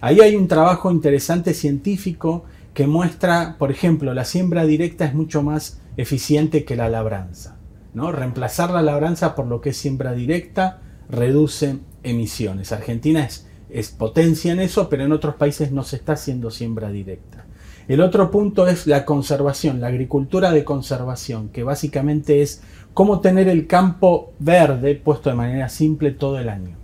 Ahí 0.00 0.20
hay 0.22 0.34
un 0.34 0.48
trabajo 0.48 0.90
interesante 0.90 1.52
científico 1.52 2.46
que 2.78 2.86
muestra, 2.86 3.56
por 3.58 3.72
ejemplo, 3.72 4.14
la 4.14 4.24
siembra 4.24 4.64
directa 4.64 5.04
es 5.04 5.12
mucho 5.12 5.42
más 5.42 5.80
eficiente 5.96 6.64
que 6.64 6.76
la 6.76 6.88
labranza. 6.88 7.56
¿no? 7.92 8.12
Reemplazar 8.12 8.70
la 8.70 8.82
labranza 8.82 9.34
por 9.34 9.48
lo 9.48 9.60
que 9.60 9.70
es 9.70 9.76
siembra 9.76 10.12
directa 10.12 10.80
reduce 11.10 11.80
emisiones. 12.04 12.70
Argentina 12.70 13.24
es 13.24 13.48
es 13.68 13.90
potencia 13.90 14.52
en 14.52 14.60
eso, 14.60 14.88
pero 14.88 15.04
en 15.04 15.10
otros 15.10 15.34
países 15.34 15.72
no 15.72 15.82
se 15.82 15.96
está 15.96 16.12
haciendo 16.12 16.52
siembra 16.52 16.88
directa. 16.90 17.46
El 17.88 18.00
otro 18.00 18.30
punto 18.30 18.68
es 18.68 18.86
la 18.86 19.04
conservación, 19.04 19.80
la 19.80 19.88
agricultura 19.88 20.52
de 20.52 20.62
conservación, 20.62 21.48
que 21.48 21.64
básicamente 21.64 22.42
es 22.42 22.62
cómo 22.94 23.18
tener 23.18 23.48
el 23.48 23.66
campo 23.66 24.34
verde 24.38 24.94
puesto 24.94 25.30
de 25.30 25.34
manera 25.34 25.68
simple 25.68 26.12
todo 26.12 26.38
el 26.38 26.48
año. 26.48 26.76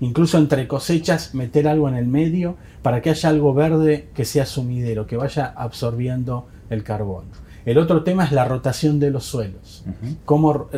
Incluso 0.00 0.38
entre 0.38 0.68
cosechas 0.68 1.34
meter 1.34 1.66
algo 1.66 1.88
en 1.88 1.96
el 1.96 2.06
medio 2.06 2.56
para 2.82 3.02
que 3.02 3.10
haya 3.10 3.28
algo 3.28 3.52
verde 3.52 4.08
que 4.14 4.24
sea 4.24 4.46
sumidero, 4.46 5.06
que 5.06 5.16
vaya 5.16 5.46
absorbiendo 5.56 6.46
el 6.70 6.84
carbono. 6.84 7.28
El 7.64 7.78
otro 7.78 8.02
tema 8.02 8.24
es 8.24 8.32
la 8.32 8.44
rotación 8.44 8.98
de 8.98 9.10
los 9.10 9.24
suelos. 9.24 9.84
cómo, 10.24 10.68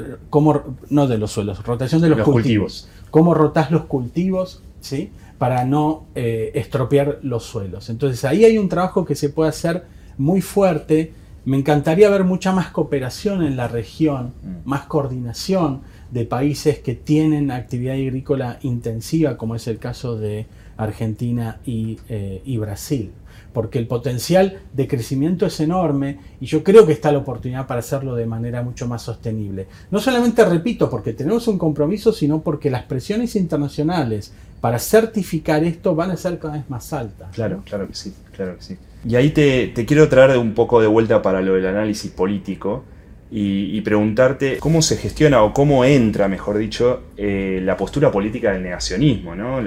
no 0.88 1.06
de 1.06 1.18
los 1.18 1.30
suelos, 1.30 1.64
rotación 1.64 2.00
de 2.00 2.08
los, 2.08 2.18
cultivos. 2.22 2.82
cultivos. 2.82 2.88
Cómo 3.10 3.34
rotas 3.34 3.70
los 3.70 3.84
cultivos 3.84 4.62
¿sí? 4.80 5.12
para 5.38 5.64
no 5.64 6.06
eh, 6.14 6.50
estropear 6.54 7.18
los 7.22 7.44
suelos. 7.44 7.90
Entonces 7.90 8.24
ahí 8.24 8.44
hay 8.44 8.58
un 8.58 8.68
trabajo 8.68 9.04
que 9.04 9.14
se 9.14 9.28
puede 9.28 9.50
hacer 9.50 9.84
muy 10.18 10.40
fuerte. 10.40 11.12
Me 11.44 11.56
encantaría 11.56 12.10
ver 12.10 12.24
mucha 12.24 12.52
más 12.52 12.70
cooperación 12.70 13.42
en 13.42 13.56
la 13.56 13.68
región, 13.68 14.32
mm. 14.42 14.68
más 14.68 14.82
coordinación 14.82 15.82
de 16.10 16.24
países 16.24 16.78
que 16.80 16.94
tienen 16.94 17.50
actividad 17.50 17.94
agrícola 17.94 18.58
intensiva, 18.62 19.36
como 19.36 19.54
es 19.54 19.66
el 19.66 19.78
caso 19.78 20.16
de 20.16 20.46
Argentina 20.76 21.60
y, 21.64 21.98
eh, 22.08 22.42
y 22.44 22.58
Brasil 22.58 23.12
porque 23.52 23.78
el 23.78 23.86
potencial 23.86 24.60
de 24.72 24.86
crecimiento 24.86 25.46
es 25.46 25.58
enorme 25.60 26.18
y 26.40 26.46
yo 26.46 26.62
creo 26.62 26.86
que 26.86 26.92
está 26.92 27.10
la 27.12 27.18
oportunidad 27.18 27.66
para 27.66 27.80
hacerlo 27.80 28.14
de 28.14 28.26
manera 28.26 28.62
mucho 28.62 28.86
más 28.86 29.02
sostenible. 29.02 29.66
No 29.90 29.98
solamente, 30.00 30.44
repito, 30.44 30.88
porque 30.88 31.12
tenemos 31.12 31.48
un 31.48 31.58
compromiso, 31.58 32.12
sino 32.12 32.40
porque 32.42 32.70
las 32.70 32.84
presiones 32.84 33.36
internacionales 33.36 34.32
para 34.60 34.78
certificar 34.78 35.64
esto 35.64 35.94
van 35.94 36.10
a 36.10 36.16
ser 36.16 36.38
cada 36.38 36.54
vez 36.54 36.68
más 36.68 36.92
altas. 36.92 37.30
Claro, 37.32 37.62
claro 37.64 37.88
que 37.88 37.94
sí, 37.94 38.14
claro 38.34 38.56
que 38.56 38.62
sí. 38.62 38.76
Y 39.06 39.16
ahí 39.16 39.30
te, 39.30 39.72
quiero 39.86 40.08
traer 40.08 40.36
un 40.36 40.52
poco 40.52 40.80
de 40.80 40.86
vuelta 40.86 41.22
para 41.22 41.40
lo 41.40 41.54
del 41.54 41.66
análisis 41.66 42.10
político. 42.10 42.84
Y, 43.32 43.80
preguntarte 43.82 44.58
cómo 44.58 44.82
se 44.82 44.96
gestiona 44.96 45.42
o 45.42 45.52
cómo 45.52 45.84
entra, 45.84 46.26
mejor 46.26 46.58
dicho, 46.58 47.04
eh, 47.16 47.60
la 47.62 47.76
postura 47.76 48.10
política 48.10 48.52
del 48.52 48.62
negacionismo, 48.62 49.36
¿no? 49.36 49.60
el 49.60 49.66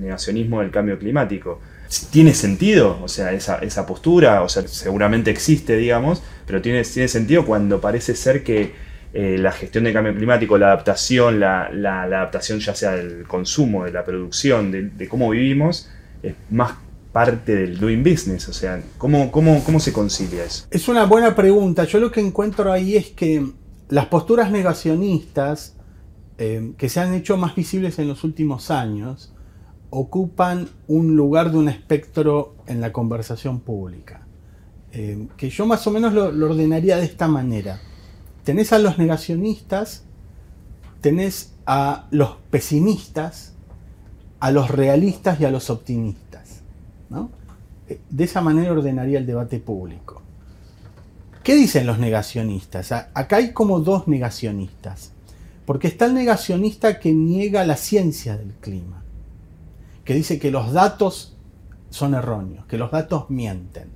negacionismo 0.00 0.60
del 0.60 0.70
cambio 0.70 0.96
climático 0.98 1.60
tiene 2.10 2.34
sentido, 2.34 2.98
o 3.02 3.08
sea, 3.08 3.32
esa, 3.32 3.86
postura, 3.86 4.42
o 4.42 4.48
sea, 4.48 4.66
seguramente 4.66 5.30
existe, 5.30 5.76
digamos, 5.76 6.22
pero 6.46 6.62
tiene, 6.62 6.82
tiene 6.82 7.08
sentido 7.08 7.44
cuando 7.44 7.80
parece 7.80 8.14
ser 8.14 8.42
que 8.42 8.72
eh, 9.12 9.36
la 9.38 9.52
gestión 9.52 9.84
del 9.84 9.92
cambio 9.92 10.14
climático, 10.14 10.58
la 10.58 10.68
adaptación, 10.68 11.38
la, 11.38 11.68
adaptación 12.02 12.58
ya 12.58 12.74
sea 12.74 12.92
del 12.92 13.24
consumo, 13.26 13.84
de 13.84 13.92
la 13.92 14.04
producción, 14.04 14.72
de, 14.72 15.08
cómo 15.08 15.30
vivimos, 15.30 15.90
es 16.22 16.34
más 16.50 16.72
parte 17.14 17.54
del 17.54 17.78
doing 17.78 18.02
business, 18.02 18.46
o 18.50 18.52
sea, 18.52 18.82
¿cómo, 18.98 19.32
cómo, 19.32 19.62
cómo 19.64 19.80
se 19.80 19.94
concilia 19.94 20.44
eso? 20.44 20.66
Es 20.70 20.88
una 20.88 21.06
buena 21.06 21.34
pregunta, 21.34 21.84
yo 21.84 21.98
lo 21.98 22.10
que 22.10 22.20
encuentro 22.20 22.70
ahí 22.70 22.96
es 22.96 23.06
que 23.12 23.50
las 23.88 24.06
posturas 24.06 24.50
negacionistas 24.50 25.76
eh, 26.36 26.72
que 26.76 26.88
se 26.88 26.98
han 26.98 27.14
hecho 27.14 27.36
más 27.36 27.54
visibles 27.54 28.00
en 28.00 28.08
los 28.08 28.24
últimos 28.24 28.72
años, 28.72 29.32
ocupan 29.90 30.68
un 30.88 31.14
lugar 31.14 31.52
de 31.52 31.58
un 31.58 31.68
espectro 31.68 32.56
en 32.66 32.80
la 32.80 32.92
conversación 32.92 33.60
pública. 33.60 34.26
Eh, 34.90 35.28
que 35.36 35.48
yo 35.48 35.64
más 35.66 35.86
o 35.86 35.92
menos 35.92 36.12
lo, 36.12 36.24
ordenaría 36.24 36.96
de 36.96 37.04
esta 37.04 37.28
manera. 37.28 37.80
Tenés 38.42 38.72
a 38.72 38.80
los 38.80 38.98
negacionistas, 38.98 40.04
tenés 41.00 41.52
a 41.66 42.08
los 42.10 42.36
pesimistas, 42.50 43.52
a 44.40 44.50
los 44.50 44.70
realistas 44.70 45.40
y 45.40 45.44
a 45.44 45.50
los 45.52 45.70
optimistas. 45.70 46.23
Eh, 47.88 48.00
de 48.08 48.24
esa 48.24 48.40
manera 48.40 48.72
ordenaría 48.72 49.18
el 49.18 49.26
debate 49.26 49.58
público. 49.60 50.22
¿Qué 51.42 51.54
dicen 51.54 51.86
los 51.86 51.98
negacionistas? 51.98 52.92
Acá 52.92 53.36
hay 53.36 53.52
como 53.52 53.80
dos 53.80 54.08
negacionistas. 54.08 55.12
Porque 55.66 55.88
está 55.88 56.06
el 56.06 56.14
negacionista 56.14 57.00
que 57.00 57.12
niega 57.12 57.64
la 57.64 57.76
ciencia 57.76 58.36
del 58.36 58.52
clima 58.54 59.04
que 60.04 60.14
dice 60.14 60.38
que 60.38 60.50
los 60.50 60.72
datos 60.72 61.36
son 61.90 62.14
erróneos, 62.14 62.66
que 62.66 62.78
los 62.78 62.90
datos 62.90 63.30
mienten. 63.30 63.88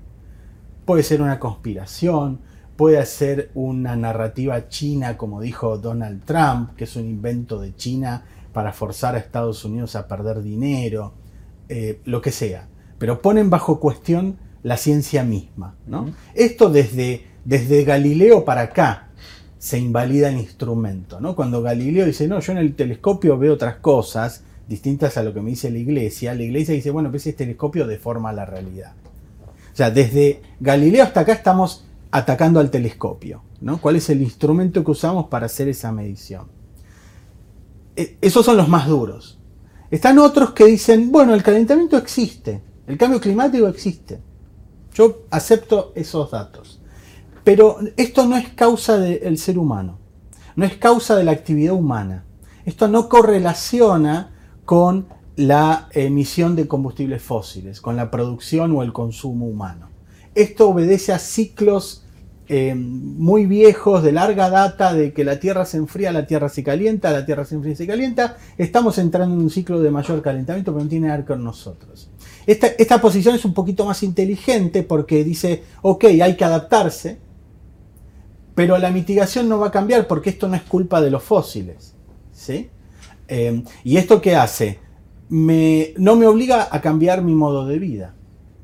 Puede 0.85 1.03
ser 1.03 1.21
una 1.21 1.39
conspiración, 1.39 2.41
puede 2.77 3.05
ser 3.05 3.51
una 3.55 3.95
narrativa 3.95 4.69
china, 4.69 5.17
como 5.17 5.41
dijo 5.41 5.77
Donald 5.77 6.25
Trump, 6.25 6.75
que 6.77 6.85
es 6.85 6.97
un 6.97 7.05
invento 7.05 7.61
de 7.61 7.75
China 7.77 8.25
para 8.53 8.73
forzar 8.73 9.15
a 9.15 9.19
Estados 9.19 9.65
Unidos 9.65 9.97
a 9.97 10.09
perder 10.09 10.43
dinero, 10.43 11.13
eh, 11.69 12.01
lo 12.05 12.23
que 12.23 12.31
sea. 12.31 12.69
Pero 12.99 13.23
ponen 13.23 13.51
bajo 13.51 13.81
cuestión 13.81 14.39
la 14.63 14.77
ciencia 14.77 15.25
misma. 15.25 15.77
¿no? 15.87 16.11
Esto 16.35 16.71
desde, 16.71 17.25
desde 17.45 17.85
Galileo 17.85 18.45
para 18.45 18.63
acá 18.63 19.09
se 19.59 19.79
invalida 19.79 20.29
el 20.29 20.39
instrumento. 20.39 21.21
¿no? 21.21 21.35
Cuando 21.35 21.63
Galileo 21.63 22.07
dice, 22.07 22.29
no, 22.29 22.41
yo 22.41 22.53
en 22.53 22.59
el 22.59 22.75
telescopio 22.75 23.39
veo 23.39 23.55
otras 23.55 23.77
cosas, 23.77 24.43
distintas 24.69 25.17
a 25.17 25.23
lo 25.23 25.33
que 25.33 25.41
me 25.41 25.51
dice 25.51 25.71
la 25.71 25.79
iglesia, 25.79 26.35
la 26.35 26.43
iglesia 26.43 26.75
dice, 26.75 26.91
bueno, 26.91 27.11
pues 27.11 27.27
ese 27.27 27.37
telescopio 27.37 27.87
deforma 27.87 28.33
la 28.33 28.45
realidad. 28.45 28.93
O 29.73 29.77
sea, 29.77 29.91
desde 29.91 30.43
Galileo 30.61 31.05
hasta 31.05 31.21
acá 31.21 31.33
estamos 31.33 31.85
atacando 32.11 32.61
al 32.61 32.71
telescopio. 32.71 33.43
¿no? 33.61 33.81
¿Cuál 33.81 33.97
es 33.97 34.11
el 34.11 34.23
instrumento 34.23 34.85
que 34.85 34.91
usamos 34.91 35.27
para 35.27 35.47
hacer 35.47 35.69
esa 35.69 35.93
medición? 35.93 36.47
E, 37.97 38.17
esos 38.21 38.45
son 38.45 38.57
los 38.57 38.69
más 38.69 38.87
duros. 38.87 39.39
Están 39.91 40.19
otros 40.19 40.51
que 40.51 40.67
dicen, 40.67 41.11
bueno, 41.11 41.35
el 41.35 41.43
calentamiento 41.43 41.97
existe, 41.97 42.61
el 42.89 42.97
cambio 42.97 43.21
climático 43.21 43.69
existe. 43.69 44.21
Yo 44.95 45.27
acepto 45.31 45.93
esos 45.95 46.31
datos. 46.31 46.81
Pero 47.45 47.79
esto 47.97 48.27
no 48.27 48.37
es 48.37 48.49
causa 48.51 48.99
del 48.99 49.39
ser 49.39 49.59
humano, 49.59 49.99
no 50.57 50.65
es 50.65 50.77
causa 50.77 51.17
de 51.17 51.25
la 51.25 51.33
actividad 51.33 51.75
humana. 51.75 52.25
Esto 52.65 52.89
no 52.89 53.09
correlaciona 53.09 54.33
con 54.65 55.07
la 55.37 55.89
emisión 55.93 56.57
de 56.57 56.67
combustibles 56.67 57.23
fósiles, 57.23 57.81
con 57.81 57.97
la 57.97 58.11
producción 58.11 58.75
o 58.77 58.83
el 58.83 58.93
consumo 58.93 59.47
humano. 59.47 59.89
Esto 60.35 60.69
obedece 60.69 61.13
a 61.13 61.19
ciclos 61.19 62.05
eh, 62.49 62.75
muy 62.75 63.47
viejos, 63.47 64.03
de 64.03 64.13
larga 64.13 64.51
data, 64.51 64.95
de 64.95 65.13
que 65.13 65.25
la 65.25 65.39
Tierra 65.39 65.65
se 65.65 65.77
enfría, 65.77 66.13
la 66.13 66.27
Tierra 66.27 66.49
se 66.49 66.65
calienta, 66.65 67.11
la 67.13 67.27
Tierra 67.27 67.45
se 67.45 67.55
enfría 67.55 67.75
y 67.75 67.77
se 67.77 67.87
calienta. 67.87 68.37
Estamos 68.57 68.99
entrando 68.99 69.35
en 69.35 69.43
un 69.43 69.51
ciclo 69.51 69.81
de 69.81 69.91
mayor 69.91 70.23
calentamiento, 70.23 70.73
pero 70.73 70.85
no 70.85 70.91
tiene 70.91 71.09
que 71.09 71.13
ver 71.13 71.25
con 71.25 71.45
nosotros. 71.45 72.11
Esta, 72.49 72.69
esta 72.79 72.99
posición 72.99 73.35
es 73.35 73.45
un 73.45 73.53
poquito 73.53 73.85
más 73.85 74.03
inteligente 74.03 74.83
porque 74.83 75.23
dice, 75.23 75.65
ok, 75.83 76.05
hay 76.23 76.35
que 76.35 76.45
adaptarse, 76.47 77.19
pero 78.55 78.79
la 78.79 78.91
mitigación 78.91 79.51
no 79.51 79.59
va 79.59 79.67
a 79.67 79.71
cambiar 79.71 80.07
porque 80.07 80.31
esto 80.31 80.49
no 80.49 80.57
es 80.57 80.63
culpa 80.63 81.03
de 81.03 81.11
los 81.11 81.23
fósiles. 81.23 81.95
¿sí? 82.33 82.71
Em, 83.29 83.65
¿Y 83.85 83.99
esto 83.99 84.23
qué 84.23 84.35
hace? 84.35 84.81
no 85.29 86.17
me 86.17 86.27
obliga 86.27 86.69
a 86.71 86.81
cambiar 86.81 87.21
mi 87.21 87.35
modo 87.35 87.67
de 87.67 87.79
vida. 87.79 88.15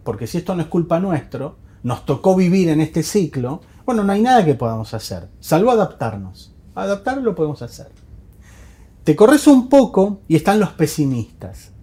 Porque 0.02 0.26
si 0.26 0.38
esto 0.38 0.54
no 0.54 0.62
es 0.62 0.68
culpa 0.68 0.98
nuestro, 0.98 1.58
nos 1.82 2.06
tocó 2.06 2.34
vivir 2.34 2.70
en 2.70 2.80
este 2.80 3.02
ciclo, 3.02 3.60
bueno, 3.84 4.02
no 4.02 4.14
hay 4.14 4.22
nada 4.22 4.46
que 4.46 4.54
podamos 4.54 4.94
hacer, 4.94 5.28
salvo 5.40 5.70
adaptarnos. 5.70 6.54
Adaptar 6.74 7.18
lo 7.18 7.34
podemos 7.34 7.60
hacer. 7.60 7.88
Te 9.04 9.14
corres 9.14 9.46
un 9.46 9.68
poco 9.68 10.22
y 10.26 10.36
están 10.36 10.58
los 10.58 10.70
pesimistas. 10.72 11.73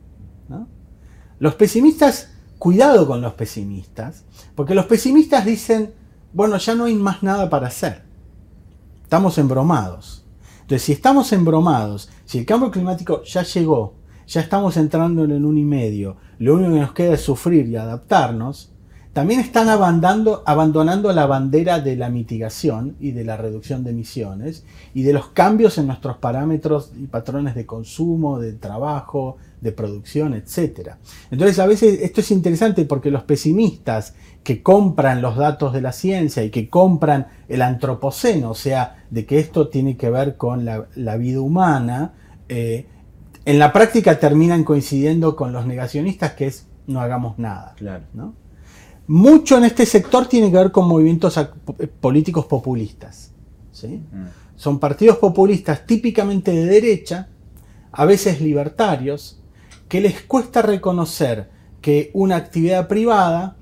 Los 1.41 1.55
pesimistas, 1.55 2.29
cuidado 2.59 3.07
con 3.07 3.19
los 3.19 3.33
pesimistas, 3.33 4.25
porque 4.53 4.75
los 4.75 4.85
pesimistas 4.85 5.43
dicen, 5.43 5.91
bueno, 6.33 6.55
ya 6.57 6.75
no 6.75 6.85
hay 6.85 6.93
más 6.93 7.23
nada 7.23 7.49
para 7.49 7.65
hacer. 7.65 8.03
Estamos 9.01 9.39
embromados. 9.39 10.23
Entonces, 10.61 10.83
si 10.83 10.91
estamos 10.91 11.33
embromados, 11.33 12.11
si 12.25 12.37
el 12.37 12.45
cambio 12.45 12.69
climático 12.69 13.23
ya 13.23 13.41
llegó, 13.41 13.95
ya 14.27 14.41
estamos 14.41 14.77
entrando 14.77 15.23
en 15.23 15.31
el 15.31 15.41
1,5, 15.41 15.57
y 15.57 15.65
medio, 15.65 16.17
lo 16.37 16.53
único 16.53 16.73
que 16.73 16.79
nos 16.79 16.93
queda 16.93 17.15
es 17.15 17.21
sufrir 17.21 17.67
y 17.69 17.75
adaptarnos, 17.75 18.71
también 19.11 19.39
están 19.39 19.67
abandonando, 19.67 20.43
abandonando 20.45 21.11
la 21.11 21.25
bandera 21.25 21.79
de 21.79 21.95
la 21.95 22.09
mitigación 22.09 22.97
y 22.99 23.13
de 23.13 23.23
la 23.23 23.35
reducción 23.35 23.83
de 23.83 23.89
emisiones 23.89 24.63
y 24.93 25.01
de 25.01 25.13
los 25.13 25.29
cambios 25.29 25.79
en 25.79 25.87
nuestros 25.87 26.17
parámetros 26.17 26.91
y 26.95 27.07
patrones 27.07 27.55
de 27.55 27.65
consumo, 27.65 28.39
de 28.39 28.53
trabajo, 28.53 29.37
de 29.61 29.71
producción, 29.71 30.33
etc. 30.33 30.95
Entonces 31.29 31.59
a 31.59 31.67
veces 31.67 32.01
esto 32.01 32.21
es 32.21 32.31
interesante 32.31 32.83
porque 32.85 33.11
los 33.11 33.23
pesimistas 33.23 34.15
que 34.43 34.63
compran 34.63 35.21
los 35.21 35.37
datos 35.37 35.71
de 35.71 35.81
la 35.81 35.91
ciencia 35.91 36.43
y 36.43 36.49
que 36.49 36.67
compran 36.69 37.27
el 37.47 37.61
antropoceno, 37.61 38.51
o 38.51 38.55
sea, 38.55 39.05
de 39.09 39.25
que 39.25 39.39
esto 39.39 39.69
tiene 39.69 39.95
que 39.97 40.09
ver 40.09 40.35
con 40.35 40.65
la, 40.65 41.17
vida 41.17 41.41
humana, 41.41 42.13
eh, 42.49 42.87
en 43.45 43.59
la 43.59 43.71
práctica 43.71 44.19
terminan 44.19 44.63
coincidiendo 44.63 45.35
con 45.35 45.53
los 45.53 45.65
negacionistas 45.65 46.33
que 46.33 46.47
es 46.47 46.67
no 46.87 46.99
hagamos 46.99 47.37
nada. 47.39 47.75
Mucho 49.07 49.57
en 49.57 49.65
este 49.65 49.85
sector 49.85 50.27
tiene 50.27 50.51
que 50.51 50.57
ver 50.57 50.71
con 50.71 50.87
movimientos 50.87 51.39
políticos 51.99 52.45
populistas. 52.45 53.31
¿sí? 53.71 54.01
Mm. 54.11 54.25
Son 54.55 54.79
partidos 54.79 55.17
populistas 55.17 55.85
típicamente 55.85 56.51
de 56.51 56.65
derecha, 56.65 57.29
a 57.91 58.05
veces 58.05 58.41
libertarios, 58.41 59.40
que 59.91 59.99
les 59.99 60.21
cuesta 60.21 60.61
reconocer 60.61 61.49
que 61.81 62.11
una 62.13 62.37
actividad 62.37 62.87
privada 62.87 63.57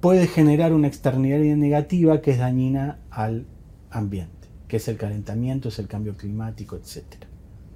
puede 0.00 0.26
generar 0.26 0.72
una 0.72 0.86
externalidad 0.88 1.56
negativa 1.56 2.22
que 2.22 2.30
es 2.30 2.38
dañina 2.38 3.00
al 3.10 3.44
ambiente, 3.90 4.48
que 4.66 4.78
es 4.78 4.88
el 4.88 4.96
calentamiento, 4.96 5.68
es 5.68 5.78
el 5.78 5.86
cambio 5.86 6.16
climático, 6.16 6.76
etc. 6.76 7.04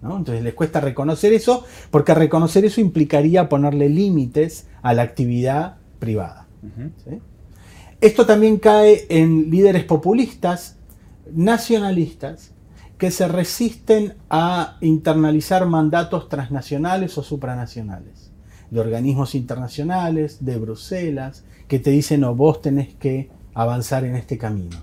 Entonces 0.03 0.43
les 0.43 0.55
cuesta 0.55 0.81
reconocer 0.81 1.35
eso, 1.35 1.67
porque 1.91 2.15
reconocer 2.15 2.65
eso 2.65 2.81
implicaría 2.81 3.51
ponerle 3.51 3.91
límites 3.91 4.69
a 4.81 4.95
la 4.95 5.03
actividad 5.03 5.77
privada. 5.99 6.47
Esto 8.01 8.25
también 8.25 8.57
cae 8.57 9.05
en 9.11 9.51
líderes 9.51 9.85
populistas, 9.85 10.79
nacionalistas, 11.31 12.55
que 13.03 13.11
se 13.11 13.27
resisten 13.27 14.15
a 14.31 14.77
internalizar 14.81 15.67
mandatos 15.67 16.29
transnacionales 16.29 17.19
o 17.19 17.25
supranacionales, 17.25 18.31
de 18.71 18.79
organismos 18.79 19.35
internacionales, 19.35 20.45
de 20.45 20.57
Bruselas, 20.57 21.45
que 21.67 21.81
te 21.81 21.91
dicen, 21.91 22.21
no, 22.21 22.37
vos 22.37 22.63
tenés 22.63 22.95
que 22.95 23.29
avanzar 23.55 24.05
en 24.05 24.15
este 24.15 24.39
camino. 24.39 24.77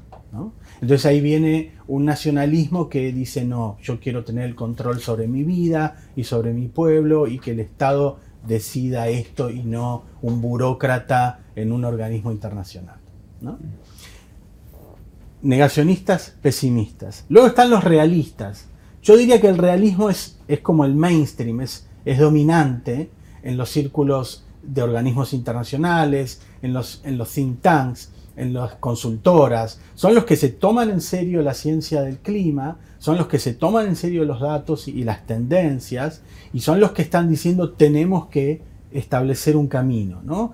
Entonces 0.81 1.05
ahí 1.05 1.21
viene 1.21 1.71
un 1.87 2.03
nacionalismo 2.03 2.89
que 2.89 3.13
dice, 3.13 3.45
no, 3.45 3.77
yo 3.81 4.01
quiero 4.01 4.25
tener 4.25 4.43
el 4.43 4.55
control 4.55 4.99
sobre 4.99 5.29
mi 5.29 5.45
vida 5.45 5.95
y 6.17 6.25
sobre 6.25 6.51
mi 6.51 6.67
pueblo 6.67 7.25
y 7.25 7.39
que 7.39 7.51
el 7.51 7.61
Estado 7.61 8.17
decida 8.45 9.07
esto 9.07 9.49
y 9.49 9.63
no 9.63 10.03
un 10.21 10.41
burócrata 10.41 11.39
en 11.55 11.71
un 11.71 11.85
organismo 11.85 12.33
internacional. 12.33 12.97
Negacionistas, 15.41 16.35
pesimistas. 16.41 17.25
Luego 17.29 17.47
están 17.47 17.69
los 17.69 17.83
realistas. 17.83 18.67
Yo 19.01 19.15
diría 19.15 19.39
que 19.39 19.47
el 19.47 19.57
realismo 19.57 20.09
es, 20.09 20.37
es 20.47 20.59
como 20.59 20.83
el 20.85 20.95
mainstream, 20.95 21.61
es, 21.61 21.87
es 22.05 22.19
dominante 22.19 23.09
en 23.43 23.57
los 23.57 23.69
círculos 23.69 24.45
de 24.61 24.81
organismos 24.81 25.33
internacionales, 25.33 26.41
en 26.61 26.73
los, 26.73 27.01
en 27.05 27.17
los 27.17 27.31
think 27.31 27.61
tanks, 27.61 28.11
en 28.35 28.53
las 28.53 28.75
consultoras, 28.75 29.81
son 29.95 30.15
los 30.15 30.23
que 30.23 30.37
se 30.37 30.49
toman 30.49 30.89
en 30.89 31.01
serio 31.01 31.41
la 31.41 31.53
ciencia 31.53 32.01
del 32.01 32.19
clima, 32.19 32.79
son 32.97 33.17
los 33.17 33.27
que 33.27 33.37
se 33.37 33.53
toman 33.53 33.87
en 33.87 33.97
serio 33.97 34.23
los 34.23 34.39
datos 34.39 34.87
y 34.87 35.03
las 35.03 35.25
tendencias, 35.25 36.21
y 36.53 36.61
son 36.61 36.79
los 36.79 36.91
que 36.91 37.01
están 37.01 37.29
diciendo 37.29 37.71
tenemos 37.71 38.27
que 38.27 38.61
establecer 38.91 39.57
un 39.57 39.67
camino. 39.67 40.21
¿no? 40.23 40.53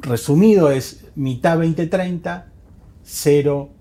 Resumido 0.00 0.70
es 0.70 1.06
mitad 1.14 1.58
2030, 1.58 2.46
0 2.46 2.50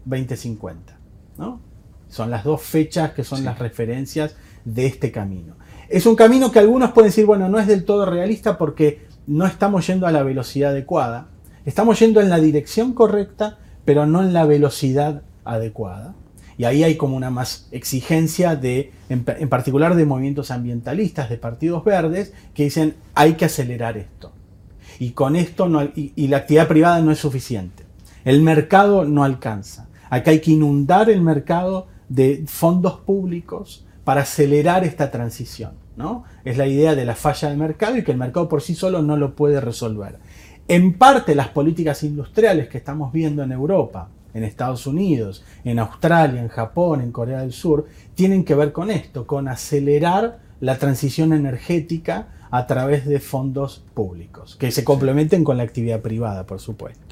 2050. 0.05 0.97
¿no? 1.37 1.61
Son 2.09 2.31
las 2.31 2.43
dos 2.43 2.61
fechas 2.61 3.11
que 3.11 3.23
son 3.23 3.43
las 3.43 3.59
referencias 3.59 4.35
de 4.65 4.85
este 4.85 5.11
camino. 5.11 5.55
Es 5.89 6.05
un 6.05 6.15
camino 6.15 6.51
que 6.51 6.59
algunos 6.59 6.91
pueden 6.91 7.09
decir, 7.09 7.25
bueno, 7.25 7.49
no 7.49 7.59
es 7.59 7.67
del 7.67 7.85
todo 7.85 8.05
realista 8.05 8.57
porque 8.57 9.07
no 9.27 9.45
estamos 9.45 9.87
yendo 9.87 10.07
a 10.07 10.11
la 10.11 10.23
velocidad 10.23 10.71
adecuada 10.71 11.29
Estamos 11.69 11.99
yendo 11.99 12.21
en 12.21 12.29
la 12.29 12.39
dirección 12.39 12.93
correcta, 12.93 13.59
pero 13.85 14.05
no 14.05 14.23
en 14.23 14.33
la 14.33 14.45
velocidad 14.45 15.23
adecuada. 15.43 16.15
Y 16.57 16.65
ahí 16.65 16.83
hay 16.83 16.97
como 16.97 17.15
una 17.15 17.29
más 17.29 17.67
exigencia 17.71 18.55
de, 18.55 18.91
en, 19.07 19.23
particular 19.23 19.95
de 19.95 20.05
movimientos 20.05 20.51
ambientalistas, 20.51 21.29
de 21.29 21.37
partidos 21.37 21.83
verdes, 21.85 22.33
que 22.53 22.63
dicen 22.63 22.95
hay 23.13 23.33
que 23.33 23.45
acelerar 23.45 23.97
esto. 23.97 24.31
Y 24.99 25.11
con 25.11 25.35
esto 25.35 25.69
no, 25.69 25.83
y, 25.83 26.27
la 26.27 26.37
actividad 26.37 26.67
privada 26.67 27.01
no 27.01 27.11
es 27.11 27.19
suficiente. 27.19 27.83
El 28.25 28.41
mercado 28.41 29.05
no 29.05 29.23
alcanza. 29.23 29.87
Acá 30.09 30.31
hay 30.31 30.41
que 30.41 30.51
inundar 30.51 31.09
el 31.09 31.21
mercado 31.21 31.87
de 32.09 32.43
fondos 32.47 32.99
públicos 32.99 33.85
para 34.03 34.21
acelerar 34.21 34.83
esta 34.83 35.11
transición. 35.11 35.73
¿no? 35.95 36.23
Es 36.43 36.57
la 36.57 36.65
idea 36.65 36.95
de 36.95 37.05
la 37.05 37.15
falla 37.15 37.49
del 37.49 37.57
mercado 37.57 37.97
y 37.97 38.03
que 38.03 38.11
el 38.11 38.17
mercado 38.17 38.49
por 38.49 38.61
sí 38.61 38.73
solo 38.73 39.01
no 39.01 39.17
lo 39.17 39.35
puede 39.35 39.61
resolver. 39.61 40.17
En 40.67 40.93
parte 40.97 41.35
las 41.35 41.49
políticas 41.49 42.03
industriales 42.03 42.69
que 42.69 42.77
estamos 42.77 43.11
viendo 43.11 43.43
en 43.43 43.51
Europa, 43.51 44.09
en 44.33 44.43
Estados 44.43 44.87
Unidos, 44.87 45.43
en 45.63 45.79
Australia, 45.79 46.41
en 46.41 46.47
Japón, 46.47 47.01
en 47.01 47.11
Corea 47.11 47.41
del 47.41 47.51
Sur, 47.51 47.87
tienen 48.15 48.43
que 48.43 48.55
ver 48.55 48.71
con 48.71 48.91
esto, 48.91 49.25
con 49.27 49.47
acelerar 49.47 50.39
la 50.59 50.77
transición 50.77 51.33
energética 51.33 52.27
a 52.51 52.65
través 52.67 53.05
de 53.05 53.19
fondos 53.19 53.83
públicos, 53.93 54.55
que 54.55 54.71
se 54.71 54.83
complementen 54.83 55.43
con 55.43 55.57
la 55.57 55.63
actividad 55.63 56.01
privada, 56.01 56.45
por 56.45 56.59
supuesto. 56.59 57.08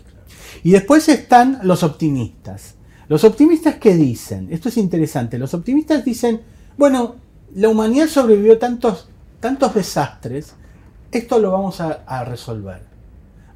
Y 0.64 0.72
después 0.72 1.08
están 1.10 1.60
los 1.64 1.84
optimistas. 1.84 2.76
Los 3.08 3.24
optimistas 3.24 3.76
que 3.76 3.96
dicen, 3.96 4.50
esto 4.52 4.70
es 4.70 4.78
interesante, 4.78 5.38
los 5.38 5.54
optimistas 5.54 6.04
dicen, 6.04 6.42
bueno, 6.78 7.16
la 7.56 7.70
humanidad 7.70 8.08
sobrevivió 8.08 8.58
tantos, 8.58 9.10
tantos 9.40 9.74
desastres, 9.74 10.54
esto 11.12 11.40
lo 11.40 11.52
vamos 11.52 11.80
a 11.80 12.26
resolver 12.26 12.88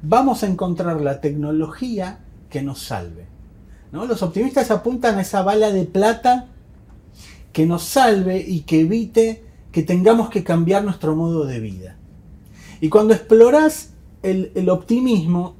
vamos 0.02 0.42
a 0.42 0.48
encontrar 0.48 1.00
la 1.00 1.20
tecnología 1.20 2.18
que 2.50 2.62
nos 2.62 2.80
salve. 2.80 3.26
¿no? 3.92 4.04
Los 4.06 4.22
optimistas 4.22 4.70
apuntan 4.70 5.16
a 5.16 5.22
esa 5.22 5.42
bala 5.42 5.70
de 5.70 5.84
plata 5.84 6.48
que 7.52 7.66
nos 7.66 7.84
salve 7.84 8.44
y 8.46 8.60
que 8.60 8.80
evite 8.80 9.44
que 9.70 9.82
tengamos 9.82 10.28
que 10.28 10.44
cambiar 10.44 10.84
nuestro 10.84 11.16
modo 11.16 11.46
de 11.46 11.60
vida. 11.60 11.96
Y 12.80 12.88
cuando 12.88 13.14
exploras 13.14 13.90
el, 14.22 14.68
optimismo, 14.68 15.56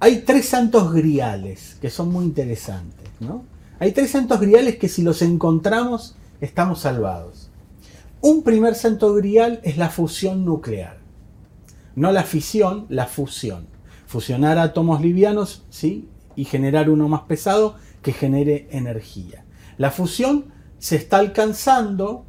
hay 0.00 0.20
tres 0.20 0.48
santos 0.48 0.92
griales 0.92 1.76
que 1.80 1.90
son 1.90 2.12
muy 2.12 2.24
interesantes. 2.24 3.08
¿no? 3.20 3.44
Hay 3.78 3.92
tres 3.92 4.10
santos 4.10 4.40
griales 4.40 4.76
que 4.76 4.88
si 4.88 5.02
los 5.02 5.22
encontramos 5.22 6.16
estamos 6.40 6.80
salvados. 6.80 7.50
Un 8.20 8.42
primer 8.42 8.74
santo 8.74 9.14
grial 9.14 9.60
es 9.62 9.76
la 9.76 9.90
fusión 9.90 10.44
nuclear. 10.44 10.98
No 11.94 12.12
la 12.12 12.24
fisión, 12.24 12.86
la 12.88 13.06
fusión 13.06 13.66
fusionar 14.06 14.58
átomos 14.58 15.00
livianos 15.00 15.64
¿sí? 15.68 16.08
y 16.36 16.44
generar 16.44 16.88
uno 16.88 17.08
más 17.08 17.22
pesado 17.22 17.74
que 18.02 18.12
genere 18.12 18.68
energía. 18.70 19.44
La 19.78 19.90
fusión 19.90 20.46
se 20.78 20.96
está 20.96 21.18
alcanzando, 21.18 22.24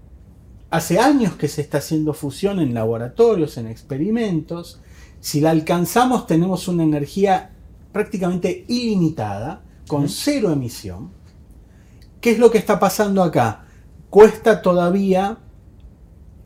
hace 0.70 1.00
años 1.00 1.36
que 1.36 1.48
se 1.48 1.62
está 1.62 1.78
haciendo 1.78 2.14
fusión 2.14 2.60
en 2.60 2.74
laboratorios, 2.74 3.58
en 3.58 3.68
experimentos. 3.68 4.82
Si 5.20 5.40
la 5.40 5.52
alcanzamos 5.52 6.28
tenemos 6.28 6.68
una 6.68 6.84
energía 6.84 7.52
prácticamente 7.98 8.64
ilimitada, 8.68 9.64
con 9.88 10.08
cero 10.08 10.52
emisión. 10.52 11.10
¿Qué 12.22 12.30
es 12.30 12.38
lo 12.38 12.52
que 12.52 12.60
está 12.60 12.80
pasando 12.80 13.24
acá? 13.24 13.66
Cuesta 14.12 14.62
todavía 14.62 15.40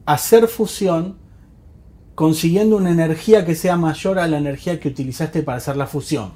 hacer 0.05 0.47
fusión 0.47 1.17
consiguiendo 2.15 2.77
una 2.77 2.91
energía 2.91 3.43
que 3.45 3.53
sea 3.53 3.75
mayor 3.75 4.17
a 4.17 4.29
la 4.29 4.37
energía 4.37 4.79
que 4.79 4.87
utilizaste 4.87 5.43
para 5.43 5.57
hacer 5.57 5.75
la 5.75 5.87
fusión. 5.87 6.31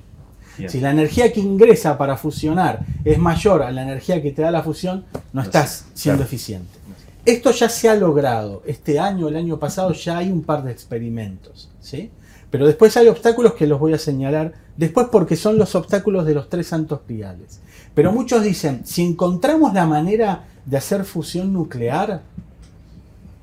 Si 0.67 0.81
la 0.81 0.91
energía 0.91 1.31
que 1.31 1.39
ingresa 1.39 1.97
para 1.97 2.17
fusionar 2.17 2.85
es 3.05 3.17
mayor 3.17 3.63
a 3.63 3.71
la 3.71 3.83
energía 3.83 4.21
que 4.21 4.31
te 4.31 4.41
da 4.41 4.51
la 4.51 4.63
fusión, 4.63 5.05
no 5.31 5.43
estás 5.43 5.85
siendo 5.93 6.23
eficiente. 6.23 6.77
Esto 7.23 7.51
ya 7.51 7.69
se 7.69 7.87
ha 7.87 7.95
logrado. 7.95 8.63
Este 8.65 8.99
año, 8.99 9.29
el 9.29 9.37
año 9.37 9.57
pasado, 9.59 9.93
ya 9.93 10.17
hay 10.17 10.29
un 10.29 10.43
par 10.43 10.61
de 10.65 10.73
experimentos. 10.73 11.69
¿sí? 11.79 12.11
Pero 12.55 12.67
después 12.67 12.95
hay 12.95 13.09
obstáculos 13.09 13.55
que 13.55 13.67
los 13.67 13.81
voy 13.81 13.91
a 13.91 13.97
señalar 13.97 14.53
después 14.77 15.07
porque 15.11 15.35
son 15.35 15.57
los 15.57 15.75
obstáculos 15.75 16.25
de 16.25 16.33
los 16.33 16.47
tres 16.47 16.67
santos 16.67 17.01
piales. 17.05 17.59
Pero 17.93 18.13
muchos 18.13 18.43
dicen, 18.43 18.85
si 18.85 19.05
encontramos 19.05 19.73
la 19.73 19.85
manera 19.85 20.45
de 20.65 20.77
hacer 20.77 21.03
fusión 21.03 21.51
nuclear, 21.51 22.21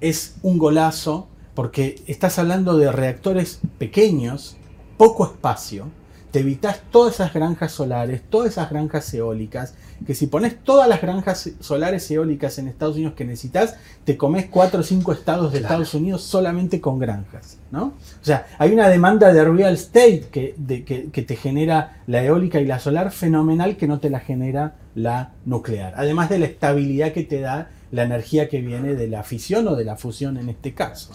es 0.00 0.36
un 0.40 0.56
golazo 0.56 1.26
porque 1.52 2.02
estás 2.06 2.38
hablando 2.38 2.78
de 2.78 2.90
reactores 2.90 3.60
pequeños, 3.76 4.56
poco 4.96 5.26
espacio, 5.26 5.88
te 6.32 6.40
evitas 6.40 6.80
todas 6.90 7.14
esas 7.14 7.32
granjas 7.34 7.72
solares, 7.72 8.22
todas 8.28 8.52
esas 8.52 8.70
granjas 8.70 9.12
eólicas, 9.12 9.74
que 10.06 10.14
si 10.14 10.26
pones 10.26 10.58
todas 10.64 10.88
las 10.88 11.02
granjas 11.02 11.50
solares 11.60 12.10
eólicas 12.10 12.58
en 12.58 12.68
Estados 12.68 12.96
Unidos 12.96 13.14
que 13.14 13.26
necesitas, 13.26 13.76
te 14.04 14.16
comes 14.16 14.46
cuatro 14.46 14.80
o 14.80 14.82
cinco 14.82 15.12
estados 15.12 15.52
de 15.52 15.58
Estados 15.58 15.92
Unidos 15.92 16.22
solamente 16.22 16.80
con 16.80 16.98
granjas, 16.98 17.58
¿no? 17.70 17.84
O 17.84 18.24
sea, 18.24 18.46
hay 18.58 18.72
una 18.72 18.88
demanda 18.88 19.32
de 19.32 19.44
real 19.44 19.74
estate 19.74 20.24
que, 20.32 21.10
que 21.12 21.22
te 21.22 21.36
genera 21.36 22.02
la 22.06 22.24
eólica 22.24 22.60
y 22.60 22.64
la 22.64 22.80
solar 22.80 23.12
fenomenal 23.12 23.76
que 23.76 23.86
no 23.86 24.00
te 24.00 24.08
la 24.08 24.20
genera 24.20 24.76
la 24.94 25.32
nuclear, 25.44 25.92
además 25.96 26.30
de 26.30 26.38
la 26.38 26.46
estabilidad 26.46 27.12
que 27.12 27.24
te 27.24 27.40
da 27.40 27.70
la 27.90 28.04
energía 28.04 28.48
que 28.48 28.62
viene 28.62 28.94
de 28.94 29.06
la 29.06 29.22
fisión 29.22 29.68
o 29.68 29.76
de 29.76 29.84
la 29.84 29.96
fusión 29.96 30.38
en 30.38 30.48
este 30.48 30.72
caso. 30.72 31.12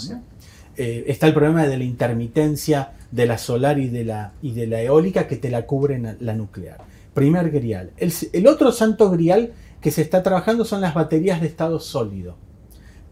Eh, 0.77 1.05
está 1.07 1.25
el 1.25 1.33
problema 1.33 1.65
de 1.65 1.75
la 1.75 1.83
intermitencia 1.83 2.91
de 3.11 3.25
la 3.25 3.37
solar 3.37 3.79
y 3.79 3.89
de 3.89 4.03
la, 4.03 4.33
y 4.41 4.51
de 4.51 4.67
la 4.67 4.81
eólica 4.81 5.27
que 5.27 5.37
te 5.37 5.49
la 5.49 5.65
cubre 5.65 6.17
la 6.19 6.33
nuclear. 6.33 6.77
Primer 7.13 7.49
grial. 7.49 7.91
El, 7.97 8.47
otro 8.47 8.71
santo 8.71 9.09
grial 9.09 9.53
que 9.81 9.91
se 9.91 10.01
está 10.01 10.23
trabajando 10.23 10.65
son 10.65 10.81
las 10.81 10.93
baterías 10.93 11.41
de 11.41 11.47
estado 11.47 11.79
sólido. 11.79 12.35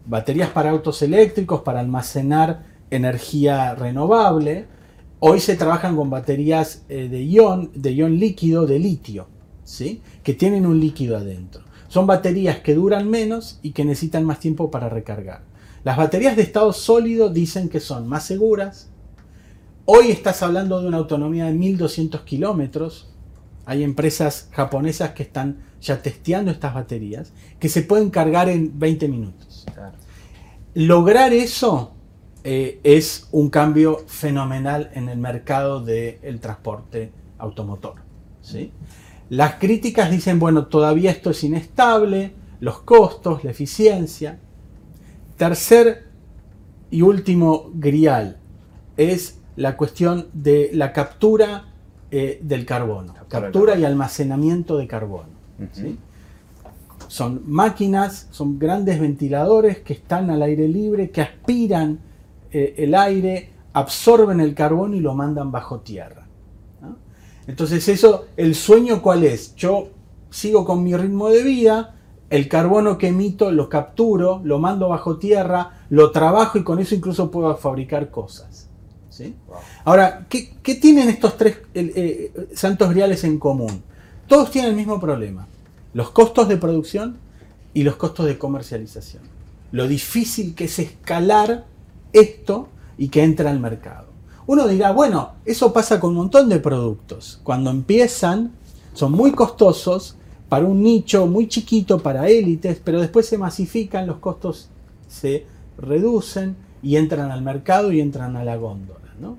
Baterías 0.06 0.50
para 0.50 0.70
autos 0.70 1.02
eléctricos, 1.02 1.62
para 1.62 1.80
almacenar 1.80 2.64
energía 2.90 3.74
renovable. 3.74 4.66
Hoy 5.18 5.40
se 5.40 5.56
trabajan 5.56 5.96
con 5.96 6.10
baterías 6.10 6.84
eh, 6.88 7.08
de 7.08 7.24
ion, 7.24 7.72
de 7.74 7.94
ion 7.94 8.18
líquido 8.18 8.66
de 8.66 8.78
litio, 8.78 9.26
¿sí? 9.64 10.02
que 10.22 10.34
tienen 10.34 10.66
un 10.66 10.78
líquido 10.78 11.16
adentro. 11.16 11.64
Son 11.88 12.06
baterías 12.06 12.60
que 12.60 12.74
duran 12.74 13.08
menos 13.08 13.58
y 13.62 13.72
que 13.72 13.84
necesitan 13.84 14.24
más 14.24 14.38
tiempo 14.38 14.70
para 14.70 14.88
recargar. 14.88 15.42
Las 15.82 15.96
baterías 15.96 16.36
de 16.36 16.42
estado 16.42 16.72
sólido 16.72 17.30
dicen 17.30 17.68
que 17.68 17.80
son 17.80 18.08
más 18.08 18.24
seguras. 18.24 18.90
Hoy 19.88 20.10
estás 20.10 20.42
hablando 20.42 20.80
de 20.80 20.88
una 20.88 20.96
autonomía 20.96 21.44
de 21.44 21.52
1200 21.52 22.22
kilómetros. 22.22 23.08
Hay 23.66 23.84
empresas 23.84 24.48
japonesas 24.50 25.10
que 25.10 25.22
están 25.22 25.58
ya 25.80 26.02
testeando 26.02 26.50
estas 26.50 26.74
baterías 26.74 27.32
que 27.60 27.68
se 27.68 27.82
pueden 27.82 28.10
cargar 28.10 28.48
en 28.48 28.76
20 28.76 29.06
minutos. 29.06 29.64
Lograr 30.74 31.32
eso 31.32 31.92
eh, 32.42 32.80
es 32.82 33.28
un 33.30 33.48
cambio 33.48 34.02
fenomenal 34.08 34.90
en 34.92 35.08
el 35.08 35.18
mercado 35.18 35.80
del 35.80 36.40
transporte 36.40 37.12
automotor. 37.38 38.02
¿sí? 38.42 38.72
Las 39.28 39.54
críticas 39.54 40.10
dicen, 40.10 40.40
bueno, 40.40 40.66
todavía 40.66 41.12
esto 41.12 41.30
es 41.30 41.44
inestable, 41.44 42.32
los 42.58 42.80
costos, 42.80 43.44
la 43.44 43.52
eficiencia. 43.52 44.40
Tercer 45.36 46.08
y 46.90 47.02
último 47.02 47.70
grial 47.72 48.38
es 48.96 49.38
la 49.56 49.76
cuestión 49.76 50.28
de 50.32 50.70
la 50.72 50.92
captura 50.92 51.64
eh, 52.10 52.38
del 52.42 52.64
carbono, 52.64 53.14
captura, 53.28 53.76
y 53.76 53.84
almacenamiento 53.84 54.76
de 54.76 54.86
carbono. 54.86 55.36
Son 57.08 57.42
máquinas, 57.46 58.28
son 58.30 58.58
grandes 58.58 59.00
ventiladores 59.00 59.78
que 59.78 59.94
están 59.94 60.30
al 60.30 60.42
aire 60.42 60.68
libre, 60.68 61.10
que 61.10 61.22
aspiran 61.22 61.98
eh, 62.52 62.74
el 62.78 62.94
aire, 62.94 63.50
absorben 63.72 64.40
el 64.40 64.54
carbono 64.54 64.94
y 64.94 65.00
lo 65.00 65.14
mandan 65.14 65.50
bajo 65.50 65.80
tierra. 65.80 66.26
Entonces 67.46 67.88
eso, 67.88 68.26
el 68.36 68.54
sueño 68.54 69.00
cuál 69.02 69.24
es? 69.24 69.54
Yo 69.54 69.88
sigo 70.30 70.64
con 70.64 70.82
mi 70.82 70.96
ritmo 70.96 71.28
de 71.28 71.42
vida, 71.42 71.94
el 72.28 72.48
carbono 72.48 72.98
que 72.98 73.08
emito 73.08 73.52
lo 73.52 73.68
capturo, 73.68 74.40
lo 74.42 74.58
mando 74.58 74.88
bajo 74.88 75.16
tierra, 75.18 75.84
lo 75.90 76.10
trabajo 76.10 76.58
y 76.58 76.64
con 76.64 76.80
eso 76.80 76.94
incluso 76.94 77.30
puedo 77.30 77.56
fabricar 77.56 78.10
cosas. 78.10 78.65
Ahora, 79.84 80.26
¿qué, 80.28 80.74
tienen 80.74 81.08
estos 81.08 81.36
tres 81.36 81.58
eh, 81.74 82.48
santos 82.54 82.94
reales 82.94 83.24
en 83.24 83.38
común? 83.38 83.82
Todos 84.26 84.50
tienen 84.50 84.70
el 84.70 84.76
mismo 84.76 85.00
problema, 85.00 85.46
los 85.94 86.10
costos 86.10 86.48
de 86.48 86.56
producción 86.56 87.18
y 87.72 87.82
los 87.82 87.96
costos 87.96 88.26
de 88.26 88.38
comercialización. 88.38 89.22
Lo 89.72 89.86
difícil 89.86 90.54
que 90.54 90.64
es 90.64 90.78
escalar 90.78 91.64
esto 92.12 92.68
y 92.98 93.08
que 93.08 93.22
entra 93.22 93.50
al 93.50 93.60
mercado. 93.60 94.06
Uno 94.46 94.66
dirá, 94.68 94.92
bueno, 94.92 95.32
eso 95.44 95.72
pasa 95.72 95.98
con 95.98 96.10
un 96.10 96.16
montón 96.16 96.48
de 96.48 96.60
productos. 96.60 97.40
Cuando 97.42 97.70
empiezan, 97.70 98.52
son 98.94 99.12
muy 99.12 99.32
costosos 99.32 100.16
para 100.48 100.64
un 100.64 100.82
nicho 100.82 101.26
muy 101.26 101.48
chiquito, 101.48 101.98
para 101.98 102.28
élites, 102.28 102.80
pero 102.82 103.00
después 103.00 103.26
se 103.26 103.38
masifican, 103.38 104.06
los 104.06 104.18
costos 104.18 104.68
se 105.08 105.46
reducen 105.76 106.56
y 106.82 106.96
entran 106.96 107.30
al 107.30 107.42
mercado 107.42 107.92
y 107.92 108.00
entran 108.00 108.36
a 108.36 108.44
la 108.44 108.56
góndola. 108.56 109.05
¿No? 109.20 109.36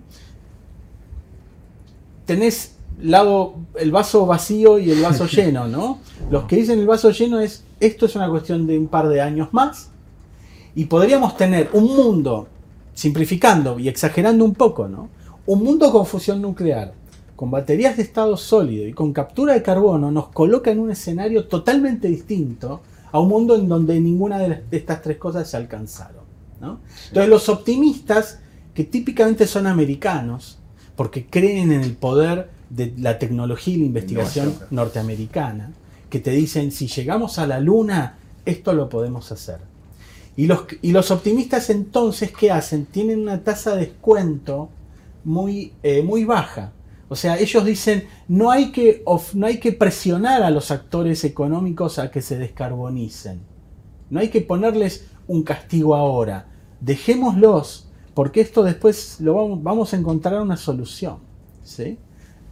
Tenés 2.26 2.76
lado, 3.02 3.56
el 3.76 3.92
vaso 3.92 4.26
vacío 4.26 4.80
y 4.80 4.92
el 4.92 5.02
vaso 5.02 5.26
lleno, 5.32 5.68
¿no? 5.68 6.00
Los 6.30 6.46
que 6.46 6.58
dicen 6.58 6.80
el 6.80 6.88
vaso 6.88 7.12
lleno 7.12 7.40
es, 7.40 7.64
esto 7.80 8.06
es 8.06 8.16
una 8.16 8.30
cuestión 8.30 8.68
de 8.68 8.78
un 8.78 8.88
par 8.88 9.08
de 9.08 9.22
años 9.22 9.50
más 9.52 9.90
y 10.76 10.86
podríamos 10.86 11.38
tener 11.38 11.70
un 11.74 11.86
mundo, 11.96 12.48
simplificando 12.94 13.80
y 13.80 13.88
exagerando 13.88 14.46
un 14.46 14.54
poco, 14.54 14.88
¿no? 14.88 15.10
Un 15.46 15.64
mundo 15.64 15.92
con 15.92 16.06
fusión 16.06 16.42
nuclear, 16.42 16.94
con 17.36 17.52
baterías 17.52 17.98
de 17.98 18.04
estado 18.04 18.36
sólido 18.36 18.88
y 18.88 18.94
con 18.94 19.14
captura 19.14 19.54
de 19.54 19.64
carbono, 19.64 20.12
nos 20.12 20.30
coloca 20.30 20.72
en 20.72 20.80
un 20.80 20.92
escenario 20.92 21.46
totalmente 21.48 22.08
distinto 22.08 22.82
a 23.12 23.20
un 23.20 23.30
mundo 23.30 23.56
en 23.56 23.70
donde 23.70 24.00
ninguna 24.00 24.40
de, 24.40 24.64
estas 24.72 25.02
tres 25.02 25.18
cosas 25.18 25.50
se 25.50 25.58
alcanzaron. 25.58 26.26
Entonces 26.60 27.30
los 27.30 27.50
optimistas, 27.50 28.40
que 28.78 28.84
típicamente 28.84 29.48
son 29.48 29.66
americanos, 29.66 30.60
porque 30.96 31.26
creen 31.26 31.72
en 31.72 31.82
el 31.82 31.96
poder 31.96 32.52
de 32.70 32.94
la 33.00 33.18
tecnología 33.18 33.74
y 33.74 33.80
la 33.80 33.86
investigación 33.86 34.54
norteamericana, 34.70 35.72
que 36.12 36.20
te 36.20 36.30
dicen, 36.30 36.72
si 36.72 36.86
llegamos 36.86 37.40
a 37.40 37.48
la 37.48 37.60
luna, 37.60 38.20
esto 38.46 38.74
lo 38.74 38.88
podemos 38.88 39.32
hacer. 39.32 39.58
Y 40.36 40.46
los, 40.46 40.66
y 40.84 40.92
los 40.92 41.10
optimistas 41.10 41.72
entonces, 41.72 42.32
¿qué 42.32 42.52
hacen? 42.52 42.86
Tienen 42.86 43.20
una 43.20 43.44
tasa 43.44 43.74
de 43.74 43.88
descuento 43.88 44.70
muy, 45.24 45.74
eh, 45.82 46.04
muy 46.04 46.24
baja. 46.24 46.72
O 47.10 47.16
sea, 47.16 47.40
ellos 47.40 47.66
dicen, 47.66 48.08
no 48.28 48.52
hay, 48.52 48.72
que, 48.72 49.04
no 49.34 49.48
hay 49.48 49.58
que 49.58 49.72
presionar 49.72 50.44
a 50.44 50.52
los 50.52 50.70
actores 50.70 51.24
económicos 51.24 51.98
a 51.98 52.12
que 52.12 52.22
se 52.22 52.38
descarbonicen. 52.38 53.40
No 54.12 54.20
hay 54.20 54.28
que 54.28 54.42
ponerles 54.42 55.08
un 55.26 55.42
castigo 55.42 55.96
ahora. 55.96 56.46
Dejémoslos, 56.80 57.87
porque 58.18 58.42
esto 58.42 58.64
después 58.64 59.18
lo 59.20 59.58
vamos, 59.58 59.94
a 59.94 59.96
encontrar 59.96 60.42
una 60.42 60.58
solución. 60.58 61.18
¿sí? 61.64 62.00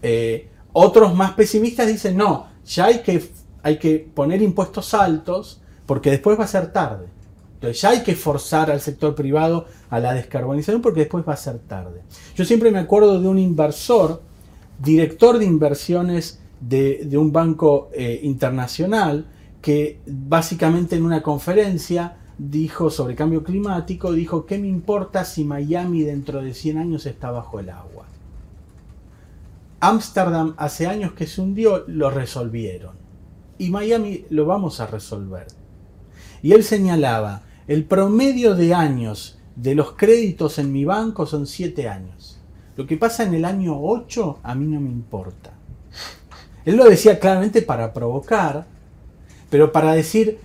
Eh, 0.04 0.48
otros 0.72 1.16
más 1.16 1.32
pesimistas 1.32 1.88
dicen, 1.88 2.16
no, 2.16 2.46
ya 2.68 2.86
hay 2.86 3.00
que, 3.00 3.32
hay 3.64 3.80
que 3.80 3.98
poner 4.14 4.44
impuestos 4.44 4.94
altos 4.94 5.64
porque 5.88 6.12
después 6.12 6.40
va 6.40 6.44
a 6.44 6.48
ser 6.48 6.72
tarde. 6.72 7.08
Entonces 7.56 7.82
ya 7.82 7.90
hay 7.90 8.04
que 8.04 8.14
forzar 8.14 8.70
al 8.70 8.80
sector 8.80 9.16
privado 9.16 9.66
a 9.90 10.00
la 10.00 10.14
descarbonización 10.14 10.84
porque 10.84 11.00
después 11.00 11.28
va 11.28 11.34
a 11.34 11.38
ser 11.38 11.58
tarde. 11.58 12.04
Yo 12.36 12.46
siempre 12.46 12.70
me 12.70 12.78
acuerdo 12.78 13.20
de 13.20 13.28
un 13.28 13.40
inversor, 13.40 14.22
director 14.78 15.40
de 15.40 15.46
inversiones 15.46 16.42
de, 16.62 17.10
un 17.18 17.32
banco 17.32 17.90
eh, 17.92 18.20
internacional, 18.22 19.26
que 19.64 20.00
básicamente 20.06 20.96
en 20.96 21.06
una 21.06 21.24
conferencia 21.24 22.18
dijo 22.38 22.90
sobre 22.90 23.16
cambio 23.16 23.44
climático, 23.44 24.12
dijo, 24.12 24.46
¿qué 24.46 24.58
me 24.58 24.68
importa 24.68 25.26
si 25.26 25.44
Miami 25.44 26.02
dentro 26.02 26.42
de 26.42 26.54
100 26.54 26.78
años 26.78 27.06
está 27.06 27.32
bajo 27.32 27.60
el 27.60 27.70
agua? 27.70 28.06
Ámsterdam 29.80 30.56
hace 30.58 30.88
años 30.88 31.14
que 31.14 31.28
se 31.28 31.42
hundió, 31.42 31.84
lo 31.88 32.10
resolvieron. 32.10 32.96
Y 33.58 33.70
Miami 33.70 34.26
lo 34.30 34.46
vamos 34.46 34.80
a 34.80 34.88
resolver. 34.88 35.48
Y 36.42 36.54
él 36.54 36.64
señalaba, 36.64 37.44
el 37.68 37.86
promedio 37.86 38.56
de 38.56 38.74
años 38.74 39.40
de 39.56 39.76
los 39.76 39.94
créditos 39.94 40.60
en 40.60 40.72
mi 40.72 40.86
banco 40.86 41.26
son 41.26 41.48
7 41.48 41.88
años. 41.88 42.40
Lo 42.76 42.86
que 42.86 42.98
pasa 42.98 43.24
en 43.24 43.34
el 43.34 43.46
año 43.46 43.80
8 43.80 44.40
a 44.44 44.56
mí 44.56 44.66
no 44.66 44.82
me 44.82 44.90
importa. 44.90 45.54
Él 46.66 46.76
lo 46.76 46.86
decía 46.86 47.20
claramente 47.20 47.62
para 47.62 47.94
provocar, 47.94 48.66
pero 49.50 49.72
para 49.72 49.94
decir, 49.94 50.40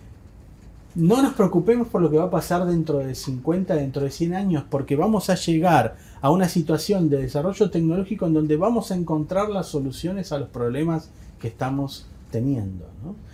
no 1.01 1.23
nos 1.23 1.35
preocupemos 1.35 1.89
por 1.89 2.03
lo 2.03 2.11
que 2.11 2.19
va 2.19 2.25
a 2.25 2.31
pasar 2.31 2.67
dentro 2.67 2.99
de 2.99 3.15
50, 3.15 3.75
dentro 3.75 4.03
de 4.03 4.11
100 4.11 4.35
años, 4.35 4.65
porque 4.69 4.97
vamos 4.97 5.31
a 5.31 5.35
llegar 5.35 5.97
a 6.21 6.31
una 6.31 6.49
situación 6.49 7.09
de 7.09 7.23
desarrollo 7.23 7.71
tecnológico 7.71 8.27
en 8.27 8.35
donde 8.35 8.57
vamos 8.57 8.91
a 8.91 8.95
encontrar 8.95 9.49
las 9.49 9.67
soluciones 9.67 10.33
a 10.33 10.39
los 10.39 10.49
problemas 10.49 11.11
que 11.41 11.49
estamos 11.49 12.07
teniendo. 12.31 12.87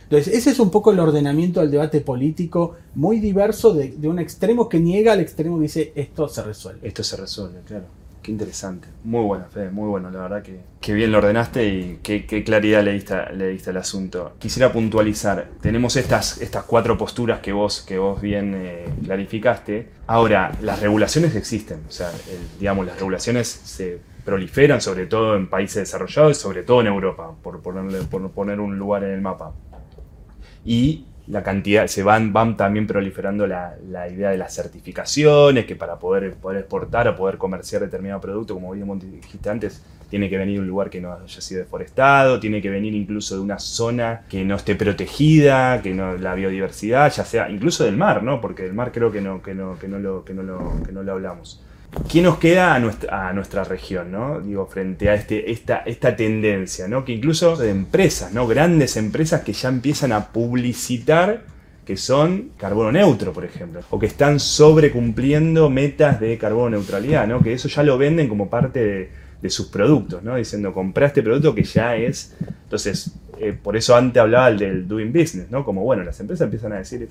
Entonces, 0.04 0.32
ese 0.32 0.50
es 0.50 0.60
un 0.60 0.70
poco 0.70 0.92
el 0.92 1.00
ordenamiento 1.00 1.60
del 1.60 1.70
debate 1.70 2.00
político, 2.00 2.76
muy 2.94 3.18
diverso, 3.18 3.74
de, 3.74 3.90
de 3.90 4.08
un 4.08 4.20
extremo 4.20 4.68
que 4.68 4.78
niega 4.78 5.12
al 5.12 5.20
extremo 5.20 5.56
que 5.56 5.62
dice 5.62 5.92
esto 5.96 6.28
se 6.28 6.42
resuelve. 6.42 6.86
Esto 6.86 7.02
se 7.02 7.16
resuelve, 7.16 7.60
claro. 7.66 7.86
Qué 8.26 8.32
interesante. 8.32 8.88
Muy 9.04 9.22
bueno, 9.22 9.44
Fede, 9.48 9.70
muy 9.70 9.88
bueno. 9.88 10.10
La 10.10 10.22
verdad 10.22 10.42
que, 10.42 10.92
bien 10.92 11.12
lo 11.12 11.18
ordenaste 11.18 11.64
y 11.64 12.00
qué, 12.02 12.42
claridad 12.42 12.82
le 12.82 12.92
diste, 12.92 13.14
le 13.34 13.50
diste 13.50 13.70
al 13.70 13.76
asunto. 13.76 14.32
Quisiera 14.40 14.72
puntualizar. 14.72 15.50
Tenemos 15.60 15.94
estas, 15.94 16.40
estas 16.42 16.64
cuatro 16.64 16.98
posturas 16.98 17.38
que 17.38 17.52
vos, 17.52 17.82
que 17.82 17.98
vos 17.98 18.20
bien 18.20 18.52
eh, 18.56 18.88
clarificaste. 19.04 19.90
Ahora, 20.08 20.50
las 20.60 20.80
regulaciones 20.80 21.36
existen. 21.36 21.84
O 21.88 21.92
sea, 21.92 22.10
digamos, 22.58 22.84
las 22.86 22.96
regulaciones 22.96 23.46
se 23.46 24.00
proliferan, 24.24 24.80
sobre 24.80 25.06
todo 25.06 25.36
en 25.36 25.48
países 25.48 25.76
desarrollados 25.76 26.36
y 26.36 26.40
sobre 26.40 26.64
todo 26.64 26.80
en 26.80 26.88
Europa, 26.88 27.32
por, 27.44 27.62
ponerle, 27.62 28.00
por 28.10 28.28
poner 28.32 28.58
un 28.58 28.76
lugar 28.76 29.04
en 29.04 29.12
el 29.12 29.20
mapa. 29.20 29.52
Y 30.64 31.04
la 31.28 31.42
cantidad, 31.42 31.86
se 31.88 32.02
van, 32.02 32.32
van 32.32 32.56
también 32.56 32.86
proliferando 32.86 33.46
la, 33.46 33.76
idea 34.08 34.30
de 34.30 34.38
las 34.38 34.54
certificaciones, 34.54 35.66
que 35.66 35.74
para 35.74 35.98
poder, 35.98 36.34
poder 36.34 36.60
exportar 36.60 37.08
o 37.08 37.16
poder 37.16 37.36
comerciar 37.36 37.82
determinado 37.82 38.20
producto, 38.20 38.54
como 38.54 38.72
bien 38.72 38.98
dijiste 38.98 39.50
antes, 39.50 39.82
tiene 40.08 40.30
que 40.30 40.38
venir 40.38 40.54
de 40.54 40.60
un 40.60 40.68
lugar 40.68 40.88
que 40.88 41.00
no 41.00 41.12
haya 41.12 41.40
sido 41.40 41.60
deforestado, 41.60 42.38
tiene 42.38 42.62
que 42.62 42.70
venir 42.70 42.94
incluso 42.94 43.34
de 43.34 43.40
una 43.40 43.58
zona 43.58 44.22
que 44.28 44.44
no 44.44 44.54
esté 44.54 44.76
protegida, 44.76 45.82
que 45.82 45.94
no 45.94 46.16
la 46.16 46.34
biodiversidad, 46.34 47.12
ya 47.12 47.24
sea 47.24 47.50
incluso 47.50 47.84
del 47.84 47.96
mar, 47.96 48.22
¿no? 48.22 48.40
Porque 48.40 48.62
del 48.62 48.74
mar 48.74 48.92
creo 48.92 49.10
que 49.10 49.20
no, 49.20 49.42
que 49.42 49.54
no, 49.54 49.78
que 49.78 49.88
no, 49.88 49.98
lo, 49.98 50.24
que 50.24 50.32
no, 50.32 50.42
lo, 50.42 50.82
que 50.84 50.92
no 50.92 51.02
lo 51.02 51.12
hablamos. 51.12 51.65
¿Qué 52.10 52.20
nos 52.22 52.38
queda 52.38 52.74
a 52.74 53.32
nuestra, 53.32 53.64
región, 53.64 54.12
¿no? 54.12 54.40
Digo, 54.40 54.66
frente 54.66 55.08
a 55.08 55.14
este, 55.14 55.50
esta, 55.50 55.78
esta 55.78 56.14
tendencia, 56.14 56.88
¿no? 56.88 57.04
Que 57.04 57.12
incluso 57.12 57.56
de 57.56 57.70
empresas, 57.70 58.32
¿no? 58.32 58.46
Grandes 58.46 58.96
empresas 58.96 59.42
que 59.42 59.52
ya 59.52 59.68
empiezan 59.68 60.12
a 60.12 60.28
publicitar 60.28 61.42
que 61.86 61.96
son 61.96 62.50
carbono 62.56 62.90
neutro, 62.90 63.32
por 63.32 63.44
ejemplo, 63.44 63.80
o 63.90 63.98
que 63.98 64.06
están 64.06 64.40
sobrecumpliendo 64.40 65.70
metas 65.70 66.18
de 66.18 66.36
carbono 66.36 66.70
neutralidad, 66.70 67.28
¿no? 67.28 67.40
Que 67.40 67.52
eso 67.52 67.68
ya 67.68 67.84
lo 67.84 67.96
venden 67.96 68.28
como 68.28 68.50
parte 68.50 69.10
de, 69.40 69.50
sus 69.50 69.68
productos, 69.68 70.24
¿no? 70.24 70.34
Diciendo, 70.34 70.74
comprá 70.74 71.06
este 71.06 71.22
producto 71.22 71.54
que 71.54 71.62
ya 71.62 71.94
es. 71.94 72.34
Entonces, 72.64 73.12
eh, 73.38 73.52
por 73.52 73.76
eso 73.76 73.94
antes 73.94 74.20
hablaba 74.20 74.50
del 74.50 74.88
doing 74.88 75.12
business, 75.12 75.48
¿no? 75.52 75.64
Como, 75.64 75.84
bueno, 75.84 76.02
las 76.02 76.18
empresas 76.18 76.46
empiezan 76.46 76.72
a 76.72 76.78
decir, 76.78 77.08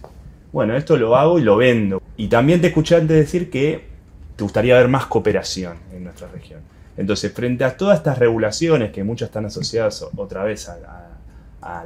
bueno, 0.51 0.75
esto 0.75 0.97
lo 0.97 1.15
hago 1.15 1.39
y 1.39 1.43
lo 1.43 1.55
vendo. 1.55 2.01
Y 2.17 2.27
también 2.27 2.59
te 2.59 2.67
escuché 2.67 2.97
antes 2.97 3.15
decir 3.15 3.49
que 3.49 3.94
te 4.35 4.43
gustaría 4.43 4.75
ver 4.75 4.87
más 4.87 5.05
cooperación 5.05 5.77
en 5.93 6.03
nuestra 6.03 6.27
región. 6.27 6.61
Entonces, 6.97 7.31
frente 7.33 7.63
a 7.63 7.75
todas 7.75 7.97
estas 7.97 8.19
regulaciones 8.19 8.91
que 8.91 9.03
muchas 9.03 9.27
están 9.27 9.45
asociadas 9.45 10.05
otra 10.15 10.43
vez 10.43 10.69
a, 10.69 11.01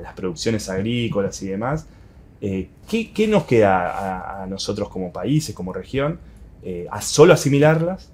las 0.01 0.13
producciones 0.13 0.67
agrícolas 0.67 1.41
y 1.41 1.47
demás, 1.47 1.85
eh, 2.41 2.67
¿qué, 2.87 3.27
nos 3.29 3.45
queda 3.45 4.43
a, 4.43 4.45
nosotros 4.45 4.89
como 4.89 5.13
países, 5.13 5.55
como 5.55 5.71
región? 5.71 6.19
Eh, 6.63 6.85
¿A 6.91 7.01
solo 7.01 7.33
asimilarlas, 7.33 8.09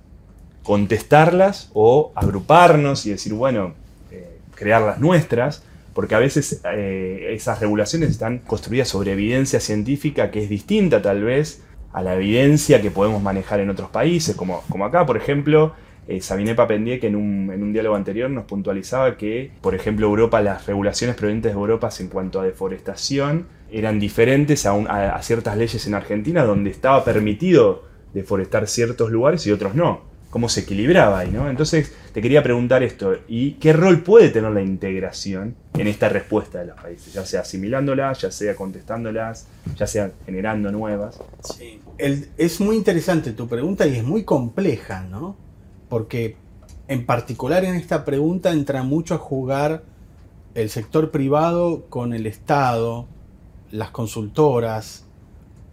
contestarlas 0.63 1.71
o 1.73 2.11
agruparnos 2.13 3.07
y 3.07 3.09
decir, 3.09 3.33
bueno, 3.33 3.73
eh, 4.11 4.37
crear 4.53 4.83
las 4.83 4.99
nuestras? 4.99 5.63
porque 5.95 6.13
a 6.13 6.19
veces 6.19 6.59
eh, 6.73 7.29
esas 7.31 7.61
regulaciones 7.61 8.11
están 8.11 8.39
construidas 8.39 8.89
sobre 8.89 9.13
evidencia 9.13 9.61
científica 9.61 10.29
que 10.29 10.43
es 10.43 10.49
distinta 10.49 11.01
tal 11.01 11.23
vez 11.23 11.61
a 11.95 12.03
la 12.03 12.15
evidencia 12.15 12.81
que 12.81 12.91
podemos 12.91 13.23
manejar 13.23 13.61
en 13.61 13.69
otros 13.69 13.89
países, 13.89 14.35
como, 14.35 14.63
como 14.67 14.83
acá, 14.83 15.05
por 15.05 15.15
ejemplo, 15.15 15.73
eh, 16.09 16.19
Sabine 16.19 16.53
Papendier, 16.53 16.99
que 16.99 17.07
en 17.07 17.15
un, 17.15 17.49
en 17.53 17.63
un, 17.63 17.71
diálogo 17.71 17.95
anterior 17.95 18.29
nos 18.29 18.43
puntualizaba 18.43 19.15
que, 19.15 19.51
por 19.61 19.75
ejemplo, 19.75 20.05
Europa, 20.05 20.41
las 20.41 20.65
regulaciones 20.65 21.15
provenientes 21.15 21.53
de 21.53 21.57
Europa 21.57 21.89
en 21.97 22.09
cuanto 22.09 22.41
a 22.41 22.43
deforestación 22.43 23.45
eran 23.71 23.97
diferentes 23.97 24.65
a, 24.65 24.73
a, 25.15 25.21
ciertas 25.21 25.55
leyes 25.55 25.87
en 25.87 25.93
Argentina 25.93 26.43
donde 26.43 26.69
estaba 26.69 27.01
permitido 27.05 27.85
deforestar 28.13 28.67
ciertos 28.67 29.09
lugares 29.09 29.47
y 29.47 29.53
otros 29.53 29.73
no. 29.73 30.01
¿Cómo 30.31 30.49
se 30.49 30.61
equilibraba 30.61 31.19
ahí, 31.19 31.31
no? 31.31 31.49
Entonces, 31.49 31.95
te 32.15 32.21
quería 32.21 32.41
preguntar 32.41 32.81
esto, 32.81 33.13
¿y 33.27 33.51
qué 33.53 33.73
rol 33.73 34.01
puede 34.01 34.29
tener 34.29 34.49
la 34.51 34.63
integración 34.63 35.55
en 35.75 35.85
esta 35.85 36.09
respuesta 36.09 36.59
de 36.59 36.65
los 36.65 36.81
países? 36.81 37.13
Ya 37.13 37.23
sea 37.25 37.41
asimilándolas, 37.41 38.21
ya 38.21 38.31
sea 38.31 38.55
contestándolas, 38.55 39.47
ya 39.75 39.85
sea 39.85 40.11
generando 40.25 40.71
nuevas. 40.71 41.19
Sí. 41.55 41.79
es 41.99 42.59
muy 42.59 42.75
interesante 42.77 43.33
tu 43.33 43.47
pregunta 43.47 43.85
y 43.85 43.97
es 43.97 44.03
muy 44.03 44.23
compleja, 44.23 45.03
¿no? 45.03 45.35
porque 45.89 46.35
en 46.87 47.05
particular 47.05 47.63
en 47.63 47.75
esta 47.75 48.05
pregunta 48.05 48.51
entra 48.51 48.83
mucho 48.83 49.15
a 49.15 49.17
jugar 49.17 49.83
el 50.53 50.69
sector 50.69 51.11
privado 51.11 51.85
con 51.89 52.13
el 52.13 52.27
Estado, 52.27 53.07
las 53.71 53.91
consultoras, 53.91 55.05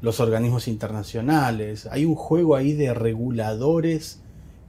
los 0.01 0.21
organismos 0.21 0.67
internacionales. 0.69 1.87
Hay 1.91 2.05
un 2.05 2.15
juego 2.15 2.57
ahí 2.57 2.73
de 2.73 2.93
reguladores 2.95 4.21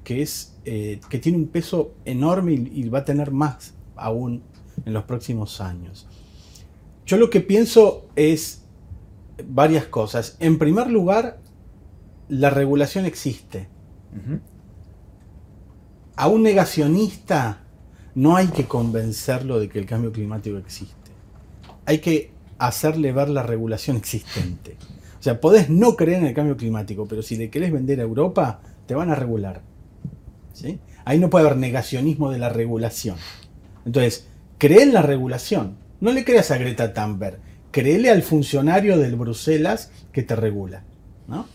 que, 0.03 0.21
es, 0.21 0.53
eh, 0.66 0.99
que 1.09 1.20
tiene 1.20 1.38
un 1.38 1.47
peso 1.47 1.93
enorme 2.05 2.53
y, 2.53 2.88
va 2.89 2.99
a 2.99 3.05
tener 3.05 3.32
más 3.32 3.74
aún 3.95 4.43
en 4.86 4.93
los 4.93 5.03
próximos 5.03 5.61
años. 5.61 6.07
Yo 7.05 7.18
lo 7.18 7.30
que 7.30 7.41
pienso 7.41 8.07
es 8.16 8.64
varias 9.45 9.86
cosas. 9.86 10.38
En 10.39 10.57
primer 10.57 10.89
lugar, 10.89 11.39
la 12.30 12.49
regulación 12.49 13.05
existe 13.05 13.68
a 16.16 16.28
un 16.28 16.43
negacionista 16.43 17.59
no 18.16 18.36
hay 18.36 18.47
que 18.47 18.66
convencerlo 18.66 19.59
de 19.59 19.70
que 19.70 19.80
el 19.80 19.86
cambio 19.86 20.11
climático 20.11 20.57
existe. 20.57 21.11
Hay 21.86 21.97
que 21.99 22.32
hacerle 22.59 23.11
ver 23.11 23.30
la 23.30 23.43
regulación 23.43 23.97
existente. 23.97 24.78
O 25.20 25.24
sea, 25.24 25.41
podés 25.41 25.70
no 25.70 25.95
creer 25.95 26.20
en 26.20 26.28
el 26.28 26.34
cambio 26.34 26.55
climático, 26.55 27.07
pero 27.07 27.24
si 27.24 27.36
le 27.38 27.49
querés 27.49 27.72
vender 27.72 27.99
a 27.99 28.03
Europa, 28.03 28.61
te 28.86 28.93
van 28.93 29.09
a 29.09 29.16
regular. 29.16 29.64
Ahí 31.06 31.20
no 31.20 31.30
puede 31.30 31.45
haber 31.45 31.58
negacionismo 31.58 32.32
de 32.32 32.39
la 32.39 32.49
regulación. 32.49 33.18
Entonces, 33.86 34.28
cree 34.58 34.84
en 34.84 34.93
la 34.93 35.01
regulación. 35.01 35.78
No 35.99 36.12
le 36.12 36.24
creas 36.24 36.51
a 36.51 36.58
Greta 36.58 36.93
Thunberg. 36.93 37.39
Créele 37.72 38.10
al 38.10 38.24
funcionario 38.24 38.97
del 38.97 39.16
Bruselas 39.16 39.91
que 40.12 40.24
te 40.24 40.36
regula. 40.36 40.84
¿no? 41.28 41.47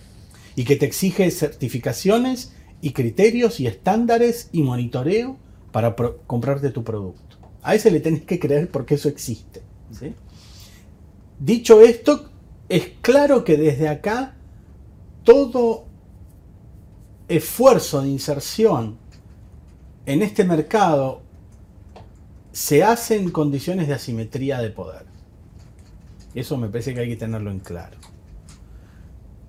Y 0.56 0.64
que 0.64 0.76
te 0.76 0.86
exige 0.86 1.30
certificaciones 1.30 2.52
y 2.80 2.92
criterios 2.92 3.60
y 3.60 3.66
estándares 3.66 4.48
y 4.52 4.62
monitoreo 4.62 5.36
para 5.72 5.94
comprarte 5.94 6.70
tu 6.70 6.84
producto. 6.84 7.36
A 7.62 7.74
ese 7.74 7.90
le 7.90 8.00
tenés 8.00 8.22
que 8.22 8.38
creer 8.38 8.70
porque 8.70 8.94
eso 8.94 9.08
existe. 9.08 9.62
Dicho 11.38 11.80
esto, 11.80 12.30
es 12.68 12.92
claro 13.00 13.44
que 13.44 13.56
desde 13.56 13.88
acá 13.88 14.36
todo 15.24 15.87
esfuerzo 17.28 18.02
de 18.02 18.08
inserción 18.08 18.96
en 20.06 20.22
este 20.22 20.44
mercado 20.44 21.20
se 22.52 22.82
hace 22.82 23.16
en 23.16 23.30
condiciones 23.30 23.88
de 23.88 23.94
asimetría 23.94 24.58
de 24.60 24.70
poder. 24.70 25.04
Eso 26.34 26.56
me 26.56 26.68
parece 26.68 26.94
que 26.94 27.00
hay 27.00 27.08
que 27.08 27.16
tenerlo 27.16 27.50
en 27.50 27.60
claro. 27.60 27.98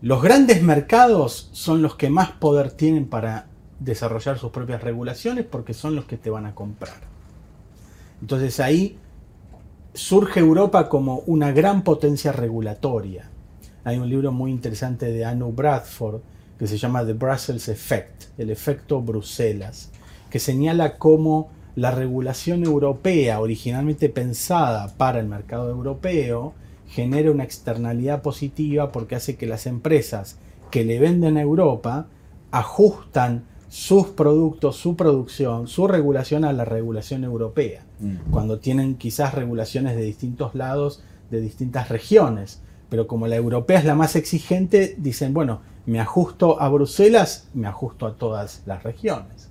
Los 0.02 0.22
grandes 0.22 0.62
mercados 0.62 1.50
son 1.54 1.82
los 1.82 1.96
que 1.96 2.10
más 2.10 2.32
poder 2.32 2.72
tienen 2.72 3.08
para 3.08 3.48
desarrollar 3.80 4.38
sus 4.38 4.52
propias 4.52 4.84
regulaciones 4.84 5.46
porque 5.46 5.74
son 5.74 5.96
los 5.96 6.06
que 6.06 6.18
te 6.18 6.30
van 6.30 6.46
a 6.46 6.56
comprar. 6.56 6.98
Entonces 8.22 8.60
ahí 8.60 8.98
surge 9.94 10.40
Europa 10.40 10.90
como 10.90 11.20
una 11.20 11.52
gran 11.52 11.84
potencia 11.84 12.32
regulatoria. 12.32 13.30
Hay 13.84 13.98
un 13.98 14.10
libro 14.10 14.32
muy 14.32 14.52
interesante 14.52 15.12
de 15.12 15.26
Anu 15.26 15.52
Bradford 15.52 16.22
que 16.60 16.68
se 16.68 16.78
llama 16.78 17.06
The 17.06 17.14
Brussels 17.14 17.70
Effect, 17.70 18.26
el 18.38 18.50
efecto 18.52 19.02
Bruselas, 19.02 19.90
que 20.30 20.40
señala 20.40 20.98
cómo 20.98 21.50
la 21.76 21.92
regulación 21.92 22.66
europea, 22.66 23.40
originalmente 23.40 24.10
pensada 24.10 24.94
para 24.98 25.20
el 25.20 25.28
mercado 25.28 25.70
europeo, 25.70 26.54
genera 26.88 27.32
una 27.32 27.46
externalidad 27.46 28.22
positiva 28.22 28.92
porque 28.92 29.16
hace 29.16 29.38
que 29.38 29.48
las 29.48 29.66
empresas 29.66 30.38
que 30.70 30.84
le 30.84 31.00
venden 31.00 31.38
a 31.38 31.42
Europa 31.42 32.08
ajustan 32.52 33.46
sus 33.70 34.08
productos, 34.08 34.76
su 34.76 34.96
producción, 34.96 35.68
su 35.68 35.88
regulación 35.88 36.44
a 36.44 36.52
la 36.52 36.66
regulación 36.66 37.24
europea, 37.24 37.86
mm. 38.00 38.32
cuando 38.32 38.60
tienen 38.60 38.96
quizás 38.96 39.36
regulaciones 39.36 39.96
de 39.96 40.02
distintos 40.02 40.56
lados, 40.56 41.04
de 41.30 41.40
distintas 41.40 41.90
regiones. 41.90 42.62
Pero 42.90 43.08
como 43.08 43.28
la 43.28 43.36
europea 43.36 43.80
es 43.80 43.86
la 43.86 43.96
más 43.96 44.16
exigente, 44.16 44.96
dicen, 44.98 45.34
bueno, 45.34 45.62
me 45.86 46.00
ajusto 46.00 46.62
a 46.62 46.70
Bruselas, 46.70 47.48
me 47.54 47.68
ajusto 47.68 48.06
a 48.06 48.16
todas 48.16 48.64
las 48.66 48.84
regiones. 48.84 49.50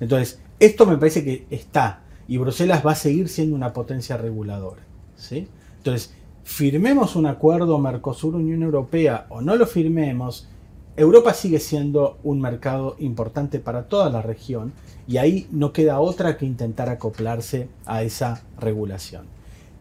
Entonces, 0.00 0.40
esto 0.60 0.86
me 0.86 0.96
parece 0.96 1.24
que 1.24 1.46
está, 1.50 2.02
y 2.28 2.36
Bruselas 2.38 2.84
va 2.86 2.92
a 2.92 2.96
seguir 2.96 3.28
siendo 3.28 3.56
una 3.56 3.72
potencia 3.72 4.16
reguladora. 4.16 4.82
¿sí? 5.16 5.48
Entonces, 5.78 6.14
firmemos 6.44 7.16
un 7.16 7.26
acuerdo 7.26 7.78
Mercosur-Unión 7.78 8.62
Europea 8.62 9.26
o 9.30 9.40
no 9.40 9.56
lo 9.56 9.66
firmemos, 9.66 10.48
Europa 10.96 11.32
sigue 11.32 11.60
siendo 11.60 12.18
un 12.24 12.40
mercado 12.40 12.96
importante 12.98 13.60
para 13.60 13.84
toda 13.84 14.10
la 14.10 14.20
región 14.20 14.72
y 15.06 15.18
ahí 15.18 15.46
no 15.52 15.72
queda 15.72 16.00
otra 16.00 16.36
que 16.36 16.44
intentar 16.44 16.88
acoplarse 16.88 17.68
a 17.86 18.02
esa 18.02 18.42
regulación. 18.58 19.26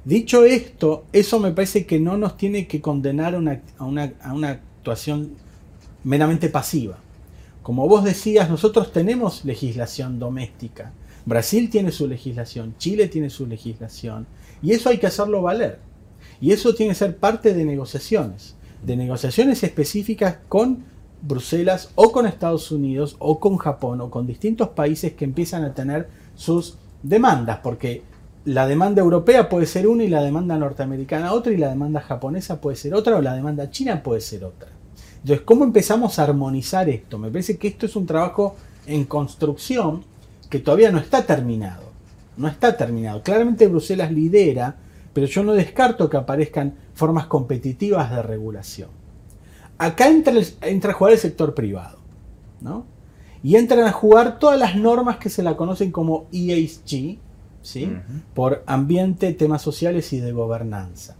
Dicho 0.07 0.45
esto, 0.45 1.03
eso 1.11 1.37
me 1.37 1.51
parece 1.51 1.85
que 1.85 1.99
no 1.99 2.15
nos 2.15 2.37
tiene 2.37 2.65
que 2.65 2.79
condenar 2.79 3.35
a 3.35 3.39
una, 3.39 3.61
a 4.21 4.33
una 4.33 4.51
actuación 4.51 5.31
meramente 6.05 6.47
pasiva. 6.47 6.97
Como 7.61 7.89
vos 7.89 8.05
decías, 8.05 8.49
nosotros 8.49 8.93
tenemos 8.93 9.43
legislación 9.43 10.17
doméstica. 10.17 10.93
Brasil 11.25 11.69
tiene 11.69 11.91
su 11.91 12.07
legislación, 12.07 12.73
Chile 12.77 13.09
tiene 13.09 13.29
su 13.29 13.47
legislación, 13.47 14.27
y 14.61 14.71
eso 14.71 14.87
hay 14.87 14.97
que 14.97 15.07
hacerlo 15.07 15.41
valer. 15.41 15.79
Y 16.39 16.53
eso 16.53 16.73
tiene 16.73 16.93
que 16.93 16.99
ser 16.99 17.17
parte 17.17 17.53
de 17.53 17.65
negociaciones, 17.65 18.55
de 18.85 18.95
negociaciones 18.95 19.61
específicas 19.61 20.37
con 20.47 20.85
Bruselas 21.21 21.91
o 21.95 22.13
con 22.13 22.27
Estados 22.27 22.71
Unidos 22.71 23.17
o 23.19 23.41
con 23.41 23.57
Japón 23.57 23.99
o 23.99 24.09
con 24.09 24.25
distintos 24.25 24.69
países 24.69 25.15
que 25.15 25.25
empiezan 25.25 25.65
a 25.65 25.73
tener 25.73 26.07
sus 26.33 26.77
demandas, 27.03 27.59
porque 27.61 28.03
la 28.47 28.65
demanda 28.65 29.01
europea 29.01 29.49
puede 29.49 29.65
ser 29.65 29.87
una 29.87 30.03
y 30.03 30.07
la 30.07 30.23
demanda 30.23 30.57
norteamericana 30.57 31.33
otra 31.33 31.51
y 31.51 31.57
la 31.57 31.69
demanda 31.69 31.99
japonesa 31.99 32.61
puede 32.61 32.77
ser 32.77 32.93
otra 32.93 33.17
o 33.17 33.21
la 33.21 33.33
demanda 33.33 33.69
china 33.69 34.01
puede 34.01 34.21
ser 34.21 34.45
otra. 34.45 34.69
Entonces, 35.21 35.41
¿cómo 35.41 35.65
empezamos 35.65 36.17
a 36.17 36.23
armonizar 36.23 36.87
esto? 36.87 37.17
Me 37.17 37.29
parece 37.29 37.57
que 37.57 37.67
esto 37.67 37.85
es 37.85 37.95
un 37.95 38.05
trabajo 38.05 38.55
en 38.85 39.03
construcción 39.05 40.03
que 40.49 40.59
todavía 40.59 40.91
no 40.91 40.99
está 40.99 41.25
terminado. 41.25 41.83
No 42.37 42.47
está 42.47 42.77
terminado. 42.77 43.21
Claramente 43.21 43.67
Bruselas 43.67 44.11
lidera 44.11 44.77
pero 45.17 45.25
yo 45.25 45.41
no 45.41 45.53
descarto 45.53 46.11
que 46.11 46.17
aparezcan 46.17 46.75
formas 46.93 47.25
competitivas 47.25 48.11
de 48.11 48.21
regulación. 48.21 48.91
Acá 49.79 50.09
entra, 50.09 50.35
entra 50.61 50.91
a 50.91 50.93
jugar 50.93 51.13
el 51.13 51.17
sector 51.17 51.55
privado, 51.55 51.97
¿no? 52.61 52.85
Y 53.41 53.55
entran 53.55 53.85
a 53.85 53.91
jugar 53.91 54.37
todas 54.37 54.59
las 54.59 54.75
normas 54.75 55.17
que 55.17 55.31
se 55.31 55.41
la 55.41 55.57
conocen 55.57 55.91
como 55.91 56.27
ESG, 56.31 57.17
¿sí? 57.67 57.91
Por 58.33 58.63
ambiente, 58.65 59.33
temas 59.33 59.61
sociales 59.61 60.13
y 60.13 60.19
de 60.19 60.31
gobernanza. 60.31 61.15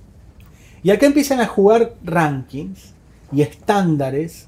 Y 0.84 0.92
acá 0.92 1.06
empiezan 1.06 1.42
a 1.42 1.48
jugar 1.48 1.96
rankings 2.04 2.94
y 3.32 3.42
estándares 3.42 4.48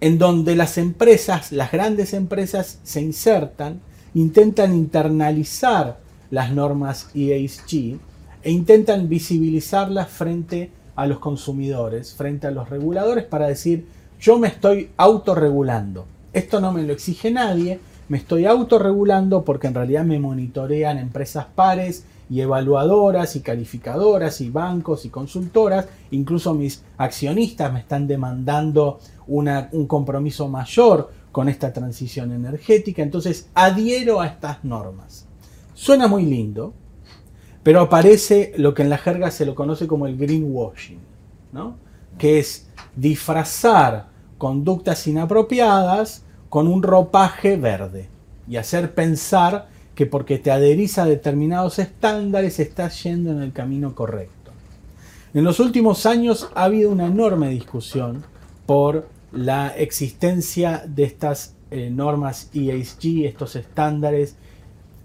en 0.00 0.18
donde 0.18 0.56
las 0.56 0.78
empresas, 0.78 1.52
las 1.52 1.72
grandes 1.72 2.14
empresas, 2.14 2.78
se 2.82 3.02
insertan, 3.02 3.80
intentan 4.14 4.74
internalizar 4.74 6.00
las 6.30 6.52
normas 6.52 7.10
ESG 7.14 7.98
e 8.42 8.50
intentan 8.50 9.08
visibilizarlas 9.08 10.08
frente 10.08 10.70
a 10.96 11.06
los 11.06 11.18
consumidores, 11.18 12.14
frente 12.14 12.46
a 12.46 12.50
los 12.50 12.70
reguladores 12.70 13.24
para 13.24 13.48
decir 13.48 13.86
yo 14.18 14.38
me 14.38 14.48
estoy 14.48 14.90
autorregulando. 14.96 16.06
Esto 16.32 16.60
no 16.60 16.72
me 16.72 16.82
lo 16.82 16.92
exige 16.92 17.30
nadie, 17.30 17.80
me 18.10 18.18
estoy 18.18 18.44
autorregulando 18.44 19.44
porque 19.44 19.68
en 19.68 19.74
realidad 19.74 20.04
me 20.04 20.18
monitorean 20.18 20.98
empresas 20.98 21.46
pares 21.54 22.04
y 22.28 22.40
evaluadoras 22.40 23.36
y 23.36 23.40
calificadoras 23.40 24.40
y 24.40 24.50
bancos 24.50 25.04
y 25.04 25.10
consultoras, 25.10 25.86
incluso 26.10 26.52
mis 26.52 26.82
accionistas 26.98 27.72
me 27.72 27.78
están 27.78 28.08
demandando 28.08 28.98
un 29.28 29.86
compromiso 29.86 30.48
mayor 30.48 31.12
con 31.30 31.48
esta 31.48 31.72
transición 31.72 32.32
energética, 32.32 33.00
entonces 33.00 33.48
adhiero 33.54 34.20
a 34.20 34.26
estas 34.26 34.64
normas. 34.64 35.26
Suena 35.74 36.08
muy 36.08 36.24
lindo, 36.24 36.74
pero 37.62 37.80
aparece 37.80 38.52
lo 38.56 38.74
que 38.74 38.82
en 38.82 38.90
la 38.90 38.98
jerga 38.98 39.30
se 39.30 39.46
lo 39.46 39.54
conoce 39.54 39.86
como 39.86 40.08
el 40.08 40.16
greenwashing, 40.16 40.98
¿no? 41.52 41.76
que 42.18 42.40
es 42.40 42.68
disfrazar 42.96 44.08
conductas 44.36 45.06
inapropiadas 45.06 46.24
con 46.50 46.66
un 46.68 46.82
ropaje 46.82 47.56
verde 47.56 48.08
y 48.46 48.56
hacer 48.56 48.92
pensar 48.94 49.68
que 49.94 50.04
porque 50.04 50.38
te 50.38 50.50
adherís 50.50 50.98
a 50.98 51.06
determinados 51.06 51.78
estándares 51.78 52.58
estás 52.58 53.02
yendo 53.04 53.30
en 53.30 53.40
el 53.40 53.52
camino 53.52 53.94
correcto. 53.94 54.50
En 55.32 55.44
los 55.44 55.60
últimos 55.60 56.06
años 56.06 56.50
ha 56.54 56.64
habido 56.64 56.90
una 56.90 57.06
enorme 57.06 57.48
discusión 57.50 58.24
por 58.66 59.08
la 59.32 59.68
existencia 59.68 60.82
de 60.86 61.04
estas 61.04 61.54
eh, 61.70 61.88
normas 61.90 62.50
ESG, 62.52 63.26
estos 63.26 63.54
estándares, 63.54 64.34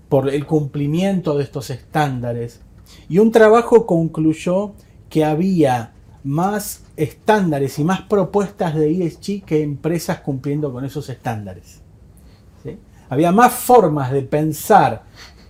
por 0.10 0.30
el 0.30 0.48
cumplimiento 0.48 1.38
de 1.38 1.43
estos 1.43 1.70
estándares. 1.70 2.62
Y 3.08 3.20
un 3.20 3.32
trabajo 3.32 3.86
concluyó 3.86 4.74
que 5.10 5.26
había 5.26 5.95
más 6.26 6.82
estándares 6.97 7.78
y 7.78 7.84
más 7.84 8.01
propuestas 8.01 8.73
de 8.73 9.05
ESG 9.05 9.45
que 9.45 9.61
empresas 9.61 10.19
cumpliendo 10.21 10.73
con 10.73 10.84
esos 10.84 11.07
estándares. 11.09 11.82
Había 13.07 13.32
más 13.32 13.53
formas 13.53 14.11
de 14.11 14.23
pensar 14.23 15.03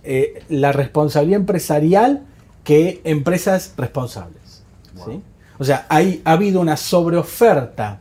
eh, 0.04 0.44
la 0.50 0.72
responsabilidad 0.72 1.40
empresarial 1.40 2.26
que 2.62 3.00
empresas 3.04 3.72
responsables. 3.78 4.62
O 5.58 5.64
sea, 5.64 5.86
hay, 5.88 6.20
ha 6.26 6.32
habido 6.32 6.60
una 6.60 6.76
sobreoferta 6.76 8.00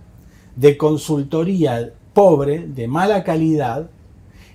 de 0.57 0.75
consultoría 0.75 1.93
pobre, 2.13 2.67
de 2.67 2.89
mala 2.89 3.23
calidad, 3.23 3.89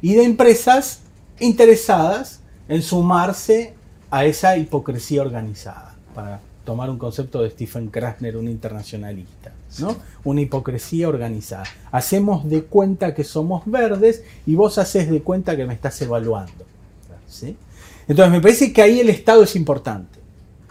y 0.03 0.15
de 0.15 0.25
empresas 0.25 1.01
interesadas 1.39 2.43
en 2.69 2.83
sumarse 2.83 3.75
a 4.11 4.27
esa 4.27 4.59
hipocresía 4.59 5.23
organizada, 5.23 5.95
para 6.15 6.41
tomar 6.71 6.89
un 6.89 6.99
concepto 6.99 7.43
de 7.43 7.51
Stephen 7.51 7.89
Krasner, 7.89 8.37
un 8.37 8.47
internacionalista, 8.47 9.53
¿no? 9.81 9.97
Una 10.23 10.43
hipocresía 10.43 11.09
organizada. 11.09 11.65
Hacemos 11.91 12.49
de 12.49 12.63
cuenta 12.63 13.13
que 13.13 13.25
somos 13.25 13.65
verdes 13.67 14.23
y 14.47 14.55
vos 14.55 14.79
haces 14.79 15.11
de 15.11 15.21
cuenta 15.21 15.57
que 15.57 15.67
me 15.67 15.75
estás 15.75 16.01
evaluando. 16.01 16.65
¿sí? 17.27 17.57
Entonces 18.07 18.31
me 18.31 18.41
parece 18.41 18.73
que 18.73 18.83
ahí 18.83 19.01
el 19.01 19.11
Estado 19.11 19.43
es 19.43 19.57
importante. 19.57 20.21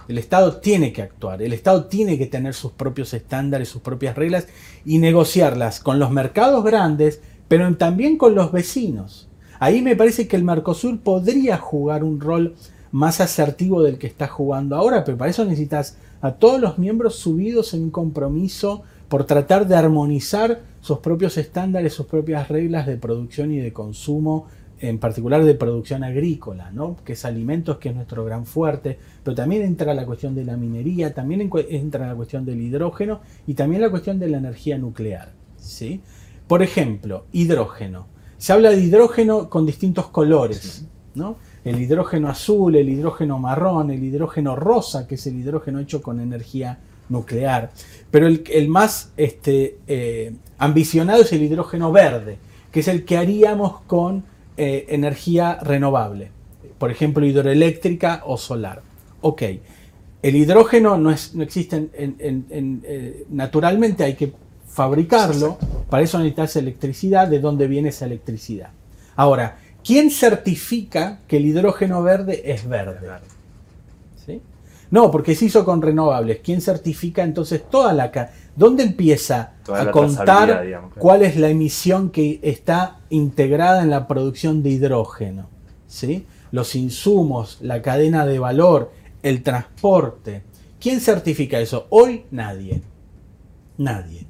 El 0.08 0.18
Estado 0.18 0.56
tiene 0.62 0.94
que 0.94 1.02
actuar, 1.02 1.42
el 1.42 1.52
Estado 1.52 1.84
tiene 1.88 2.18
que 2.18 2.28
tener 2.28 2.54
sus 2.54 2.72
propios 2.72 3.14
estándares, 3.14 3.68
sus 3.68 3.82
propias 3.82 4.16
reglas 4.16 4.48
y 4.86 5.00
negociarlas 5.00 5.82
con 5.82 6.00
los 6.00 6.12
mercados 6.12 6.64
grandes, 6.64 7.20
pero 7.50 7.76
también 7.76 8.18
con 8.18 8.36
los 8.36 8.54
vecinos. 8.54 9.28
Ahí 9.60 9.82
me 9.82 9.98
parece 9.98 10.30
que 10.30 10.38
el 10.38 10.46
Mercosur 10.46 11.02
podría 11.02 11.58
jugar 11.58 12.06
un 12.06 12.22
rol 12.22 12.56
más 12.92 13.22
asertivo 13.22 13.82
del 13.82 13.98
que 13.98 14.08
está 14.08 14.28
jugando 14.28 14.76
ahora, 14.76 15.04
pero 15.04 15.18
para 15.18 15.32
eso 15.32 15.46
necesitas 15.46 15.98
a 16.22 16.34
todos 16.34 16.60
los 16.60 16.78
miembros 16.78 17.16
subidos 17.16 17.74
en 17.74 17.84
un 17.84 17.92
compromiso 17.92 18.84
por 19.08 19.26
tratar 19.26 19.68
de 19.68 19.76
armonizar 19.76 20.62
sus 20.82 21.00
propios 21.00 21.38
estándares, 21.38 21.94
sus 21.94 22.06
propias 22.06 22.48
reglas 22.48 22.88
de 22.88 22.98
producción 22.98 23.52
y 23.52 23.58
de 23.58 23.74
consumo 23.74 24.48
en 24.82 24.98
particular 24.98 25.44
de 25.44 25.56
producción 25.56 26.04
agrícola, 26.04 26.72
¿no? 26.72 26.96
que 27.04 27.14
es 27.14 27.26
alimentos, 27.26 27.78
que 27.78 27.90
es 27.90 27.96
nuestro 27.96 28.24
gran 28.24 28.46
fuerte, 28.46 28.98
pero 29.24 29.36
también 29.36 29.64
entra 29.64 29.94
la 29.94 30.06
cuestión 30.06 30.36
de 30.36 30.46
la 30.46 30.56
minería, 30.56 31.14
también 31.14 31.50
entra 31.70 32.08
la 32.08 32.16
cuestión 32.16 32.46
del 32.46 32.62
hidrógeno 32.62 33.20
y 33.46 33.56
también 33.56 33.82
la 33.82 33.90
cuestión 33.90 34.20
de 34.20 34.30
la 34.30 34.38
energía 34.38 34.78
nuclear. 34.78 35.34
¿sí? 35.58 36.02
Por 36.48 36.64
ejemplo, 36.64 37.26
hidrógeno. 37.34 38.08
Se 38.38 38.54
habla 38.54 38.70
de 38.70 38.82
hidrógeno 38.82 39.50
con 39.50 39.66
distintos 39.66 40.08
colores. 40.08 40.86
¿no? 41.14 41.36
El 41.64 41.80
hidrógeno 41.80 42.30
azul, 42.30 42.76
el 42.76 42.90
hidrógeno 42.90 43.38
marrón, 43.38 43.92
el 43.92 44.04
hidrógeno 44.04 44.56
rosa, 44.56 45.08
que 45.08 45.16
es 45.16 45.28
el 45.28 45.36
hidrógeno 45.36 45.80
hecho 45.80 46.02
con 46.02 46.20
energía 46.20 46.80
nuclear. 47.10 47.72
Pero 48.12 48.28
el, 48.28 48.68
más 48.68 49.12
este, 49.18 49.78
eh, 49.88 50.34
ambicionado 50.58 51.22
es 51.22 51.34
el 51.34 51.44
hidrógeno 51.44 51.92
verde, 51.92 52.38
que 52.72 52.80
es 52.80 52.88
el 52.88 53.04
que 53.04 53.18
haríamos 53.18 53.82
con 53.82 54.24
eh, 54.58 54.86
energía 54.90 55.58
renovable, 55.62 56.32
por 56.78 56.92
ejemplo 56.92 57.26
hidroeléctrica 57.26 58.24
o 58.26 58.38
solar. 58.38 58.82
Ok, 59.22 59.44
el 60.22 60.36
hidrógeno 60.36 60.98
no, 60.98 61.12
es, 61.12 61.34
no 61.36 61.44
existe 61.44 61.90
eh, 61.94 63.26
naturalmente, 63.30 64.04
hay 64.04 64.16
que 64.16 64.34
fabricarlo, 64.68 65.58
para 65.90 66.04
eso 66.04 66.20
necesitas 66.20 66.56
electricidad, 66.56 67.28
¿de 67.28 67.40
dónde 67.40 67.68
viene 67.68 67.90
esa 67.90 68.06
electricidad? 68.06 68.70
Ahora, 69.16 69.58
¿quién 69.90 70.12
certifica 70.12 71.18
que 71.28 71.38
el 71.38 71.48
hidrógeno 71.48 72.04
verde 72.04 72.44
es 72.46 72.70
verde? 72.70 73.10
¿Sí? 74.24 74.40
No, 74.92 75.10
porque 75.10 75.34
se 75.34 75.46
hizo 75.46 75.66
con 75.66 75.82
renovables. 75.82 76.42
¿Quién 76.44 76.62
certifica 76.62 77.24
entonces 77.24 77.68
toda 77.68 77.92
la... 77.94 78.12
¿Dónde 78.56 78.84
empieza 78.84 79.54
a 79.68 79.90
contar 79.90 80.92
cuál 80.96 81.24
es 81.24 81.38
la 81.38 81.50
emisión 81.50 82.12
que 82.12 82.40
está 82.44 83.00
integrada 83.10 83.82
en 83.82 83.90
la 83.90 84.08
producción 84.08 84.62
de 84.62 84.70
hidrógeno? 84.70 85.50
¿sí? 85.88 86.28
Los 86.52 86.76
insumos, 86.76 87.58
la 87.62 87.82
cadena 87.82 88.28
de 88.28 88.38
valor, 88.38 88.92
el 89.24 89.42
transporte. 89.42 90.44
¿Quién 90.80 91.00
certifica 91.02 91.60
eso? 91.60 91.88
Hoy 91.90 92.26
nadie. 92.30 92.84
Nadie. 93.80 94.28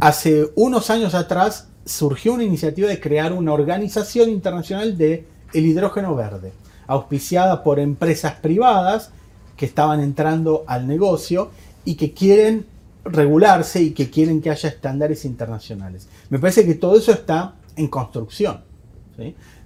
Hace 0.00 0.50
unos 0.56 0.90
años 0.90 1.14
atrás 1.14 1.67
surgió 1.88 2.34
una 2.34 2.44
iniciativa 2.44 2.88
de 2.88 3.00
crear 3.00 3.32
una 3.32 3.52
organización 3.52 4.28
internacional 4.28 4.98
de 4.98 5.26
el 5.54 5.66
hidrógeno 5.66 6.14
verde, 6.14 6.52
auspiciada 6.86 7.62
por 7.62 7.80
empresas 7.80 8.34
privadas 8.34 9.10
que 9.56 9.64
estaban 9.64 10.00
entrando 10.00 10.64
al 10.66 10.86
negocio 10.86 11.50
y 11.86 11.94
que 11.94 12.12
quieren 12.12 12.66
regularse 13.04 13.80
y 13.80 13.92
que 13.92 14.10
quieren 14.10 14.42
que 14.42 14.50
haya 14.50 14.68
estándares 14.68 15.24
internacionales. 15.24 16.08
Me 16.28 16.38
parece 16.38 16.66
que 16.66 16.74
todo 16.74 16.98
eso 16.98 17.12
está 17.12 17.54
en 17.76 17.88
construcción. 17.88 18.60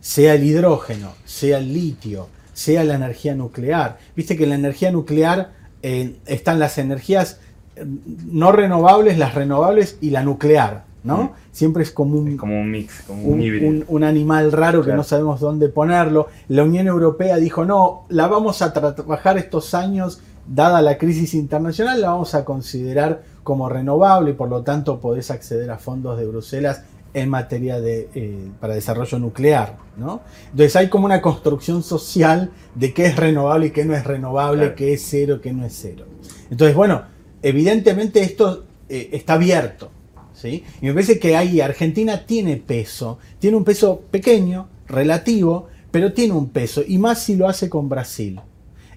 Sea 0.00 0.34
el 0.34 0.44
hidrógeno, 0.44 1.12
sea 1.24 1.58
el 1.58 1.72
litio, 1.72 2.28
sea 2.54 2.84
la 2.84 2.94
energía 2.94 3.34
nuclear. 3.34 3.98
Viste 4.14 4.36
que 4.36 4.44
en 4.44 4.50
la 4.50 4.54
energía 4.54 4.92
nuclear 4.92 5.52
eh, 5.82 6.16
están 6.26 6.60
las 6.60 6.78
energías 6.78 7.40
eh, 7.74 7.84
no 8.30 8.52
renovables, 8.52 9.18
las 9.18 9.34
renovables 9.34 9.98
y 10.00 10.10
la 10.10 10.22
nuclear. 10.22 10.91
¿No? 11.04 11.32
Siempre 11.50 11.82
es 11.82 11.90
como 11.90 12.18
un, 12.18 12.36
como 12.36 12.60
un 12.60 12.70
mix, 12.70 13.02
como 13.06 13.22
un, 13.24 13.84
un, 13.88 14.04
animal 14.04 14.52
raro 14.52 14.84
que 14.84 14.92
no 14.92 15.02
sabemos 15.02 15.40
dónde 15.40 15.68
ponerlo. 15.68 16.28
La 16.48 16.62
Unión 16.62 16.86
Europea 16.86 17.36
dijo, 17.36 17.64
no, 17.64 18.04
la 18.08 18.28
vamos 18.28 18.62
a 18.62 18.72
trabajar 18.72 19.38
estos 19.38 19.74
años 19.74 20.20
dada 20.46 20.82
la 20.82 20.98
crisis 20.98 21.34
internacional, 21.34 22.00
la 22.00 22.10
vamos 22.10 22.34
a 22.34 22.44
considerar 22.44 23.22
como 23.42 23.68
renovable 23.68 24.30
y 24.30 24.34
por 24.34 24.48
lo 24.48 24.62
tanto 24.62 25.00
podés 25.00 25.30
acceder 25.30 25.70
a 25.70 25.78
fondos 25.78 26.18
de 26.18 26.26
Bruselas 26.26 26.82
en 27.14 27.28
materia 27.28 27.80
de, 27.80 28.08
eh, 28.14 28.48
para 28.60 28.74
desarrollo 28.74 29.18
nuclear. 29.18 29.76
¿no? 29.96 30.22
Entonces 30.50 30.76
hay 30.76 30.88
como 30.88 31.04
una 31.04 31.20
construcción 31.20 31.82
social 31.82 32.50
de 32.74 32.94
qué 32.94 33.06
es 33.06 33.16
renovable 33.16 33.66
y 33.66 33.70
qué 33.70 33.84
no 33.84 33.94
es 33.94 34.04
renovable, 34.04 34.74
qué 34.74 34.94
es 34.94 35.06
cero, 35.08 35.40
qué 35.42 35.52
no 35.52 35.64
es 35.64 35.76
cero. 35.80 36.06
Entonces, 36.50 36.74
bueno, 36.74 37.02
evidentemente 37.42 38.20
esto 38.20 38.64
eh, 38.88 39.10
está 39.12 39.34
abierto. 39.34 39.90
¿Sí? 40.34 40.64
Y 40.80 40.86
me 40.86 40.94
parece 40.94 41.18
que 41.18 41.36
ahí 41.36 41.60
Argentina 41.60 42.26
tiene 42.26 42.56
peso, 42.56 43.18
tiene 43.38 43.56
un 43.56 43.64
peso 43.64 44.02
pequeño, 44.10 44.68
relativo, 44.86 45.68
pero 45.90 46.12
tiene 46.12 46.34
un 46.34 46.48
peso, 46.48 46.82
y 46.86 46.98
más 46.98 47.22
si 47.22 47.36
lo 47.36 47.48
hace 47.48 47.68
con 47.68 47.88
Brasil. 47.88 48.40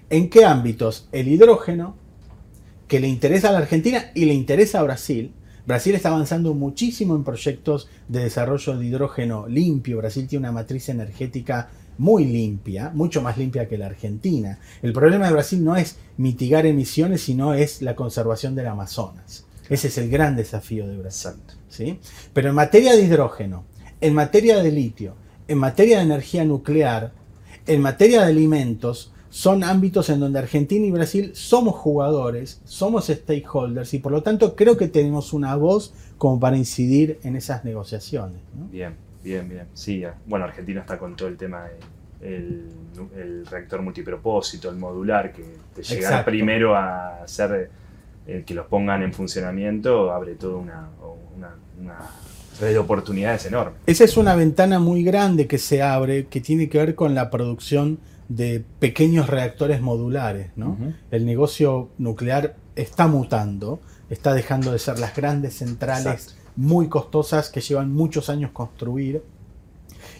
¿En 0.08 0.30
qué 0.30 0.44
ámbitos? 0.44 1.08
El 1.12 1.28
hidrógeno, 1.28 1.96
que 2.88 3.00
le 3.00 3.08
interesa 3.08 3.48
a 3.48 3.52
la 3.52 3.58
Argentina 3.58 4.10
y 4.14 4.24
le 4.24 4.34
interesa 4.34 4.80
a 4.80 4.84
Brasil. 4.84 5.32
Brasil 5.66 5.94
está 5.96 6.10
avanzando 6.10 6.54
muchísimo 6.54 7.16
en 7.16 7.24
proyectos 7.24 7.88
de 8.06 8.20
desarrollo 8.20 8.78
de 8.78 8.86
hidrógeno 8.86 9.48
limpio. 9.48 9.98
Brasil 9.98 10.28
tiene 10.28 10.44
una 10.44 10.52
matriz 10.52 10.88
energética 10.88 11.68
muy 11.98 12.24
limpia, 12.24 12.92
mucho 12.94 13.20
más 13.22 13.36
limpia 13.36 13.68
que 13.68 13.78
la 13.78 13.86
Argentina. 13.86 14.60
El 14.82 14.92
problema 14.92 15.26
de 15.26 15.32
Brasil 15.32 15.64
no 15.64 15.76
es 15.76 15.96
mitigar 16.16 16.66
emisiones, 16.66 17.22
sino 17.22 17.54
es 17.54 17.82
la 17.82 17.96
conservación 17.96 18.54
del 18.54 18.68
Amazonas. 18.68 19.45
Ese 19.68 19.88
es 19.88 19.98
el 19.98 20.10
gran 20.10 20.36
desafío 20.36 20.86
de 20.86 20.96
Brasil. 20.96 21.32
¿sí? 21.68 21.98
Pero 22.32 22.50
en 22.50 22.54
materia 22.54 22.94
de 22.94 23.02
hidrógeno, 23.02 23.64
en 24.00 24.14
materia 24.14 24.62
de 24.62 24.70
litio, 24.70 25.14
en 25.48 25.58
materia 25.58 25.98
de 25.98 26.04
energía 26.04 26.44
nuclear, 26.44 27.12
en 27.66 27.80
materia 27.80 28.22
de 28.22 28.26
alimentos, 28.26 29.12
son 29.28 29.64
ámbitos 29.64 30.08
en 30.08 30.20
donde 30.20 30.38
Argentina 30.38 30.86
y 30.86 30.90
Brasil 30.90 31.32
somos 31.34 31.74
jugadores, 31.74 32.60
somos 32.64 33.08
stakeholders 33.08 33.92
y 33.92 33.98
por 33.98 34.12
lo 34.12 34.22
tanto 34.22 34.56
creo 34.56 34.76
que 34.76 34.88
tenemos 34.88 35.32
una 35.32 35.56
voz 35.56 35.92
como 36.16 36.40
para 36.40 36.56
incidir 36.56 37.18
en 37.22 37.36
esas 37.36 37.64
negociaciones. 37.64 38.38
Bien, 38.70 38.94
bien, 39.22 39.48
bien. 39.48 39.66
Sí, 39.74 40.04
bueno, 40.26 40.46
Argentina 40.46 40.80
está 40.80 40.98
con 40.98 41.16
todo 41.16 41.28
el 41.28 41.36
tema 41.36 41.66
del 42.20 42.64
el 43.14 43.46
reactor 43.46 43.82
multipropósito, 43.82 44.70
el 44.70 44.76
modular, 44.76 45.32
que 45.32 45.42
de 45.76 45.82
llegar 45.82 46.24
primero 46.24 46.74
a 46.74 47.22
hacer 47.22 47.70
eh, 48.26 48.44
que 48.46 48.54
los 48.54 48.66
pongan 48.66 49.02
en 49.02 49.12
funcionamiento 49.12 50.12
abre 50.12 50.34
toda 50.34 50.56
una, 50.56 50.88
una 51.80 51.98
red 52.60 52.72
de 52.72 52.78
oportunidades 52.78 53.46
enorme. 53.46 53.76
Esa 53.86 54.04
es 54.04 54.16
una 54.16 54.34
ventana 54.34 54.78
muy 54.78 55.02
grande 55.02 55.46
que 55.46 55.58
se 55.58 55.82
abre 55.82 56.26
que 56.26 56.40
tiene 56.40 56.68
que 56.68 56.78
ver 56.78 56.94
con 56.94 57.14
la 57.14 57.30
producción 57.30 57.98
de 58.28 58.64
pequeños 58.78 59.28
reactores 59.28 59.80
modulares. 59.80 60.50
¿no? 60.56 60.76
El 61.10 61.26
negocio 61.26 61.90
nuclear 61.98 62.56
está 62.74 63.06
mutando, 63.06 63.80
está 64.10 64.34
dejando 64.34 64.72
de 64.72 64.78
ser 64.78 64.98
las 64.98 65.14
grandes 65.14 65.54
centrales 65.54 66.36
muy 66.56 66.88
costosas 66.88 67.50
que 67.50 67.60
llevan 67.60 67.92
muchos 67.92 68.30
años 68.30 68.50
construir 68.52 69.22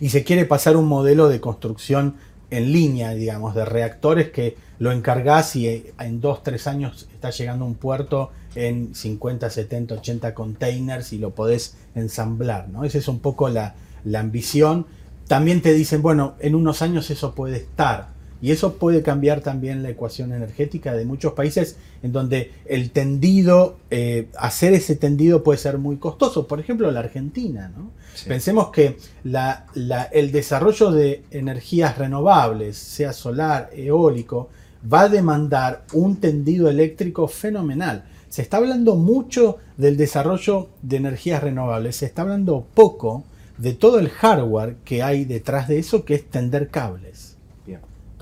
y 0.00 0.10
se 0.10 0.24
quiere 0.24 0.44
pasar 0.44 0.76
un 0.76 0.86
modelo 0.86 1.28
de 1.28 1.40
construcción 1.40 2.16
en 2.50 2.72
línea, 2.72 3.10
digamos, 3.14 3.54
de 3.54 3.64
reactores 3.64 4.30
que 4.30 4.56
lo 4.78 4.92
encargás 4.92 5.56
y 5.56 5.86
en 5.98 6.20
dos, 6.20 6.42
tres 6.42 6.66
años 6.66 7.08
está 7.12 7.30
llegando 7.30 7.64
a 7.64 7.68
un 7.68 7.74
puerto 7.74 8.30
en 8.54 8.94
50, 8.94 9.50
70, 9.50 9.94
80 9.94 10.34
containers 10.34 11.12
y 11.12 11.18
lo 11.18 11.30
podés 11.34 11.76
ensamblar, 11.94 12.68
¿no? 12.68 12.84
Esa 12.84 12.98
es 12.98 13.08
un 13.08 13.20
poco 13.20 13.48
la, 13.48 13.74
la 14.04 14.20
ambición. 14.20 14.86
También 15.28 15.62
te 15.62 15.72
dicen, 15.74 16.02
bueno, 16.02 16.34
en 16.40 16.54
unos 16.54 16.82
años 16.82 17.10
eso 17.10 17.34
puede 17.34 17.56
estar. 17.56 18.16
Y 18.42 18.50
eso 18.50 18.74
puede 18.74 19.02
cambiar 19.02 19.40
también 19.40 19.82
la 19.82 19.88
ecuación 19.88 20.32
energética 20.32 20.92
de 20.92 21.06
muchos 21.06 21.32
países 21.32 21.76
en 22.02 22.12
donde 22.12 22.52
el 22.66 22.90
tendido, 22.90 23.78
eh, 23.90 24.28
hacer 24.38 24.74
ese 24.74 24.94
tendido 24.94 25.42
puede 25.42 25.58
ser 25.58 25.78
muy 25.78 25.96
costoso. 25.96 26.46
Por 26.46 26.60
ejemplo, 26.60 26.90
la 26.90 27.00
Argentina. 27.00 27.72
¿no? 27.74 27.92
Pensemos 28.26 28.70
que 28.70 28.98
la, 29.24 29.66
el 30.12 30.32
desarrollo 30.32 30.90
de 30.92 31.24
energías 31.30 31.96
renovables, 31.96 32.76
sea 32.76 33.14
solar, 33.14 33.70
eólico, 33.72 34.50
va 34.82 35.02
a 35.02 35.08
demandar 35.08 35.84
un 35.92 36.16
tendido 36.16 36.68
eléctrico 36.68 37.28
fenomenal. 37.28 38.04
Se 38.28 38.42
está 38.42 38.58
hablando 38.58 38.96
mucho 38.96 39.58
del 39.76 39.96
desarrollo 39.96 40.68
de 40.82 40.96
energías 40.96 41.42
renovables, 41.42 41.96
se 41.96 42.06
está 42.06 42.22
hablando 42.22 42.66
poco 42.74 43.24
de 43.58 43.72
todo 43.72 43.98
el 43.98 44.10
hardware 44.10 44.76
que 44.84 45.02
hay 45.02 45.24
detrás 45.24 45.68
de 45.68 45.78
eso, 45.78 46.04
que 46.04 46.14
es 46.14 46.26
tender 46.26 46.68
cables. 46.68 47.36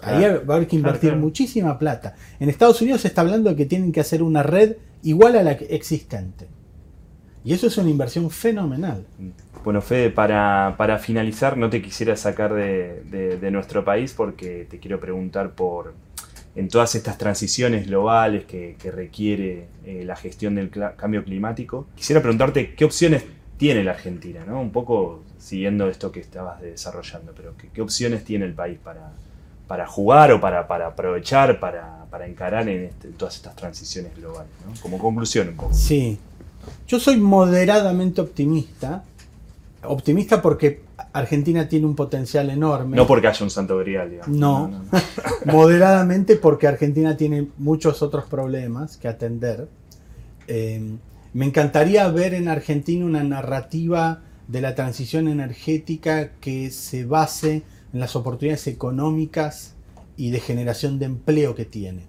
Ahí 0.03 0.23
va 0.23 0.55
a 0.55 0.57
haber 0.57 0.69
que 0.69 0.77
invertir 0.77 1.17
muchísima 1.17 1.79
plata. 1.79 2.15
En 2.39 2.51
Estados 2.51 2.83
Unidos 2.83 3.01
se 3.01 3.09
está 3.09 3.23
hablando 3.23 3.51
de 3.51 3.57
que 3.57 3.65
tienen 3.65 3.91
que 3.91 4.01
hacer 4.01 4.23
una 4.23 4.43
red 4.43 4.77
igual 5.03 5.37
a 5.37 5.43
la 5.43 5.53
existente. 5.53 6.47
Y 7.43 7.53
eso 7.53 7.67
es 7.67 7.77
una 7.79 7.91
inversión 7.91 8.31
fenomenal. 8.31 9.05
Bueno, 9.65 9.81
Fede, 9.81 10.11
para, 10.11 10.99
finalizar, 10.99 11.57
no 11.57 11.71
te 11.71 11.81
quisiera 11.81 12.17
sacar 12.17 12.53
de, 12.55 13.51
nuestro 13.51 13.85
país 13.85 14.13
porque 14.13 14.67
te 14.69 14.79
quiero 14.79 15.01
preguntar 15.01 15.53
por, 15.53 15.95
en 16.57 16.69
todas 16.69 16.95
estas 16.95 17.19
transiciones 17.19 17.87
globales 17.87 18.45
que, 18.45 18.77
requiere 18.85 19.67
eh, 19.85 20.05
la 20.05 20.17
gestión 20.17 20.55
del 20.55 20.71
cambio 20.97 21.25
climático, 21.25 21.87
quisiera 21.97 22.23
preguntarte 22.23 22.75
qué 22.75 22.85
opciones 22.85 23.25
tiene 23.57 23.83
la 23.83 23.93
Argentina, 23.93 24.45
¿no? 24.47 24.61
Un 24.61 24.71
poco 24.71 25.23
siguiendo 25.39 25.89
esto 25.89 26.13
que 26.13 26.21
estabas 26.21 26.61
desarrollando, 26.61 27.33
pero 27.37 27.55
qué, 27.73 27.83
opciones 27.83 28.25
tiene 28.25 28.45
el 28.45 28.55
país 28.55 28.79
para, 28.83 29.13
para 29.67 29.87
jugar 29.87 30.33
o 30.33 30.41
para, 30.41 30.67
para 30.69 30.89
aprovechar, 30.89 31.59
para, 31.59 32.07
encarar 32.27 32.69
este, 32.69 33.09
en, 33.09 33.15
todas 33.15 33.37
estas 33.37 33.57
transiciones 33.57 34.15
globales, 34.17 34.53
¿no? 34.67 34.81
Como 34.81 34.99
conclusión 34.99 35.49
un 35.49 35.57
poco. 35.57 35.75
Sí, 35.75 36.19
yo 36.87 37.01
soy 37.01 37.17
moderadamente 37.17 38.21
optimista, 38.21 39.03
optimista 39.83 40.41
porque 40.41 40.84
Argentina 41.15 41.69
tiene 41.69 41.87
un 41.87 41.95
potencial 41.95 42.51
enorme. 42.51 42.97
No 42.97 43.07
porque 43.07 43.29
haya 43.29 43.45
un 43.45 43.51
santo 43.51 43.79
grial, 43.79 44.11
digamos. 44.11 44.37
No, 44.37 44.83
moderadamente 45.47 46.35
porque 46.35 46.67
Argentina 46.67 47.17
tiene 47.17 47.49
muchos 47.57 48.03
otros 48.03 48.25
problemas 48.25 48.97
que 48.97 49.07
atender. 49.07 49.69
Eh, 50.49 50.97
me 51.33 51.45
encantaría 51.47 52.09
ver 52.09 52.35
en 52.35 52.49
Argentina 52.49 53.05
una 53.05 53.23
narrativa 53.23 54.23
de 54.49 54.61
la 54.61 54.75
transición 54.75 55.29
energética 55.29 56.33
que 56.41 56.71
se 56.73 57.05
base 57.05 57.63
en 57.93 58.01
las 58.01 58.17
oportunidades 58.17 58.67
económicas 58.67 59.77
y 60.17 60.33
de 60.33 60.41
generación 60.41 60.99
de 60.99 61.07
empleo 61.07 61.55
que 61.55 61.65
tiene 61.65 62.07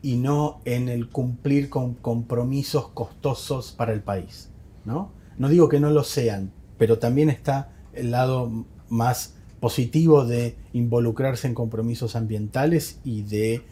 y 0.00 0.16
no 0.16 0.60
en 0.64 0.88
el 0.88 1.10
cumplir 1.10 1.68
con 1.68 1.92
compromisos 1.92 2.88
costosos 2.88 3.72
para 3.72 3.92
el 3.92 4.00
país. 4.00 4.48
¿no? 4.86 5.10
no 5.36 5.50
digo 5.50 5.68
que 5.68 5.78
no 5.78 5.90
lo 5.90 6.04
sean, 6.04 6.52
pero 6.78 6.98
también 6.98 7.28
está 7.28 7.75
el 7.96 8.10
lado 8.10 8.64
más 8.88 9.34
positivo 9.60 10.24
de 10.24 10.54
involucrarse 10.72 11.46
en 11.46 11.54
compromisos 11.54 12.16
ambientales 12.16 12.98
y 13.04 13.22
de 13.22 13.62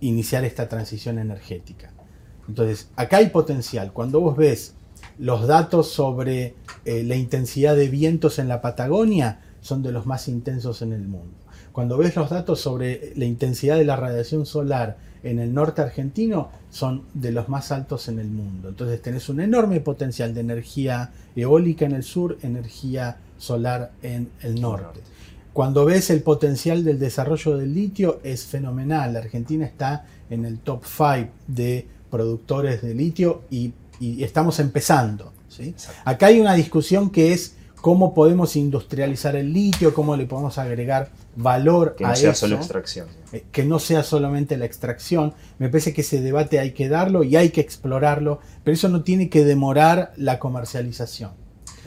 iniciar 0.00 0.44
esta 0.44 0.68
transición 0.68 1.18
energética. 1.18 1.92
Entonces, 2.48 2.88
acá 2.96 3.18
hay 3.18 3.28
potencial. 3.28 3.92
Cuando 3.92 4.20
vos 4.20 4.36
ves 4.36 4.74
los 5.18 5.46
datos 5.46 5.88
sobre 5.88 6.54
eh, 6.84 7.02
la 7.04 7.16
intensidad 7.16 7.76
de 7.76 7.88
vientos 7.88 8.38
en 8.38 8.48
la 8.48 8.60
Patagonia, 8.60 9.40
son 9.60 9.82
de 9.82 9.92
los 9.92 10.06
más 10.06 10.28
intensos 10.28 10.82
en 10.82 10.92
el 10.92 11.06
mundo. 11.06 11.36
Cuando 11.72 11.96
ves 11.96 12.16
los 12.16 12.30
datos 12.30 12.60
sobre 12.60 13.12
la 13.16 13.26
intensidad 13.26 13.76
de 13.76 13.84
la 13.84 13.96
radiación 13.96 14.46
solar 14.46 14.96
en 15.22 15.38
el 15.38 15.54
norte 15.54 15.82
argentino, 15.82 16.50
son 16.70 17.04
de 17.14 17.30
los 17.30 17.48
más 17.48 17.70
altos 17.70 18.08
en 18.08 18.18
el 18.18 18.28
mundo. 18.28 18.70
Entonces 18.70 19.00
tenés 19.02 19.28
un 19.28 19.40
enorme 19.40 19.80
potencial 19.80 20.34
de 20.34 20.40
energía 20.40 21.12
eólica 21.36 21.84
en 21.84 21.92
el 21.92 22.02
sur, 22.02 22.38
energía 22.42 23.18
solar 23.40 23.90
en 24.02 24.30
el 24.42 24.60
norte. 24.60 25.00
Cuando 25.52 25.84
ves 25.84 26.10
el 26.10 26.22
potencial 26.22 26.84
del 26.84 26.98
desarrollo 26.98 27.56
del 27.56 27.74
litio, 27.74 28.20
es 28.22 28.44
fenomenal. 28.44 29.14
La 29.14 29.18
Argentina 29.18 29.66
está 29.66 30.06
en 30.28 30.44
el 30.44 30.58
top 30.60 30.84
5 30.84 31.30
de 31.48 31.88
productores 32.10 32.82
de 32.82 32.94
litio 32.94 33.42
y, 33.50 33.72
estamos 34.00 34.60
empezando. 34.60 35.32
¿sí? 35.48 35.74
Acá 36.04 36.26
hay 36.26 36.40
una 36.40 36.54
discusión 36.54 37.10
que 37.10 37.32
es 37.32 37.56
cómo 37.80 38.14
podemos 38.14 38.56
industrializar 38.56 39.36
el 39.36 39.52
litio, 39.52 39.92
cómo 39.92 40.16
le 40.16 40.26
podemos 40.26 40.56
agregar 40.56 41.10
valor 41.36 41.96
que 41.96 42.04
no 42.04 42.16
sea 42.16 42.34
solo 42.34 42.56
extracción. 42.56 43.08
Eh, 43.32 43.44
que 43.50 43.64
no 43.64 43.78
sea 43.78 44.02
solamente 44.02 44.56
la 44.56 44.64
extracción. 44.64 45.34
Me 45.58 45.68
parece 45.68 45.92
que 45.92 46.00
ese 46.00 46.20
debate 46.20 46.58
hay 46.60 46.72
que 46.72 46.88
darlo 46.88 47.24
y 47.24 47.36
hay 47.36 47.50
que 47.50 47.60
explorarlo, 47.60 48.40
pero 48.64 48.74
eso 48.74 48.88
no 48.88 49.02
tiene 49.02 49.28
que 49.28 49.44
demorar 49.44 50.12
la 50.16 50.38
comercialización. 50.38 51.32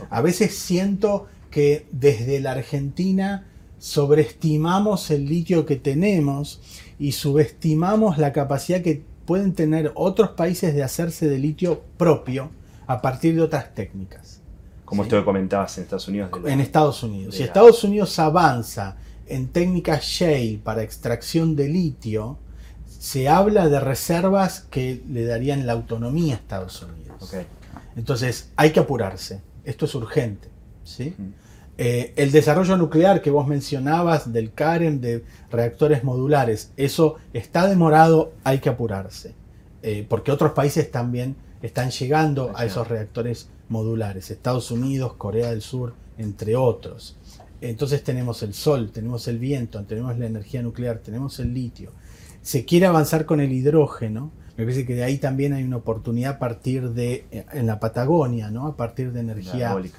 A 0.10 0.22
veces 0.22 0.56
siento 0.58 1.28
que 1.54 1.86
desde 1.92 2.40
la 2.40 2.54
Argentina 2.54 3.46
sobreestimamos 3.78 5.12
el 5.12 5.28
litio 5.28 5.68
que 5.68 5.76
tenemos 5.76 6.60
y 6.98 7.12
subestimamos 7.12 8.18
la 8.18 8.34
capacidad 8.34 8.82
que 8.82 9.04
pueden 9.26 9.54
tener 9.54 9.92
otros 9.94 10.32
países 10.32 10.74
de 10.74 10.82
hacerse 10.82 11.30
de 11.30 11.38
litio 11.38 11.84
propio 11.96 12.50
a 12.88 13.04
partir 13.04 13.36
de 13.36 13.44
otras 13.44 13.76
técnicas. 13.76 14.42
Como 14.84 15.04
esto 15.04 15.16
que 15.16 15.24
comentabas 15.24 15.78
en 15.78 15.84
Estados 15.84 16.08
Unidos. 16.08 16.32
en 16.44 16.60
Estados 16.60 17.04
Unidos. 17.04 17.36
Si 17.36 17.44
Estados 17.44 17.84
Unidos 17.84 18.18
avanza 18.18 18.98
en 19.28 19.48
técnicas 19.48 20.04
shale 20.06 20.60
para 20.64 20.82
extracción 20.82 21.56
de 21.56 21.70
litio, 21.70 22.40
se 22.88 23.30
habla 23.30 23.70
de 23.70 23.80
reservas 23.80 24.62
que 24.72 25.04
le 25.08 25.24
darían 25.24 25.68
la 25.68 25.74
autonomía 25.74 26.34
a 26.34 26.38
Estados 26.38 26.82
Unidos. 26.82 27.32
Entonces 27.96 28.50
hay 28.56 28.72
que 28.72 28.80
apurarse. 28.80 29.44
Esto 29.66 29.86
es 29.86 29.94
urgente. 29.94 30.54
¿sí? 30.84 31.16
Eh, 31.78 32.14
el 32.18 32.32
desarrollo 32.32 32.78
nuclear 32.78 33.22
que 33.22 33.32
vos 33.32 33.48
mencionabas 33.48 34.32
del 34.32 34.54
CAREM, 34.54 35.02
de 35.02 35.24
reactores 35.52 36.04
modulares, 36.04 36.72
eso 36.78 37.16
está 37.34 37.68
demorado, 37.68 38.34
hay 38.44 38.60
que 38.60 38.70
apurarse. 38.70 39.34
Eh, 39.82 40.06
porque 40.08 40.32
otros 40.32 40.52
países 40.52 40.92
también 40.92 41.36
están 41.62 41.90
llegando 41.90 42.52
a 42.56 42.66
esos 42.66 42.88
reactores 42.88 43.50
modulares. 43.70 44.30
Estados 44.30 44.70
Unidos, 44.70 45.14
Corea 45.14 45.50
del 45.50 45.62
Sur, 45.62 45.94
entre 46.18 46.56
otros. 46.56 47.18
Entonces 47.60 48.04
tenemos 48.04 48.44
el 48.44 48.54
sol, 48.54 48.92
tenemos 48.92 49.28
el 49.28 49.40
viento, 49.40 49.82
tenemos 49.84 50.18
la 50.20 50.28
energía 50.28 50.62
nuclear, 50.62 51.00
tenemos 51.00 51.40
el 51.40 51.54
litio. 51.54 51.92
Se 52.42 52.66
quiere 52.66 52.86
avanzar 52.86 53.26
con 53.26 53.40
el 53.40 53.52
hidrógeno. 53.52 54.32
Me 54.58 54.66
parece 54.66 54.86
que 54.86 54.94
de 54.94 55.04
ahí 55.04 55.18
también 55.18 55.54
hay 55.54 55.64
una 55.64 55.78
oportunidad 55.78 56.34
a 56.34 56.40
partir 56.40 56.90
de, 56.90 57.26
eh, 57.32 57.46
en 57.54 57.66
la 57.66 57.80
Patagonia, 57.80 58.52
¿no? 58.52 58.68
A 58.68 58.76
partir 58.76 59.12
de 59.12 59.22
energía 59.22 59.72
eólica 59.72 59.98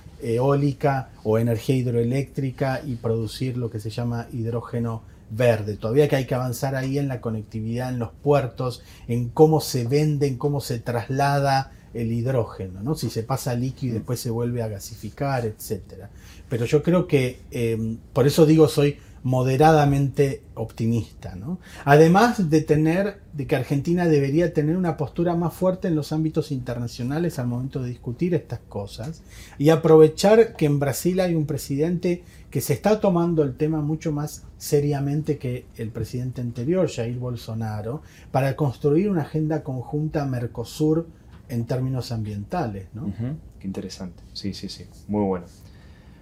o 1.23 1.39
energía 1.39 1.77
hidroeléctrica 1.77 2.81
y 2.85 2.97
producir 2.97 3.57
lo 3.57 3.71
que 3.71 3.81
se 3.81 3.91
llama 3.91 4.27
hidrógeno 4.33 5.03
verde. 5.31 5.77
Todavía 5.77 6.09
que 6.09 6.17
hay 6.17 6.27
que 6.27 6.35
avanzar 6.35 6.77
ahí 6.77 6.99
en 6.99 7.09
la 7.09 7.21
conectividad 7.21 7.91
en 7.91 7.99
los 7.99 8.11
puertos, 8.11 8.83
en 9.09 9.29
cómo 9.29 9.61
se 9.61 9.85
vende, 9.87 10.27
en 10.27 10.37
cómo 10.37 10.61
se 10.61 10.79
traslada 10.79 11.73
el 11.93 12.11
hidrógeno, 12.13 12.83
¿no? 12.83 12.97
si 12.97 13.09
se 13.09 13.23
pasa 13.23 13.55
líquido 13.55 13.93
y 13.93 13.99
después 13.99 14.19
se 14.19 14.31
vuelve 14.31 14.63
a 14.63 14.69
gasificar, 14.69 15.45
etc. 15.47 16.07
Pero 16.49 16.65
yo 16.65 16.83
creo 16.83 17.07
que, 17.07 17.41
eh, 17.51 17.97
por 18.13 18.27
eso 18.27 18.47
digo, 18.47 18.69
soy 18.69 18.99
moderadamente 19.25 20.43
optimista. 20.55 21.35
¿no? 21.35 21.59
Además 21.85 22.51
de 22.51 22.61
tener, 22.61 23.21
de 23.33 23.47
que 23.47 23.57
Argentina 23.57 24.07
debería 24.07 24.53
tener 24.53 24.77
una 24.77 24.97
postura 24.97 25.35
más 25.35 25.55
fuerte 25.55 25.89
en 25.89 25.97
los 25.97 26.13
ámbitos 26.13 26.53
internacionales 26.53 27.39
al 27.39 27.49
momento 27.49 27.83
de 27.83 27.89
discutir 27.89 28.35
estas 28.35 28.61
cosas 28.69 29.23
y 29.59 29.71
aprovechar 29.71 30.55
que 30.55 30.67
en 30.67 30.79
Brasil 30.79 31.21
hay 31.21 31.35
un 31.35 31.47
presidente 31.47 32.23
que 32.51 32.61
se 32.61 32.75
está 32.75 33.01
tomando 33.01 33.43
el 33.43 33.57
tema 33.57 33.81
mucho 33.81 34.13
más 34.13 34.45
seriamente 34.59 35.39
que 35.39 35.67
el 35.77 35.89
presidente 35.89 36.43
anterior, 36.43 36.89
Jair 36.89 37.19
Bolsonaro, 37.19 38.03
para 38.31 38.55
construir 38.55 39.11
una 39.11 39.23
agenda 39.23 39.63
conjunta 39.63 40.27
Mercosur 40.27 41.09
en 41.49 41.65
términos 41.65 42.13
ambientales. 42.13 42.89
¿no? 42.93 43.11
Qué 43.59 43.67
interesante. 43.67 44.23
Sí, 44.35 44.53
sí, 44.53 44.69
sí. 44.69 44.85
Muy 45.09 45.25
bueno. 45.25 45.47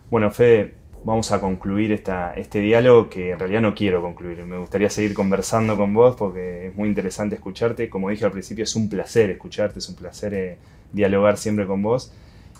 Bueno, 0.08 0.30
Fede, 0.30 0.74
vamos 1.04 1.32
a 1.32 1.40
concluir 1.40 1.92
esta, 1.92 2.32
este 2.34 2.60
diálogo 2.60 3.08
que 3.08 3.30
en 3.30 3.38
realidad 3.38 3.60
no 3.60 3.74
quiero 3.74 4.02
concluir. 4.02 4.44
Me 4.44 4.58
gustaría 4.58 4.90
seguir 4.90 5.14
conversando 5.14 5.76
con 5.76 5.92
vos 5.94 6.16
porque 6.16 6.68
es 6.68 6.76
muy 6.76 6.88
interesante 6.88 7.34
escucharte. 7.34 7.88
Como 7.88 8.10
dije 8.10 8.24
al 8.24 8.32
principio, 8.32 8.64
es 8.64 8.76
un 8.76 8.88
placer 8.88 9.30
escucharte, 9.30 9.80
es 9.80 9.88
un 9.88 9.96
placer 9.96 10.34
eh, 10.34 10.58
dialogar 10.92 11.36
siempre 11.36 11.66
con 11.66 11.82
vos. 11.82 12.12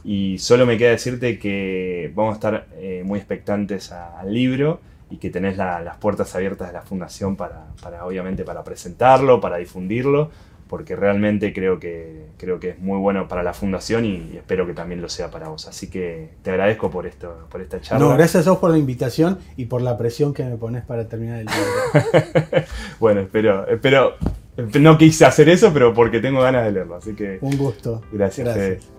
Y 0.05 0.38
solo 0.38 0.66
me 0.66 0.76
queda 0.78 0.90
decirte 0.90 1.38
que 1.38 2.11
vamos 2.14 2.32
a 2.32 2.34
estar 2.34 2.66
eh, 2.74 3.03
muy 3.05 3.18
expectantes 3.18 3.93
al 3.93 4.34
libro 4.34 4.80
y 5.11 5.18
que 5.18 5.30
tenés 5.30 5.57
las 5.57 5.97
puertas 5.99 6.34
abiertas 6.34 6.68
de 6.68 6.72
la 6.72 6.82
fundación 6.82 7.36
para, 7.36 7.66
para, 7.82 8.05
obviamente, 8.07 8.45
para 8.45 8.64
presentarlo, 8.64 9.40
para 9.40 9.59
difundirlo, 9.59 10.30
porque 10.73 10.97
realmente 10.97 11.53
creo 11.53 11.79
que, 11.79 12.29
creo 12.39 12.59
que 12.59 12.70
es 12.70 12.79
muy 12.79 12.99
bueno 12.99 13.29
para 13.29 13.43
la 13.43 13.53
fundación 13.53 14.07
y, 14.07 14.39
espero 14.39 14.66
que 14.66 14.73
también 14.73 15.03
lo 15.03 15.11
sea 15.11 15.31
para 15.31 15.49
vos. 15.49 15.68
Así 15.68 15.91
que 15.91 16.31
te 16.41 16.49
agradezco 16.49 16.91
por, 16.91 17.07
esto, 17.07 17.47
por 17.51 17.61
esta 17.61 17.79
charla. 17.83 18.07
No, 18.07 18.14
gracias 18.14 18.47
a 18.47 18.53
vos 18.53 18.59
por 18.59 18.70
la 18.70 18.79
invitación 18.79 19.39
y 19.59 19.66
por 19.66 19.83
la 19.83 19.99
presión 19.99 20.33
que 20.33 20.43
me 20.45 20.57
pones 20.57 20.83
para 20.83 21.07
terminar 21.09 21.41
el 21.41 21.47
libro. 21.47 22.64
bueno, 23.01 23.20
espero, 23.20 23.68
espero, 23.68 24.14
no 24.81 24.97
quise 24.97 25.27
hacer 25.27 25.51
eso, 25.51 25.75
pero 25.75 25.93
porque 25.93 26.20
tengo 26.20 26.41
ganas 26.41 26.64
de 26.64 26.73
leerlo. 26.73 26.95
Así 26.95 27.12
que... 27.12 27.37
Un 27.43 27.59
gusto. 27.59 28.01
Gracias. 28.11 28.47
gracias. 28.47 28.91